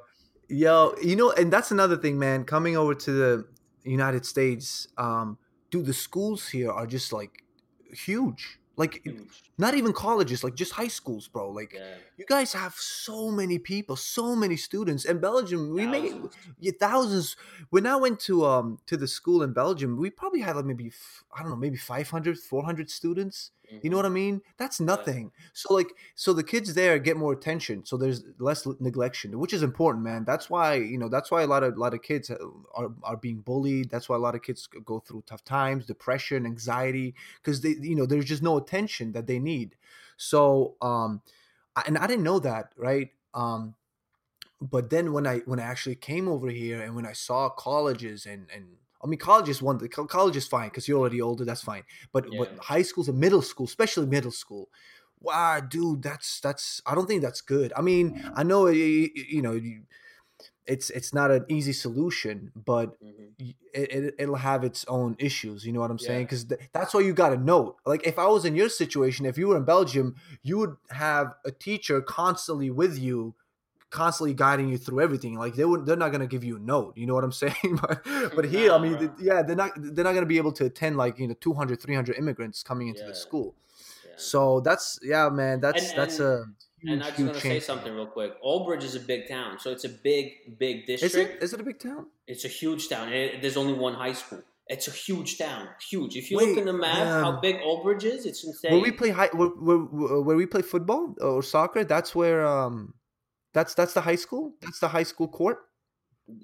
Yo, 0.48 0.94
you 1.02 1.16
know, 1.16 1.32
and 1.32 1.52
that's 1.52 1.72
another 1.72 1.96
thing, 1.96 2.18
man. 2.18 2.44
Coming 2.44 2.76
over 2.76 2.94
to 2.94 3.10
the 3.12 3.46
United 3.82 4.24
States, 4.24 4.86
um, 4.96 5.38
dude, 5.70 5.86
the 5.86 5.94
schools 5.94 6.48
here 6.48 6.70
are 6.70 6.86
just 6.86 7.12
like 7.12 7.42
huge. 7.92 8.60
Like 8.76 9.02
huge 9.04 9.44
not 9.56 9.74
even 9.74 9.92
colleges, 9.92 10.42
like 10.42 10.54
just 10.54 10.72
high 10.72 10.88
schools, 10.88 11.28
bro. 11.28 11.50
Like 11.50 11.74
yeah. 11.74 11.94
you 12.16 12.24
guys 12.28 12.52
have 12.52 12.74
so 12.74 13.30
many 13.30 13.58
people, 13.58 13.94
so 13.94 14.34
many 14.34 14.56
students. 14.56 15.04
In 15.04 15.18
Belgium, 15.18 15.72
we 15.72 15.84
thousands. 15.84 16.22
made 16.22 16.30
yeah, 16.58 16.72
thousands. 16.80 17.36
When 17.70 17.86
I 17.86 17.96
went 17.96 18.18
to 18.20 18.44
um 18.44 18.78
to 18.86 18.96
the 18.96 19.06
school 19.06 19.42
in 19.42 19.52
Belgium, 19.52 19.96
we 19.96 20.10
probably 20.10 20.40
had 20.40 20.56
like 20.56 20.64
maybe 20.64 20.92
I 21.36 21.42
don't 21.42 21.50
know, 21.50 21.56
maybe 21.56 21.76
500, 21.76 22.38
400 22.38 22.90
students. 22.90 23.52
Mm-hmm. 23.66 23.78
You 23.82 23.90
know 23.90 23.96
what 23.96 24.06
I 24.06 24.10
mean? 24.10 24.42
That's 24.58 24.80
nothing. 24.80 25.32
So 25.52 25.74
like 25.74 25.88
so 26.14 26.32
the 26.32 26.42
kids 26.42 26.74
there 26.74 26.98
get 26.98 27.16
more 27.16 27.32
attention. 27.32 27.84
So 27.84 27.96
there's 27.96 28.22
less 28.38 28.64
neglection, 28.64 29.34
which 29.36 29.52
is 29.52 29.62
important, 29.62 30.04
man. 30.04 30.24
That's 30.24 30.50
why, 30.50 30.74
you 30.74 30.98
know, 30.98 31.08
that's 31.08 31.30
why 31.30 31.42
a 31.42 31.46
lot 31.46 31.62
of 31.62 31.76
a 31.76 31.80
lot 31.80 31.94
of 31.94 32.02
kids 32.02 32.30
are 32.30 32.90
are 33.02 33.16
being 33.16 33.40
bullied. 33.40 33.90
That's 33.90 34.08
why 34.08 34.16
a 34.16 34.20
lot 34.20 34.34
of 34.34 34.42
kids 34.42 34.68
go 34.84 35.00
through 35.00 35.24
tough 35.26 35.44
times, 35.44 35.86
depression, 35.86 36.46
anxiety 36.46 37.14
because 37.42 37.60
they 37.60 37.76
you 37.80 37.94
know, 37.94 38.06
there's 38.06 38.24
just 38.24 38.42
no 38.42 38.56
attention 38.56 39.12
that 39.12 39.26
they 39.26 39.38
need. 39.38 39.76
So, 40.16 40.76
um, 40.80 41.22
and 41.86 41.98
I 41.98 42.06
didn't 42.06 42.24
know 42.24 42.38
that, 42.40 42.72
right? 42.76 43.10
Um, 43.32 43.74
but 44.60 44.90
then 44.90 45.12
when 45.12 45.26
I 45.26 45.38
when 45.40 45.60
I 45.60 45.64
actually 45.64 45.96
came 45.96 46.28
over 46.28 46.48
here 46.48 46.80
and 46.80 46.94
when 46.94 47.06
I 47.06 47.12
saw 47.12 47.48
colleges 47.48 48.26
and 48.26 48.46
and 48.54 48.76
I 49.04 49.06
mean 49.06 49.18
college 49.18 49.48
is 49.48 49.60
one 49.60 49.78
college 50.08 50.36
is 50.36 50.46
fine 50.46 50.68
because 50.68 50.88
you're 50.88 50.98
already 50.98 51.20
older, 51.20 51.44
that's 51.44 51.62
fine. 51.62 51.82
But 52.12 52.26
yeah. 52.30 52.38
but 52.38 52.58
high 52.58 52.82
schools 52.82 53.08
and 53.08 53.18
middle 53.18 53.42
school, 53.42 53.66
especially 53.66 54.06
middle 54.06 54.30
school, 54.30 54.70
wow, 55.20 55.60
dude, 55.60 56.02
that's 56.02 56.40
that's 56.40 56.80
I 56.86 56.94
don't 56.94 57.06
think 57.06 57.22
that's 57.22 57.40
good. 57.40 57.72
I 57.76 57.82
mean, 57.82 58.24
I 58.34 58.42
know 58.42 58.66
you, 58.66 59.10
you 59.14 59.42
know 59.42 59.60
it's 60.66 60.90
it's 60.90 61.12
not 61.12 61.30
an 61.30 61.44
easy 61.48 61.72
solution, 61.72 62.52
but 62.54 63.00
mm-hmm. 63.02 63.50
it, 63.74 64.14
it 64.18 64.28
will 64.28 64.36
have 64.36 64.64
its 64.64 64.84
own 64.88 65.16
issues. 65.18 65.66
You 65.66 65.72
know 65.72 65.80
what 65.80 65.90
I'm 65.90 65.98
saying? 65.98 66.24
Because 66.24 66.44
th- 66.44 66.60
that's 66.72 66.94
why 66.94 67.00
you 67.00 67.12
got 67.12 67.30
to 67.30 67.36
note. 67.36 67.76
Like 67.84 68.06
if 68.06 68.18
I 68.18 68.26
was 68.26 68.44
in 68.44 68.54
your 68.54 68.68
situation, 68.68 69.26
if 69.26 69.36
you 69.36 69.48
were 69.48 69.56
in 69.56 69.64
Belgium, 69.64 70.16
you 70.42 70.58
would 70.58 70.76
have 70.90 71.34
a 71.44 71.50
teacher 71.50 72.00
constantly 72.00 72.70
with 72.70 72.98
you, 72.98 73.34
constantly 73.94 74.34
guiding 74.34 74.68
you 74.68 74.76
through 74.76 75.00
everything. 75.00 75.38
Like 75.38 75.54
they 75.54 75.64
would, 75.64 75.86
they're 75.86 75.96
not 75.96 76.10
gonna 76.10 76.26
give 76.26 76.42
you 76.42 76.56
a 76.56 76.58
note. 76.58 76.96
You 76.96 77.06
know 77.06 77.14
what 77.14 77.24
I'm 77.24 77.32
saying? 77.44 77.78
but 77.80 78.02
but 78.34 78.44
here, 78.44 78.72
I 78.72 78.78
mean, 78.78 79.12
yeah, 79.20 79.42
they're 79.42 79.56
not 79.56 79.70
they're 79.76 80.04
not 80.04 80.14
gonna 80.14 80.26
be 80.26 80.36
able 80.36 80.52
to 80.52 80.66
attend 80.66 80.96
like 80.96 81.18
you 81.18 81.28
know 81.28 81.34
200, 81.40 81.80
300 81.80 82.16
immigrants 82.16 82.62
coming 82.62 82.88
into 82.88 83.02
yeah. 83.02 83.08
the 83.08 83.14
school. 83.14 83.54
Yeah. 84.04 84.12
So 84.16 84.60
that's 84.60 84.98
yeah, 85.02 85.28
man. 85.28 85.60
That's 85.60 85.90
and, 85.90 85.98
that's 85.98 86.18
and- 86.18 86.28
a 86.28 86.44
and 86.86 87.02
I 87.02 87.08
just 87.08 87.20
want 87.20 87.34
to 87.34 87.40
say 87.40 87.60
something 87.60 87.94
real 87.94 88.06
quick. 88.06 88.34
Old 88.42 88.66
Bridge 88.66 88.84
is 88.84 88.94
a 88.94 89.00
big 89.00 89.26
town, 89.26 89.58
so 89.58 89.70
it's 89.70 89.84
a 89.84 89.88
big, 89.88 90.58
big 90.58 90.84
district. 90.84 91.14
Is 91.14 91.16
it? 91.16 91.42
Is 91.42 91.52
it 91.54 91.60
a 91.60 91.62
big 91.62 91.78
town? 91.78 92.08
It's 92.26 92.44
a 92.44 92.48
huge 92.48 92.90
town. 92.90 93.10
It, 93.10 93.40
there's 93.40 93.56
only 93.56 93.72
one 93.72 93.94
high 93.94 94.12
school. 94.12 94.42
It's 94.66 94.88
a 94.88 94.90
huge 94.90 95.38
town, 95.38 95.68
huge. 95.90 96.16
If 96.16 96.30
you 96.30 96.36
Wait, 96.38 96.48
look 96.48 96.58
in 96.58 96.64
the 96.66 96.72
map, 96.72 96.98
um, 96.98 97.22
how 97.24 97.40
big 97.40 97.56
Old 97.62 97.84
Bridge 97.84 98.04
is, 98.04 98.24
it's 98.26 98.44
insane. 98.44 98.72
Where 98.72 98.80
we 98.80 98.92
play 98.92 99.10
high, 99.10 99.28
where, 99.32 99.48
where, 99.48 99.78
where, 100.22 100.36
we 100.36 100.46
play 100.46 100.62
football 100.62 101.14
or 101.20 101.42
soccer, 101.42 101.84
that's 101.84 102.14
where 102.14 102.46
um, 102.46 102.94
that's 103.54 103.74
that's 103.74 103.94
the 103.94 104.02
high 104.02 104.16
school. 104.16 104.54
That's 104.60 104.80
the 104.80 104.88
high 104.88 105.04
school 105.04 105.28
court. 105.28 105.58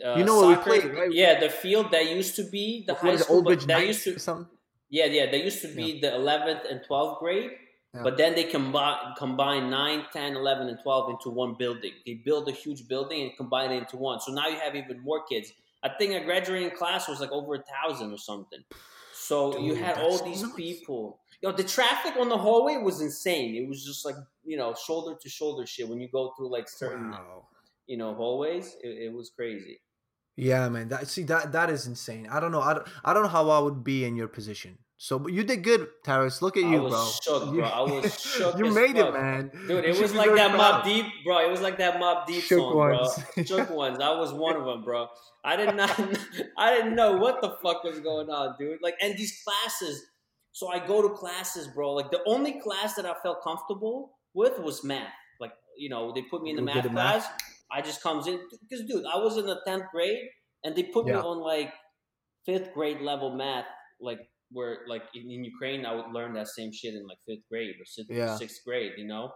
Uh, 0.05 0.15
you 0.17 0.25
know 0.25 0.41
soccer, 0.41 0.71
where 0.71 0.81
we 0.81 0.81
played, 0.81 0.99
right? 0.99 1.13
Yeah, 1.13 1.41
the 1.41 1.51
field 1.51 1.91
that 1.93 2.09
used 2.09 2.37
to 2.37 2.45
be 2.45 2.85
the 2.87 2.95
what 2.95 3.03
high 3.03 3.17
school. 3.17 3.37
Old 3.37 3.45
Bridge 3.47 3.67
that 3.67 3.87
used 3.87 4.05
to 4.05 4.19
something. 4.19 4.47
Yeah, 4.89 5.07
yeah, 5.07 5.31
that 5.31 5.45
used 5.45 5.63
to 5.63 5.69
be 5.69 6.01
yeah. 6.01 6.11
the 6.11 6.17
11th 6.17 6.69
and 6.71 6.81
12th 6.89 7.21
grade 7.21 7.51
yeah. 7.95 8.03
But 8.05 8.17
then 8.17 8.35
they 8.35 8.45
combine 8.45 9.15
combine 9.17 9.69
9, 9.69 10.05
10, 10.13 10.37
11, 10.37 10.69
and 10.69 10.79
12 10.81 11.11
into 11.11 11.31
one 11.31 11.57
building. 11.59 11.93
They 12.07 12.15
build 12.15 12.49
a 12.49 12.53
huge 12.53 12.87
building 12.87 13.23
and 13.23 13.37
combine 13.37 13.73
it 13.73 13.79
into 13.79 13.97
one. 13.97 14.21
So 14.21 14.33
now 14.33 14.47
you 14.47 14.59
have 14.59 14.77
even 14.77 15.01
more 15.01 15.25
kids. 15.25 15.53
I 15.83 15.89
think 15.99 16.13
a 16.15 16.25
graduating 16.25 16.77
class 16.77 17.09
was 17.09 17.21
like 17.21 17.33
over 17.33 17.55
a 17.57 17.63
thousand 17.63 18.13
or 18.13 18.19
something. 18.19 18.61
So 19.13 19.53
Dude, 19.53 19.63
you 19.63 19.75
had 19.75 19.99
all 19.99 20.23
these 20.25 20.43
nuts. 20.43 20.55
people. 20.55 21.20
You 21.43 21.49
know, 21.49 21.57
the 21.57 21.65
traffic 21.65 22.17
on 22.19 22.29
the 22.29 22.37
hallway 22.37 22.77
was 22.77 23.01
insane. 23.01 23.55
It 23.55 23.67
was 23.69 23.85
just 23.85 24.05
like, 24.05 24.17
you 24.45 24.57
know, 24.57 24.75
shoulder 24.75 25.17
to 25.21 25.29
shoulder 25.29 25.67
shit 25.67 25.89
when 25.89 26.01
you 26.01 26.09
go 26.09 26.33
through 26.37 26.51
like 26.51 26.69
certain, 26.69 27.11
wow. 27.13 27.47
you 27.87 27.97
know, 27.97 28.15
hallways. 28.15 28.77
It, 28.83 29.05
it 29.05 29.13
was 29.13 29.31
crazy. 29.31 29.81
Yeah, 30.37 30.69
man. 30.69 30.89
That 30.89 31.09
see 31.09 31.23
that 31.25 31.53
that 31.53 31.71
is 31.71 31.87
insane. 31.87 32.29
I 32.31 32.41
don't 32.41 32.53
know. 32.53 32.61
I 32.61 32.75
don't, 32.75 32.89
I 33.05 33.13
don't 33.13 33.23
know 33.23 33.29
how 33.29 33.49
I 33.51 33.59
would 33.59 33.83
be 33.85 34.05
in 34.05 34.17
your 34.17 34.29
position. 34.29 34.79
So, 35.03 35.19
but 35.19 35.33
you 35.33 35.45
did 35.45 35.65
good, 35.65 35.89
Taras. 36.05 36.43
Look 36.43 36.59
at 36.59 36.63
you, 36.63 36.87
bro. 36.87 37.09
Shook, 37.23 37.55
bro. 37.55 37.65
I 37.65 37.81
was 37.81 38.21
shook. 38.37 38.59
you 38.59 38.71
made 38.71 38.97
fuck. 38.97 39.09
it, 39.09 39.13
man. 39.15 39.51
Dude, 39.67 39.87
it 39.87 39.99
was 39.99 40.15
like 40.15 40.35
that 40.35 40.51
Mobb 40.51 40.85
Deep, 40.85 41.07
bro. 41.25 41.39
It 41.39 41.51
was 41.51 41.63
like 41.63 41.79
that 41.79 41.99
Mobb 41.99 42.27
Deep 42.27 42.43
shook 42.43 42.59
song, 42.59 42.77
ones. 42.77 43.19
bro. 43.35 43.45
Shook 43.45 43.71
ones. 43.71 43.99
I 43.99 44.15
was 44.15 44.35
one 44.35 44.57
of 44.57 44.67
them, 44.67 44.85
bro. 44.85 45.09
I 45.43 45.57
did 45.57 45.75
not. 45.75 45.99
I 46.59 46.75
didn't 46.75 46.97
know 46.97 47.17
what 47.17 47.41
the 47.41 47.57
fuck 47.63 47.83
was 47.83 47.99
going 48.01 48.29
on, 48.29 48.57
dude. 48.59 48.83
Like, 48.83 48.97
and 49.01 49.17
these 49.17 49.43
classes. 49.43 50.05
So 50.53 50.69
I 50.69 50.85
go 50.85 51.03
to 51.03 51.15
classes, 51.15 51.69
bro. 51.69 51.93
Like 51.93 52.11
the 52.11 52.23
only 52.27 52.61
class 52.61 52.95
that 52.95 53.07
I 53.07 53.15
felt 53.23 53.43
comfortable 53.43 54.19
with 54.35 54.59
was 54.59 54.83
math. 54.85 55.13
Like, 55.41 55.53
you 55.77 55.89
know, 55.89 56.13
they 56.15 56.23
put 56.23 56.43
me 56.43 56.51
in 56.51 56.57
the 56.57 56.63
math 56.63 56.91
class. 56.91 57.25
Math? 57.25 57.39
I 57.73 57.81
just 57.81 58.03
comes 58.03 58.27
in 58.27 58.41
because, 58.69 58.85
dude, 58.87 59.05
I 59.05 59.17
was 59.17 59.37
in 59.37 59.47
the 59.47 59.61
tenth 59.67 59.85
grade, 59.93 60.19
and 60.65 60.75
they 60.75 60.85
put 60.85 61.07
yeah. 61.07 61.15
me 61.15 61.19
on 61.21 61.39
like 61.41 61.73
fifth 62.45 62.73
grade 62.75 63.01
level 63.01 63.37
math, 63.37 63.67
like 64.01 64.19
where 64.51 64.79
like 64.89 65.03
in, 65.15 65.31
in, 65.31 65.45
Ukraine, 65.45 65.87
I 65.87 65.95
would 65.95 66.13
learn 66.13 66.33
that 66.35 66.49
same 66.49 66.73
shit 66.73 66.95
in 66.95 67.07
like 67.07 67.19
fifth 67.27 67.49
grade 67.49 67.77
or 67.79 67.85
sixth, 67.85 68.11
yeah. 68.11 68.37
sixth 68.37 68.65
grade, 68.67 68.93
you 68.97 69.07
know. 69.07 69.31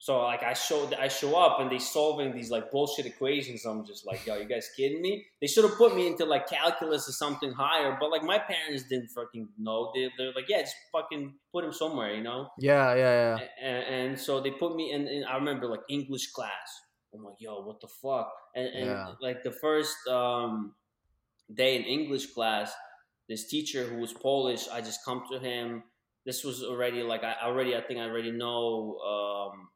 So 0.00 0.18
like 0.22 0.44
I 0.44 0.52
showed, 0.52 0.94
I 0.94 1.08
show 1.08 1.36
up 1.36 1.58
and 1.58 1.70
they 1.70 1.78
solving 1.78 2.32
these 2.32 2.50
like 2.50 2.70
bullshit 2.70 3.06
equations. 3.06 3.64
I'm 3.64 3.84
just 3.84 4.06
like, 4.06 4.24
yo, 4.24 4.36
you 4.36 4.44
guys 4.44 4.70
kidding 4.76 5.02
me? 5.02 5.26
They 5.40 5.48
should 5.48 5.64
have 5.64 5.76
put 5.76 5.96
me 5.96 6.06
into 6.06 6.24
like 6.24 6.48
calculus 6.48 7.08
or 7.08 7.12
something 7.12 7.52
higher. 7.52 7.96
But 7.98 8.10
like 8.10 8.22
my 8.22 8.38
parents 8.38 8.84
didn't 8.88 9.08
fucking 9.08 9.48
know. 9.58 9.90
They 9.94 10.08
they're 10.16 10.32
like, 10.32 10.48
yeah, 10.48 10.60
just 10.60 10.76
fucking 10.92 11.34
put 11.52 11.64
him 11.64 11.72
somewhere, 11.72 12.14
you 12.14 12.22
know? 12.22 12.48
Yeah, 12.58 12.94
yeah, 12.94 13.36
yeah. 13.38 13.68
And, 13.68 13.94
and 13.94 14.20
so 14.20 14.40
they 14.40 14.52
put 14.52 14.76
me 14.76 14.92
in, 14.92 15.08
in. 15.08 15.24
I 15.24 15.34
remember 15.34 15.66
like 15.66 15.80
English 15.88 16.30
class. 16.30 16.80
I'm 17.12 17.24
like, 17.24 17.36
yo, 17.40 17.62
what 17.62 17.80
the 17.80 17.88
fuck? 17.88 18.30
And, 18.54 18.68
and 18.68 18.86
yeah. 18.86 19.12
like 19.20 19.42
the 19.42 19.50
first 19.50 19.96
um, 20.08 20.74
day 21.52 21.74
in 21.76 21.82
English 21.82 22.34
class, 22.34 22.72
this 23.28 23.48
teacher 23.48 23.84
who 23.84 23.96
was 23.96 24.12
Polish, 24.12 24.68
I 24.72 24.80
just 24.80 25.04
come 25.04 25.24
to 25.32 25.40
him. 25.40 25.82
This 26.24 26.44
was 26.44 26.62
already 26.62 27.02
like 27.02 27.24
I 27.24 27.34
already 27.42 27.74
I 27.74 27.80
think 27.80 27.98
I 27.98 28.04
already 28.04 28.30
know. 28.30 28.98
Um, 28.98 29.68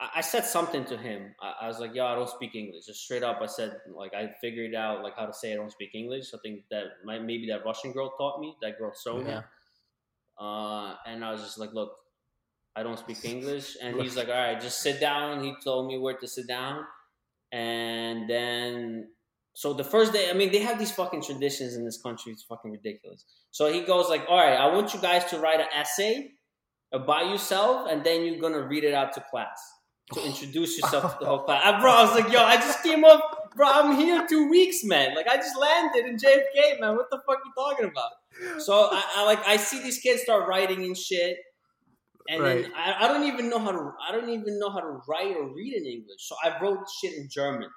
I, 0.00 0.08
I, 0.16 0.20
said 0.20 0.44
something 0.44 0.84
to 0.86 0.96
him. 0.96 1.34
I, 1.40 1.64
I 1.64 1.68
was 1.68 1.78
like, 1.78 1.94
"Yo, 1.94 2.04
I 2.04 2.14
don't 2.14 2.28
speak 2.28 2.54
English." 2.54 2.86
Just 2.86 3.02
straight 3.02 3.22
up, 3.22 3.40
I 3.42 3.46
said 3.46 3.76
like 3.94 4.14
I 4.14 4.30
figured 4.40 4.74
out 4.74 5.02
like 5.02 5.16
how 5.16 5.26
to 5.26 5.32
say 5.32 5.52
I 5.52 5.56
don't 5.56 5.72
speak 5.72 5.94
English. 5.94 6.32
I 6.34 6.38
think 6.42 6.64
that 6.70 6.84
might, 7.04 7.22
maybe 7.22 7.46
that 7.48 7.64
Russian 7.64 7.92
girl 7.92 8.10
taught 8.18 8.40
me. 8.40 8.54
That 8.62 8.78
girl 8.78 8.92
Sonia. 8.94 9.44
Yeah. 10.40 10.46
Uh, 10.46 10.96
and 11.06 11.24
I 11.24 11.32
was 11.32 11.42
just 11.42 11.58
like, 11.58 11.72
"Look, 11.72 11.92
I 12.74 12.82
don't 12.82 12.98
speak 12.98 13.24
English." 13.24 13.76
And 13.82 14.00
he's 14.00 14.16
like, 14.16 14.28
"All 14.28 14.34
right, 14.34 14.60
just 14.60 14.80
sit 14.82 15.00
down." 15.00 15.42
He 15.42 15.54
told 15.64 15.86
me 15.86 15.98
where 15.98 16.16
to 16.16 16.28
sit 16.28 16.46
down, 16.46 16.84
and 17.52 18.28
then 18.28 19.08
so 19.54 19.72
the 19.72 19.84
first 19.84 20.12
day, 20.12 20.28
I 20.28 20.34
mean, 20.34 20.52
they 20.52 20.58
have 20.58 20.78
these 20.78 20.92
fucking 20.92 21.22
traditions 21.22 21.74
in 21.74 21.84
this 21.86 22.00
country. 22.02 22.32
It's 22.32 22.42
fucking 22.42 22.70
ridiculous. 22.70 23.24
So 23.50 23.72
he 23.72 23.80
goes 23.80 24.10
like, 24.10 24.26
"All 24.28 24.36
right, 24.36 24.58
I 24.58 24.66
want 24.74 24.92
you 24.92 25.00
guys 25.00 25.24
to 25.30 25.38
write 25.38 25.60
an 25.60 25.68
essay 25.74 26.32
about 26.92 27.30
yourself, 27.30 27.88
and 27.90 28.04
then 28.04 28.26
you're 28.26 28.40
gonna 28.40 28.66
read 28.66 28.84
it 28.84 28.92
out 28.92 29.14
to 29.14 29.24
class 29.30 29.58
to 30.14 30.20
introduce 30.26 30.78
yourself 30.78 31.18
to 31.18 31.24
the 31.24 31.26
whole 31.26 31.40
class." 31.40 31.62
And 31.64 31.80
bro, 31.80 31.92
I 31.92 32.02
was 32.02 32.14
like, 32.14 32.32
"Yo, 32.32 32.40
I 32.40 32.56
just 32.56 32.82
came 32.82 33.04
up, 33.04 33.52
bro. 33.56 33.68
I'm 33.68 33.96
here 33.96 34.26
two 34.28 34.48
weeks, 34.48 34.84
man. 34.84 35.14
Like, 35.14 35.28
I 35.28 35.36
just 35.36 35.56
landed 35.58 36.06
in 36.06 36.16
JFK, 36.16 36.80
man. 36.80 36.96
What 36.96 37.10
the 37.10 37.20
fuck 37.26 37.38
you 37.44 37.52
talking 37.56 37.86
about?" 37.86 38.60
So 38.60 38.88
I, 38.92 39.02
I 39.16 39.24
like, 39.24 39.46
I 39.46 39.56
see 39.56 39.82
these 39.82 39.98
kids 39.98 40.22
start 40.22 40.48
writing 40.48 40.84
and 40.84 40.96
shit. 40.96 41.38
And 42.28 42.42
right. 42.42 42.62
then 42.62 42.72
I, 42.76 43.04
I 43.04 43.08
don't 43.08 43.24
even 43.24 43.48
know 43.48 43.58
how 43.60 43.70
to 43.70 43.92
I 44.06 44.12
don't 44.12 44.28
even 44.30 44.58
know 44.58 44.68
how 44.68 44.80
to 44.80 45.00
write 45.08 45.36
or 45.36 45.54
read 45.54 45.74
in 45.74 45.86
English. 45.86 46.26
So 46.28 46.34
I 46.42 46.60
wrote 46.60 46.80
shit 47.00 47.14
in 47.14 47.28
German 47.30 47.70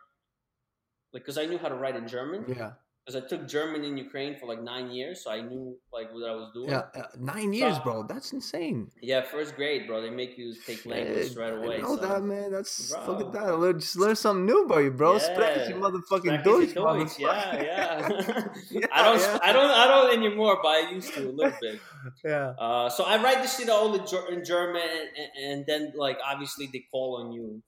like 1.14 1.24
because 1.24 1.38
I 1.38 1.46
knew 1.46 1.58
how 1.58 1.70
to 1.70 1.76
write 1.76 1.96
in 1.96 2.08
German. 2.08 2.46
Yeah. 2.48 2.72
Because 3.10 3.24
I 3.24 3.28
took 3.28 3.48
German 3.48 3.84
in 3.84 3.98
Ukraine 3.98 4.36
for 4.38 4.46
like 4.46 4.62
nine 4.62 4.92
years, 4.92 5.24
so 5.24 5.32
I 5.32 5.42
knew 5.42 5.76
like 5.92 6.14
what 6.14 6.30
I 6.30 6.36
was 6.36 6.52
doing. 6.54 6.70
Yeah, 6.70 6.84
uh, 6.96 7.08
nine 7.18 7.54
years, 7.54 7.80
bro. 7.80 8.04
That's 8.04 8.34
insane. 8.34 8.92
Yeah, 9.02 9.22
first 9.24 9.56
grade, 9.56 9.88
bro. 9.88 10.00
They 10.02 10.12
make 10.12 10.38
you 10.38 10.54
take 10.68 10.86
language 10.86 11.36
right 11.36 11.54
away. 11.54 11.78
I 11.78 11.82
know 11.82 11.96
so. 11.96 12.06
that, 12.08 12.22
man. 12.22 12.52
That's 12.52 12.94
Bro. 12.94 13.08
look 13.08 13.22
at 13.22 13.34
that. 13.34 13.58
Learn, 13.58 13.80
just 13.80 13.98
learn 13.98 14.16
something 14.16 14.46
new 14.46 14.66
about 14.66 14.80
you, 14.80 14.92
bro. 14.92 15.18
Spreche 15.18 15.70
Yeah. 15.70 15.78
motherfucking 15.78 16.42
Sprechen 16.42 16.44
Deutsch, 16.44 16.74
Deutsch. 16.76 17.20
Yeah, 17.20 17.64
yeah. 17.64 18.08
Yeah, 18.70 18.86
I 18.92 19.04
don't, 19.04 19.20
yeah. 19.20 19.40
I 19.42 19.54
don't, 19.54 19.72
I 19.72 19.88
don't 19.88 20.14
anymore, 20.16 20.60
but 20.62 20.70
I 20.70 20.92
used 20.92 21.12
to 21.16 21.30
a 21.30 21.32
little 21.32 21.58
bit. 21.60 21.80
Yeah. 22.24 22.54
Uh, 22.58 22.90
so 22.90 23.04
I 23.04 23.22
write 23.22 23.42
this 23.42 23.58
shit 23.58 23.70
all 23.70 23.94
in 23.94 24.06
in 24.34 24.46
German, 24.46 24.82
and, 25.20 25.30
and 25.44 25.66
then 25.66 25.94
like 25.98 26.18
obviously 26.24 26.70
they 26.72 26.86
call 26.92 27.18
on 27.22 27.34
you, 27.34 27.62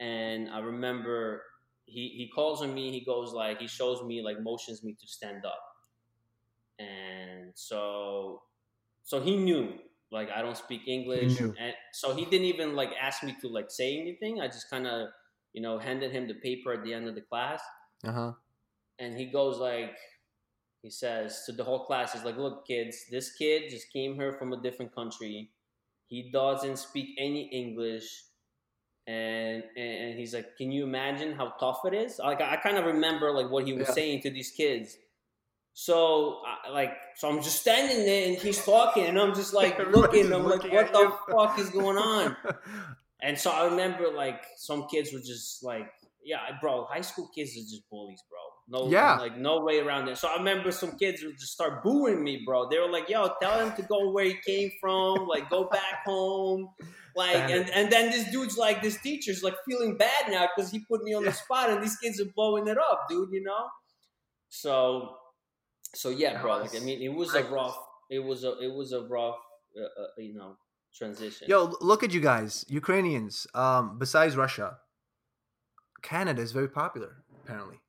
and 0.00 0.48
I 0.50 0.58
remember 0.60 1.42
he 1.86 2.08
he 2.10 2.28
calls 2.34 2.62
on 2.62 2.74
me. 2.74 2.90
He 2.92 3.04
goes 3.04 3.32
like 3.32 3.60
he 3.60 3.68
shows 3.68 4.02
me 4.02 4.22
like 4.22 4.40
motions 4.40 4.82
me 4.84 4.94
to 5.00 5.06
stand 5.08 5.44
up, 5.44 5.62
and 6.78 7.52
so 7.54 8.42
so 9.02 9.20
he 9.20 9.36
knew 9.36 9.78
like 10.10 10.30
I 10.30 10.42
don't 10.42 10.56
speak 10.56 10.88
English, 10.88 11.42
and 11.58 11.74
so 11.92 12.14
he 12.14 12.24
didn't 12.26 12.46
even 12.46 12.74
like 12.76 12.92
ask 13.00 13.22
me 13.22 13.36
to 13.40 13.48
like 13.48 13.70
say 13.70 13.98
anything. 13.98 14.40
I 14.40 14.48
just 14.48 14.70
kind 14.70 14.86
of 14.86 15.08
you 15.52 15.62
know 15.62 15.78
handed 15.78 16.12
him 16.12 16.28
the 16.28 16.34
paper 16.34 16.72
at 16.72 16.84
the 16.84 16.94
end 16.94 17.08
of 17.08 17.14
the 17.14 17.22
class, 17.22 17.62
Uh 18.04 18.12
huh. 18.12 18.32
and 18.98 19.16
he 19.16 19.26
goes 19.26 19.58
like 19.58 19.96
he 20.82 20.90
says 20.90 21.44
to 21.46 21.52
the 21.52 21.64
whole 21.64 21.84
class 21.86 22.12
he's 22.12 22.24
like 22.24 22.36
look 22.36 22.66
kids 22.66 23.06
this 23.10 23.32
kid 23.34 23.70
just 23.70 23.92
came 23.92 24.14
here 24.14 24.32
from 24.32 24.52
a 24.52 24.62
different 24.62 24.94
country 24.94 25.52
he 26.06 26.30
doesn't 26.30 26.78
speak 26.78 27.16
any 27.18 27.44
english 27.48 28.24
and 29.06 29.64
and 29.76 30.18
he's 30.18 30.32
like 30.34 30.56
can 30.56 30.70
you 30.70 30.84
imagine 30.84 31.32
how 31.34 31.48
tough 31.58 31.80
it 31.84 31.92
is 31.94 32.20
like 32.20 32.40
i, 32.40 32.56
kind 32.56 32.76
of 32.76 32.84
remember 32.84 33.32
like 33.32 33.50
what 33.50 33.66
he 33.66 33.72
was 33.72 33.88
Yeah. 33.88 33.94
saying 33.94 34.20
to 34.22 34.30
these 34.30 34.50
kids 34.52 34.96
so 35.74 36.40
I, 36.46 36.70
like 36.70 36.92
so 37.16 37.28
i'm 37.28 37.42
just 37.42 37.60
standing 37.60 38.04
there 38.06 38.28
and 38.28 38.36
he's 38.36 38.64
talking 38.64 39.06
and 39.06 39.18
i'm 39.18 39.34
just 39.34 39.52
like 39.54 39.76
looking 39.90 40.32
i'm 40.32 40.44
like 40.44 40.62
what 40.70 40.92
the 40.92 40.98
you. 41.00 41.14
fuck 41.30 41.58
is 41.58 41.70
going 41.70 41.96
on 41.98 42.36
and 43.22 43.38
so 43.38 43.50
I 43.50 43.66
remember 43.66 44.10
like 44.10 44.42
some 44.56 44.86
kids 44.88 45.12
were 45.12 45.20
just 45.20 45.62
like, 45.62 45.88
yeah, 46.24 46.40
bro, 46.60 46.84
high 46.86 47.00
school 47.02 47.28
kids 47.32 47.52
are 47.52 47.60
just 47.60 47.88
bullies, 47.88 48.20
bro. 48.28 48.40
No, 48.80 48.90
Yeah. 48.90 49.14
like 49.16 49.38
no 49.38 49.60
way 49.60 49.78
around 49.78 50.08
it. 50.08 50.18
So 50.18 50.26
I 50.28 50.36
remember 50.38 50.72
some 50.72 50.98
kids 50.98 51.22
would 51.22 51.38
just 51.38 51.52
start 51.52 51.84
booing 51.84 52.22
me, 52.22 52.42
bro. 52.44 52.68
They 52.68 52.80
were 52.80 52.90
like, 52.90 53.08
yo, 53.08 53.30
tell 53.40 53.64
him 53.64 53.74
to 53.76 53.82
go 53.82 54.10
where 54.10 54.24
he 54.24 54.36
came 54.44 54.72
from, 54.80 55.26
like 55.28 55.48
go 55.50 55.64
back 55.64 56.04
home. 56.04 56.68
Like 57.16 57.32
Damn 57.32 57.62
and, 57.62 57.70
and 57.70 57.92
then 57.92 58.10
this 58.10 58.30
dude's 58.30 58.56
like 58.56 58.82
this 58.82 59.00
teacher's 59.00 59.42
like 59.42 59.54
feeling 59.68 59.96
bad 59.96 60.30
now 60.30 60.48
because 60.54 60.70
he 60.70 60.80
put 60.80 61.02
me 61.02 61.14
on 61.14 61.24
the 61.24 61.32
spot 61.32 61.70
and 61.70 61.82
these 61.82 61.96
kids 61.96 62.20
are 62.20 62.30
blowing 62.34 62.66
it 62.68 62.78
up, 62.78 63.06
dude, 63.08 63.30
you 63.32 63.42
know? 63.42 63.66
So 64.48 65.16
so 65.94 66.08
yeah, 66.10 66.34
That 66.34 66.42
bro. 66.42 66.58
Like 66.58 66.76
I 66.76 66.80
mean 66.80 67.02
it 67.02 67.12
was 67.12 67.34
a 67.34 67.44
rough 67.44 67.78
it 68.10 68.20
was 68.20 68.44
a 68.44 68.58
it 68.60 68.72
was 68.72 68.92
a 68.92 69.02
rough 69.02 69.38
uh, 69.76 69.82
uh, 69.82 70.06
you 70.18 70.34
know 70.34 70.56
transition. 70.94 71.46
Yo, 71.48 71.74
look 71.80 72.02
at 72.02 72.12
you 72.12 72.20
guys, 72.20 72.64
Ukrainians. 72.68 73.46
Um, 73.54 73.98
besides 73.98 74.36
Russia, 74.36 74.78
Canada 76.02 76.42
is 76.42 76.52
very 76.52 76.68
popular. 76.68 77.24
Apparently, 77.44 77.80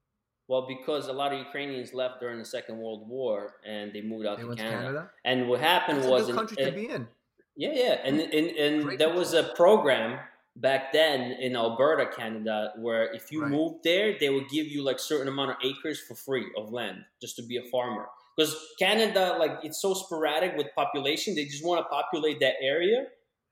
Well, 0.47 0.65
because 0.67 1.07
a 1.07 1.13
lot 1.13 1.32
of 1.32 1.39
Ukrainians 1.39 1.93
left 1.93 2.19
during 2.19 2.39
the 2.39 2.45
Second 2.45 2.78
World 2.80 3.07
War 3.07 3.55
and 3.65 3.93
they 3.93 4.01
moved 4.01 4.26
out 4.26 4.38
they 4.38 4.43
to 4.43 4.55
Canada. 4.55 4.69
to 4.69 4.78
Canada. 4.78 5.11
And 5.26 5.47
what 5.49 5.59
happened 5.59 5.99
That's 5.99 6.07
a 6.07 6.11
was, 6.11 6.26
good 6.28 6.36
country 6.36 6.57
to 6.65 6.71
be 6.71 6.89
in. 6.89 7.07
Yeah, 7.56 7.72
yeah, 7.74 7.97
and 8.04 8.20
and, 8.20 8.49
and 8.51 8.84
Great 8.84 8.99
there 8.99 9.14
was 9.14 9.34
a 9.34 9.43
program 9.56 10.20
back 10.56 10.93
then 10.93 11.32
in 11.34 11.56
Alberta, 11.56 12.06
Canada, 12.16 12.74
where 12.78 13.12
if 13.14 13.32
you 13.32 13.41
Right. 13.41 13.51
moved 13.51 13.84
there, 13.84 14.18
they 14.20 14.30
would 14.30 14.49
give 14.49 14.68
you 14.68 14.84
like 14.84 14.99
certain 14.99 15.28
amount 15.28 15.51
of 15.51 15.58
acres 15.64 15.99
for 15.99 16.16
free 16.16 16.45
of 16.58 16.72
land 16.72 17.04
just 17.22 17.36
to 17.38 17.43
be 17.43 17.58
a 17.58 17.64
farmer. 17.72 18.08
Because 18.36 18.56
Canada, 18.80 19.36
like, 19.39 19.60
it's 19.64 19.80
so 19.82 19.93
sporadic 19.93 20.56
with 20.58 20.68
population, 20.76 21.36
they 21.36 21.45
just 21.45 21.64
want 21.64 21.84
to 21.84 21.89
populate 21.89 22.39
that 22.39 22.56
area. 22.62 23.06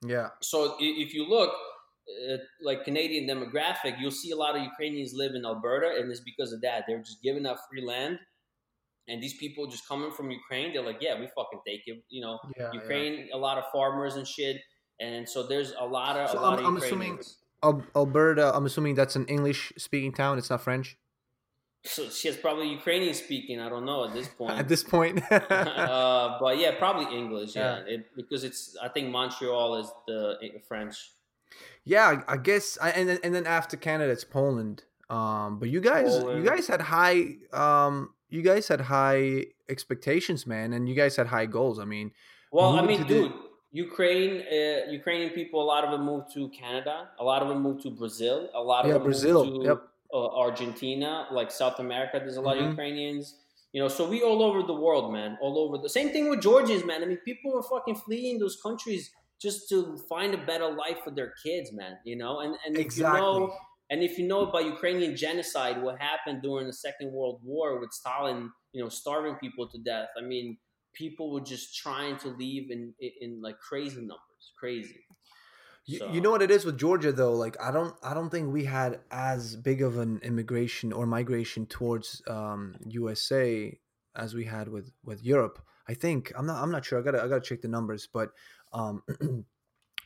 Yeah, 0.04 0.30
So 0.42 0.76
if 0.80 1.14
you 1.14 1.28
look, 1.30 1.52
uh, 2.32 2.38
like 2.64 2.84
Canadian 2.84 3.28
demographic, 3.28 4.00
you'll 4.00 4.10
see 4.10 4.32
a 4.32 4.36
lot 4.36 4.56
of 4.56 4.64
Ukrainians 4.64 5.14
live 5.14 5.36
in 5.36 5.46
Alberta, 5.46 6.00
and 6.00 6.10
it's 6.10 6.22
because 6.22 6.52
of 6.52 6.62
that. 6.62 6.86
They're 6.88 6.98
just 7.00 7.22
giving 7.22 7.46
up 7.46 7.58
free 7.70 7.86
land, 7.86 8.18
and 9.12 9.22
these 9.24 9.36
people 9.44 9.68
just 9.68 9.88
coming 9.88 10.12
from 10.18 10.32
Ukraine, 10.32 10.68
they're 10.74 10.88
like, 10.92 11.02
yeah, 11.02 11.20
we 11.20 11.28
fucking 11.40 11.62
take 11.68 11.84
it. 11.92 11.98
You 12.10 12.22
know, 12.26 12.40
yeah. 12.58 12.70
yeah. 12.74 12.80
Ukraine, 12.82 13.30
a 13.34 13.38
lot 13.48 13.58
of 13.58 13.66
farmers 13.76 14.16
and 14.16 14.26
shit, 14.36 14.58
and 15.00 15.28
so 15.34 15.38
there's 15.52 15.72
a 15.80 15.86
lot 15.98 16.14
of 16.18 16.30
So 16.32 16.40
a 16.40 16.42
lot 16.42 16.54
I'm- 16.54 16.60
of 16.60 16.66
I'm 16.66 16.78
assuming- 16.78 17.20
Alberta. 17.96 18.46
I'm 18.56 18.66
assuming 18.66 18.96
that's 18.96 19.16
an 19.16 19.26
English-speaking 19.36 20.14
town. 20.14 20.40
It's 20.40 20.50
not 20.50 20.62
French 20.62 20.98
So 21.86 22.10
she's 22.10 22.36
probably 22.46 22.68
Ukrainian 22.80 23.14
speaking. 23.26 23.60
I 23.66 23.70
don't 23.74 23.86
know 23.92 24.00
at 24.08 24.14
this 24.14 24.28
point. 24.40 24.54
at 24.62 24.68
this 24.68 24.84
point. 24.96 25.16
uh, 25.32 26.38
but 26.42 26.58
yeah, 26.58 26.72
probably 26.84 27.08
English. 27.22 27.56
Yeah, 27.56 27.62
Yeah. 27.86 27.94
It, 27.94 28.02
because 28.16 28.44
it's 28.44 28.62
I 28.82 28.88
think 28.94 29.06
Montreal 29.18 29.70
is 29.82 29.88
the 30.08 30.20
uh, 30.44 30.60
French. 30.70 30.96
yeah, 31.94 32.22
I- 32.34 32.38
guess. 32.38 32.66
I, 32.86 32.90
and 32.98 33.06
then 33.10 33.20
and 33.24 33.32
then 33.36 33.46
after 33.60 33.76
Canada, 33.78 34.12
it's 34.12 34.24
Poland. 34.40 34.78
Um, 35.10 35.60
but 35.60 35.68
you 35.74 35.82
guys, 35.82 36.12
you 36.38 36.44
guys 36.52 36.66
had 36.74 36.82
high. 36.96 37.20
Um, 37.52 37.96
you 38.36 38.42
guys 38.42 38.64
had 38.74 38.82
high 38.98 39.46
expectations, 39.76 40.42
man, 40.54 40.68
and 40.76 40.82
you 40.90 40.96
guys 40.96 41.14
had 41.22 41.28
high 41.38 41.46
goals. 41.58 41.78
I 41.80 41.86
mean, 41.96 42.08
Well, 42.52 42.72
I 42.80 42.82
mean, 42.90 43.02
the- 43.02 43.08
dude, 43.14 43.34
Ukraine, 43.88 44.34
uh, 44.58 44.92
Ukrainian 45.00 45.32
people, 45.40 45.58
a 45.62 45.70
lot 45.74 45.82
of 45.86 45.92
them 45.94 46.04
moved 46.12 46.28
to 46.36 46.42
Canada. 46.62 46.96
A 47.24 47.24
lot 47.32 47.40
of 47.44 47.48
them 47.50 47.62
moved 47.68 47.82
to 47.86 47.90
Brazil. 48.02 48.38
A 48.54 48.64
lot 48.72 48.80
of 48.84 48.88
yeah, 48.90 48.94
them 48.96 49.04
Brazil. 49.10 49.40
moved 49.46 49.62
to 49.62 49.68
Yep. 49.70 49.80
uh, 50.14 50.44
Argentina, 50.46 51.12
like 51.40 51.50
South 51.62 51.78
America. 51.86 52.16
There's 52.24 52.42
a 52.44 52.46
lot 52.50 52.56
Mhm. 52.58 52.64
of 52.64 52.70
Ukrainians. 52.76 53.26
You 53.74 53.80
know, 53.82 53.88
so 53.98 54.02
we 54.14 54.18
all 54.28 54.42
over 54.48 54.60
the 54.72 54.80
world, 54.86 55.06
man. 55.18 55.32
All 55.44 55.56
over 55.64 55.76
the 55.78 55.94
same 55.98 56.10
thing 56.14 56.26
with 56.32 56.42
Georgians, 56.50 56.84
man. 56.90 57.00
I 57.04 57.06
mean, 57.12 57.22
people 57.30 57.50
were 57.56 57.64
fucking 57.76 57.96
fleeing 58.06 58.36
those 58.44 58.58
countries 58.68 59.04
just 59.46 59.60
to 59.72 59.78
find 60.12 60.32
a 60.40 60.42
better 60.52 60.70
life 60.84 61.00
for 61.06 61.12
their 61.18 61.32
kids, 61.44 61.68
man. 61.82 61.94
You 62.10 62.18
know, 62.22 62.34
and 62.44 62.52
and 62.66 62.74
Exactly. 62.86 63.22
you 63.22 63.26
know, 63.48 63.54
and 63.92 64.02
if 64.02 64.18
you 64.18 64.26
know 64.26 64.42
about 64.48 64.66
Ukrainian 64.66 65.16
genocide, 65.16 65.76
what 65.84 66.00
happened 66.00 66.42
during 66.42 66.66
the 66.66 66.74
Second 66.88 67.12
World 67.12 67.40
War 67.44 67.80
with 67.80 67.92
Stalin, 67.92 68.50
you 68.74 68.82
know, 68.82 68.90
starving 68.90 69.36
people 69.36 69.68
to 69.70 69.78
death. 69.92 70.10
I 70.18 70.22
mean, 70.22 70.58
people 70.94 71.32
were 71.34 71.42
just 71.42 71.76
trying 71.84 72.18
to 72.24 72.30
leave 72.30 72.72
in 72.72 72.94
in, 73.00 73.12
in 73.24 73.42
like 73.42 73.60
crazy 73.60 74.02
numbers, 74.02 74.46
crazy. 74.58 75.02
You, 75.86 75.98
So- 76.00 76.12
you 76.14 76.22
know 76.22 76.32
what 76.32 76.42
it 76.42 76.52
is 76.52 76.64
with 76.66 76.78
Georgia 76.78 77.12
though. 77.12 77.34
Like 77.34 77.56
I 77.62 77.72
don't, 77.72 77.96
I 78.04 78.14
don't 78.14 78.30
think 78.30 78.54
we 78.54 78.64
had 78.66 79.00
as 79.12 79.56
big 79.56 79.82
of 79.82 79.98
an 79.98 80.20
immigration 80.24 80.94
or 80.94 81.06
migration 81.06 81.66
towards 81.66 82.22
um, 82.28 82.76
USA 82.88 83.78
as 84.16 84.34
we 84.34 84.46
had 84.46 84.68
with 84.70 84.92
with 85.04 85.24
Europe. 85.24 85.58
I 85.90 85.96
think 85.96 86.32
I'm 86.38 86.46
not, 86.46 86.62
I'm 86.64 86.72
not 86.72 86.86
sure. 86.86 87.00
I 87.00 87.02
gotta, 87.04 87.22
I 87.24 87.28
gotta 87.28 87.42
check 87.42 87.62
the 87.62 87.68
numbers, 87.68 88.08
but 88.18 88.30
um, 88.74 89.04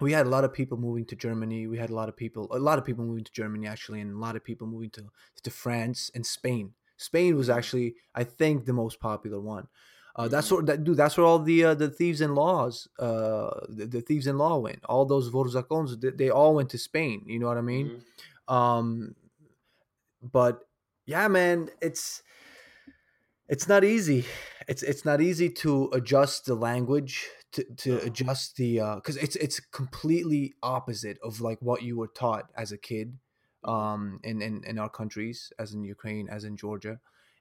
we 0.02 0.12
had 0.12 0.26
a 0.26 0.30
lot 0.30 0.44
of 0.44 0.54
people 0.54 0.78
moving 0.78 1.06
to 1.06 1.16
Germany. 1.16 1.68
We 1.68 1.78
had 1.78 1.90
a 1.90 1.96
lot 1.96 2.10
of 2.10 2.16
people, 2.18 2.48
a 2.52 2.60
lot 2.60 2.78
of 2.80 2.86
people 2.86 3.06
moving 3.06 3.24
to 3.24 3.32
Germany 3.32 3.68
actually, 3.68 4.02
and 4.02 4.12
a 4.14 4.18
lot 4.20 4.36
of 4.36 4.44
people 4.44 4.68
moving 4.68 4.90
to 4.92 5.10
to 5.44 5.52
France 5.52 6.12
and 6.16 6.26
Spain. 6.26 6.74
Spain 6.98 7.36
was 7.36 7.50
actually, 7.50 7.96
I 8.14 8.24
think, 8.24 8.66
the 8.66 8.74
most 8.74 9.00
popular 9.00 9.40
one. 9.40 9.68
Uh, 10.16 10.30
that's 10.30 10.48
Mhm. 10.48 10.52
where 10.52 10.64
that 10.64 10.84
dude. 10.84 10.98
That's 10.98 11.18
where 11.18 11.26
all 11.26 11.40
the 11.40 11.64
uh, 11.66 11.74
the 11.76 11.90
thieves 11.90 12.22
and 12.22 12.36
laws, 12.36 12.88
uh, 13.00 13.60
the, 13.68 13.86
the 13.86 14.02
thieves 14.02 14.28
in 14.28 14.38
law 14.38 14.58
went. 14.58 14.84
All 14.86 15.06
those 15.06 15.30
vorzacons, 15.30 16.00
they, 16.00 16.12
they 16.12 16.30
all 16.30 16.56
went 16.56 16.70
to 16.72 16.78
Spain. 16.78 17.24
You 17.28 17.40
know 17.40 17.48
what 17.48 17.58
I 17.58 17.62
mean? 17.62 18.02
Mhm. 18.48 18.54
Um, 18.54 19.16
but 20.22 20.68
yeah, 21.06 21.28
man, 21.28 21.70
it's 21.82 22.24
it's 23.48 23.68
not 23.68 23.84
easy. 23.84 24.26
It's 24.68 24.84
it's 24.84 25.06
not 25.06 25.22
easy 25.22 25.50
to 25.62 25.90
adjust 25.94 26.46
the 26.46 26.56
language 26.56 27.30
to, 27.56 27.64
to 27.76 27.98
adjust 28.06 28.58
the 28.58 28.80
because 28.96 29.18
it's 29.18 29.36
it's 29.38 29.60
completely 29.60 30.54
opposite 30.62 31.18
of 31.24 31.42
like 31.42 31.58
what 31.62 31.82
you 31.84 31.98
were 31.98 32.08
taught 32.08 32.52
as 32.58 32.72
a 32.72 32.78
kid 32.78 33.18
um 33.64 34.20
in, 34.24 34.42
in 34.42 34.64
in 34.66 34.78
our 34.78 34.90
countries 34.90 35.52
as 35.58 35.74
in 35.74 35.84
ukraine 35.84 36.28
as 36.30 36.44
in 36.44 36.56
georgia. 36.58 37.00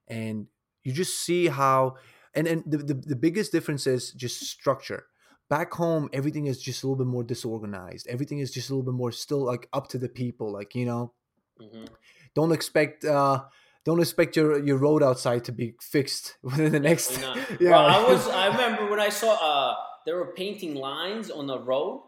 And 0.09 0.47
you 0.83 0.93
just 0.93 1.21
see 1.21 1.49
how 1.49 1.97
and 2.35 2.47
and 2.47 2.63
the, 2.67 2.79
the, 2.79 2.95
the 2.95 3.17
biggest 3.17 3.53
difference 3.53 3.87
is 3.87 4.13
just 4.13 4.41
structure. 4.45 5.07
Back 5.51 5.75
home 5.75 6.09
everything 6.13 6.47
is 6.47 6.63
just 6.63 6.83
a 6.83 6.87
little 6.87 7.05
bit 7.05 7.11
more 7.11 7.25
disorganized. 7.25 8.07
Everything 8.07 8.39
is 8.39 8.51
just 8.51 8.71
a 8.71 8.73
little 8.73 8.91
bit 8.91 8.97
more 8.97 9.13
still 9.13 9.45
like 9.45 9.69
up 9.73 9.89
to 9.89 9.99
the 9.99 10.09
people 10.09 10.53
like 10.53 10.75
you 10.75 10.87
know? 10.87 11.13
Mhm. 11.61 11.89
don't 12.35 12.51
expect 12.51 13.05
uh 13.05 13.45
don't 13.85 14.01
expect 14.01 14.35
your 14.37 14.65
your 14.65 14.79
road 14.79 15.03
outside 15.03 15.45
to 15.45 15.53
be 15.53 15.75
fixed 15.81 16.37
within 16.43 16.73
the 16.73 16.81
next 16.81 17.21
yeah. 17.61 17.71
Bro, 17.71 17.79
I 17.79 18.09
was. 18.11 18.29
I 18.43 18.47
remember 18.49 18.91
when 18.91 19.01
I 19.01 19.11
saw 19.11 19.33
uh, 19.35 19.75
they 20.07 20.13
were 20.13 20.33
painting 20.35 20.75
lines 20.75 21.31
on 21.31 21.47
the 21.47 21.59
road, 21.59 22.03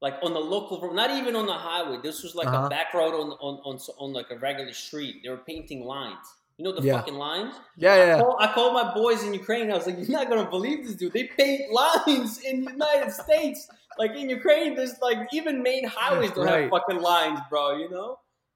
like 0.00 0.14
on 0.22 0.32
the 0.32 0.40
local 0.40 0.80
road, 0.80 0.94
not 0.94 1.10
even 1.10 1.36
on 1.36 1.46
the 1.46 1.52
highway. 1.52 1.98
This 2.02 2.22
was 2.22 2.34
like 2.34 2.48
Uh-huh. 2.48 2.66
a 2.66 2.70
back 2.70 2.92
road 2.94 3.14
on, 3.14 3.28
on 3.46 3.54
on 3.68 3.78
on 3.98 4.12
like 4.12 4.30
a 4.30 4.38
regular 4.38 4.72
street. 4.72 5.16
They 5.22 5.28
were 5.28 5.44
painting 5.52 5.84
lines. 5.84 6.26
You 6.58 6.64
know 6.64 6.72
the 6.72 6.82
Yeah. 6.82 6.98
fucking 6.98 7.14
lines. 7.14 7.54
yeah 7.76 7.92
I, 7.94 7.96
yeah 7.96 8.18
called, 8.20 8.36
I 8.38 8.46
called 8.52 8.74
my 8.74 8.92
boys 8.94 9.22
in 9.24 9.32
Ukraine. 9.34 9.70
I 9.70 9.74
was 9.74 9.86
like, 9.86 9.96
"You're 9.98 10.16
not 10.20 10.28
gonna 10.30 10.48
believe 10.56 10.84
this, 10.84 10.94
dude. 10.96 11.12
They 11.12 11.24
paint 11.40 11.62
lines 11.82 12.40
in 12.40 12.64
the 12.64 12.70
United 12.72 13.10
States. 13.12 13.60
Like 13.98 14.12
in 14.20 14.28
Ukraine, 14.38 14.74
there's 14.76 14.96
like 15.08 15.18
even 15.32 15.62
main 15.62 15.84
highways 15.86 16.30
don't 16.32 16.46
Right. 16.46 16.62
have 16.62 16.70
fucking 16.70 17.00
lines, 17.00 17.40
bro. 17.50 17.64
You 17.82 17.88
know." 17.90 18.10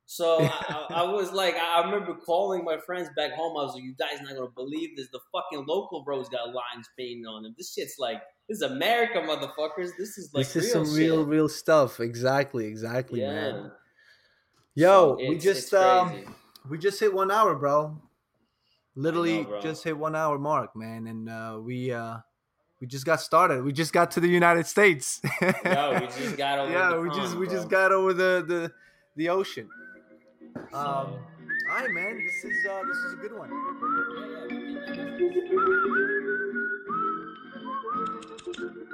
So 0.07 0.39
I, 0.69 0.87
I, 0.91 1.03
was 1.03 1.33
like, 1.33 1.57
I 1.57 1.85
remember 1.85 2.15
calling 2.15 2.65
my 2.65 2.79
friends 2.79 3.09
back 3.17 3.33
home. 3.33 3.57
I 3.59 3.65
was 3.65 3.75
like, 3.75 3.83
"You 3.83 3.95
guys 3.99 4.21
not 4.23 4.35
gonna 4.35 4.51
believe 4.55 4.97
this. 4.97 5.09
The 5.13 5.21
fucking 5.33 5.67
local 5.67 6.05
roads 6.07 6.29
got 6.29 6.47
lines 6.47 6.89
painted 6.97 7.27
on 7.27 7.43
them. 7.43 7.55
This 7.59 7.75
shit's 7.75 7.97
like, 7.99 8.23
this 8.49 8.59
is 8.59 8.63
America, 8.63 9.19
motherfuckers. 9.19 9.91
This 9.99 10.17
is 10.17 10.31
like 10.33 10.47
this 10.47 10.57
is 10.57 10.65
real 10.65 10.73
some 10.73 10.95
shit. 10.95 10.97
real, 10.97 11.25
real 11.25 11.49
stuff. 11.49 11.99
Exactly, 11.99 12.67
exactly, 12.67 13.21
yeah. 13.21 13.33
man. 13.33 13.73
Yo, 14.75 15.17
So 15.19 15.29
we 15.29 15.39
just 15.39 15.75
um, 15.75 16.37
we 16.69 16.79
just 16.79 17.01
hit 17.01 17.13
one 17.13 17.31
hour, 17.31 17.55
bro. 17.57 18.01
Literally, 18.95 19.43
bro. 19.43 19.61
just 19.61 19.83
hit 19.83 19.99
one 19.99 20.15
hour 20.15 20.39
mark, 20.39 20.77
man, 20.77 21.07
and 21.09 21.29
uh, 21.29 21.59
we 21.61 21.93
uh, 21.93 22.19
we 22.81 22.87
just 22.87 23.05
got 23.05 23.21
started. 23.21 23.65
We 23.65 23.73
just 23.73 23.93
got 23.93 24.13
to 24.13 24.21
the 24.21 24.29
United 24.29 24.67
States. 24.67 25.21
Yo, 25.43 25.99
we 26.01 26.07
just 26.07 26.37
got 26.37 26.61
over 26.61 26.73
yeah, 26.73 26.97
we 26.97 27.09
just 27.11 27.37
we 27.37 27.47
bro. 27.47 27.55
just 27.57 27.69
got 27.69 27.91
over 27.91 28.13
the 28.13 28.45
the 28.47 28.73
the 29.17 29.29
ocean. 29.31 29.69
Um, 30.73 30.73
all 30.73 31.19
right, 31.71 31.91
man. 31.91 32.25
This 32.25 32.45
is 32.45 32.67
uh, 32.67 32.83
this 32.87 32.97
is 32.99 33.13
a 33.13 33.17
good 33.17 33.37
one. 33.37 33.51
Yeah, 38.51 38.69
yeah, 38.69 38.86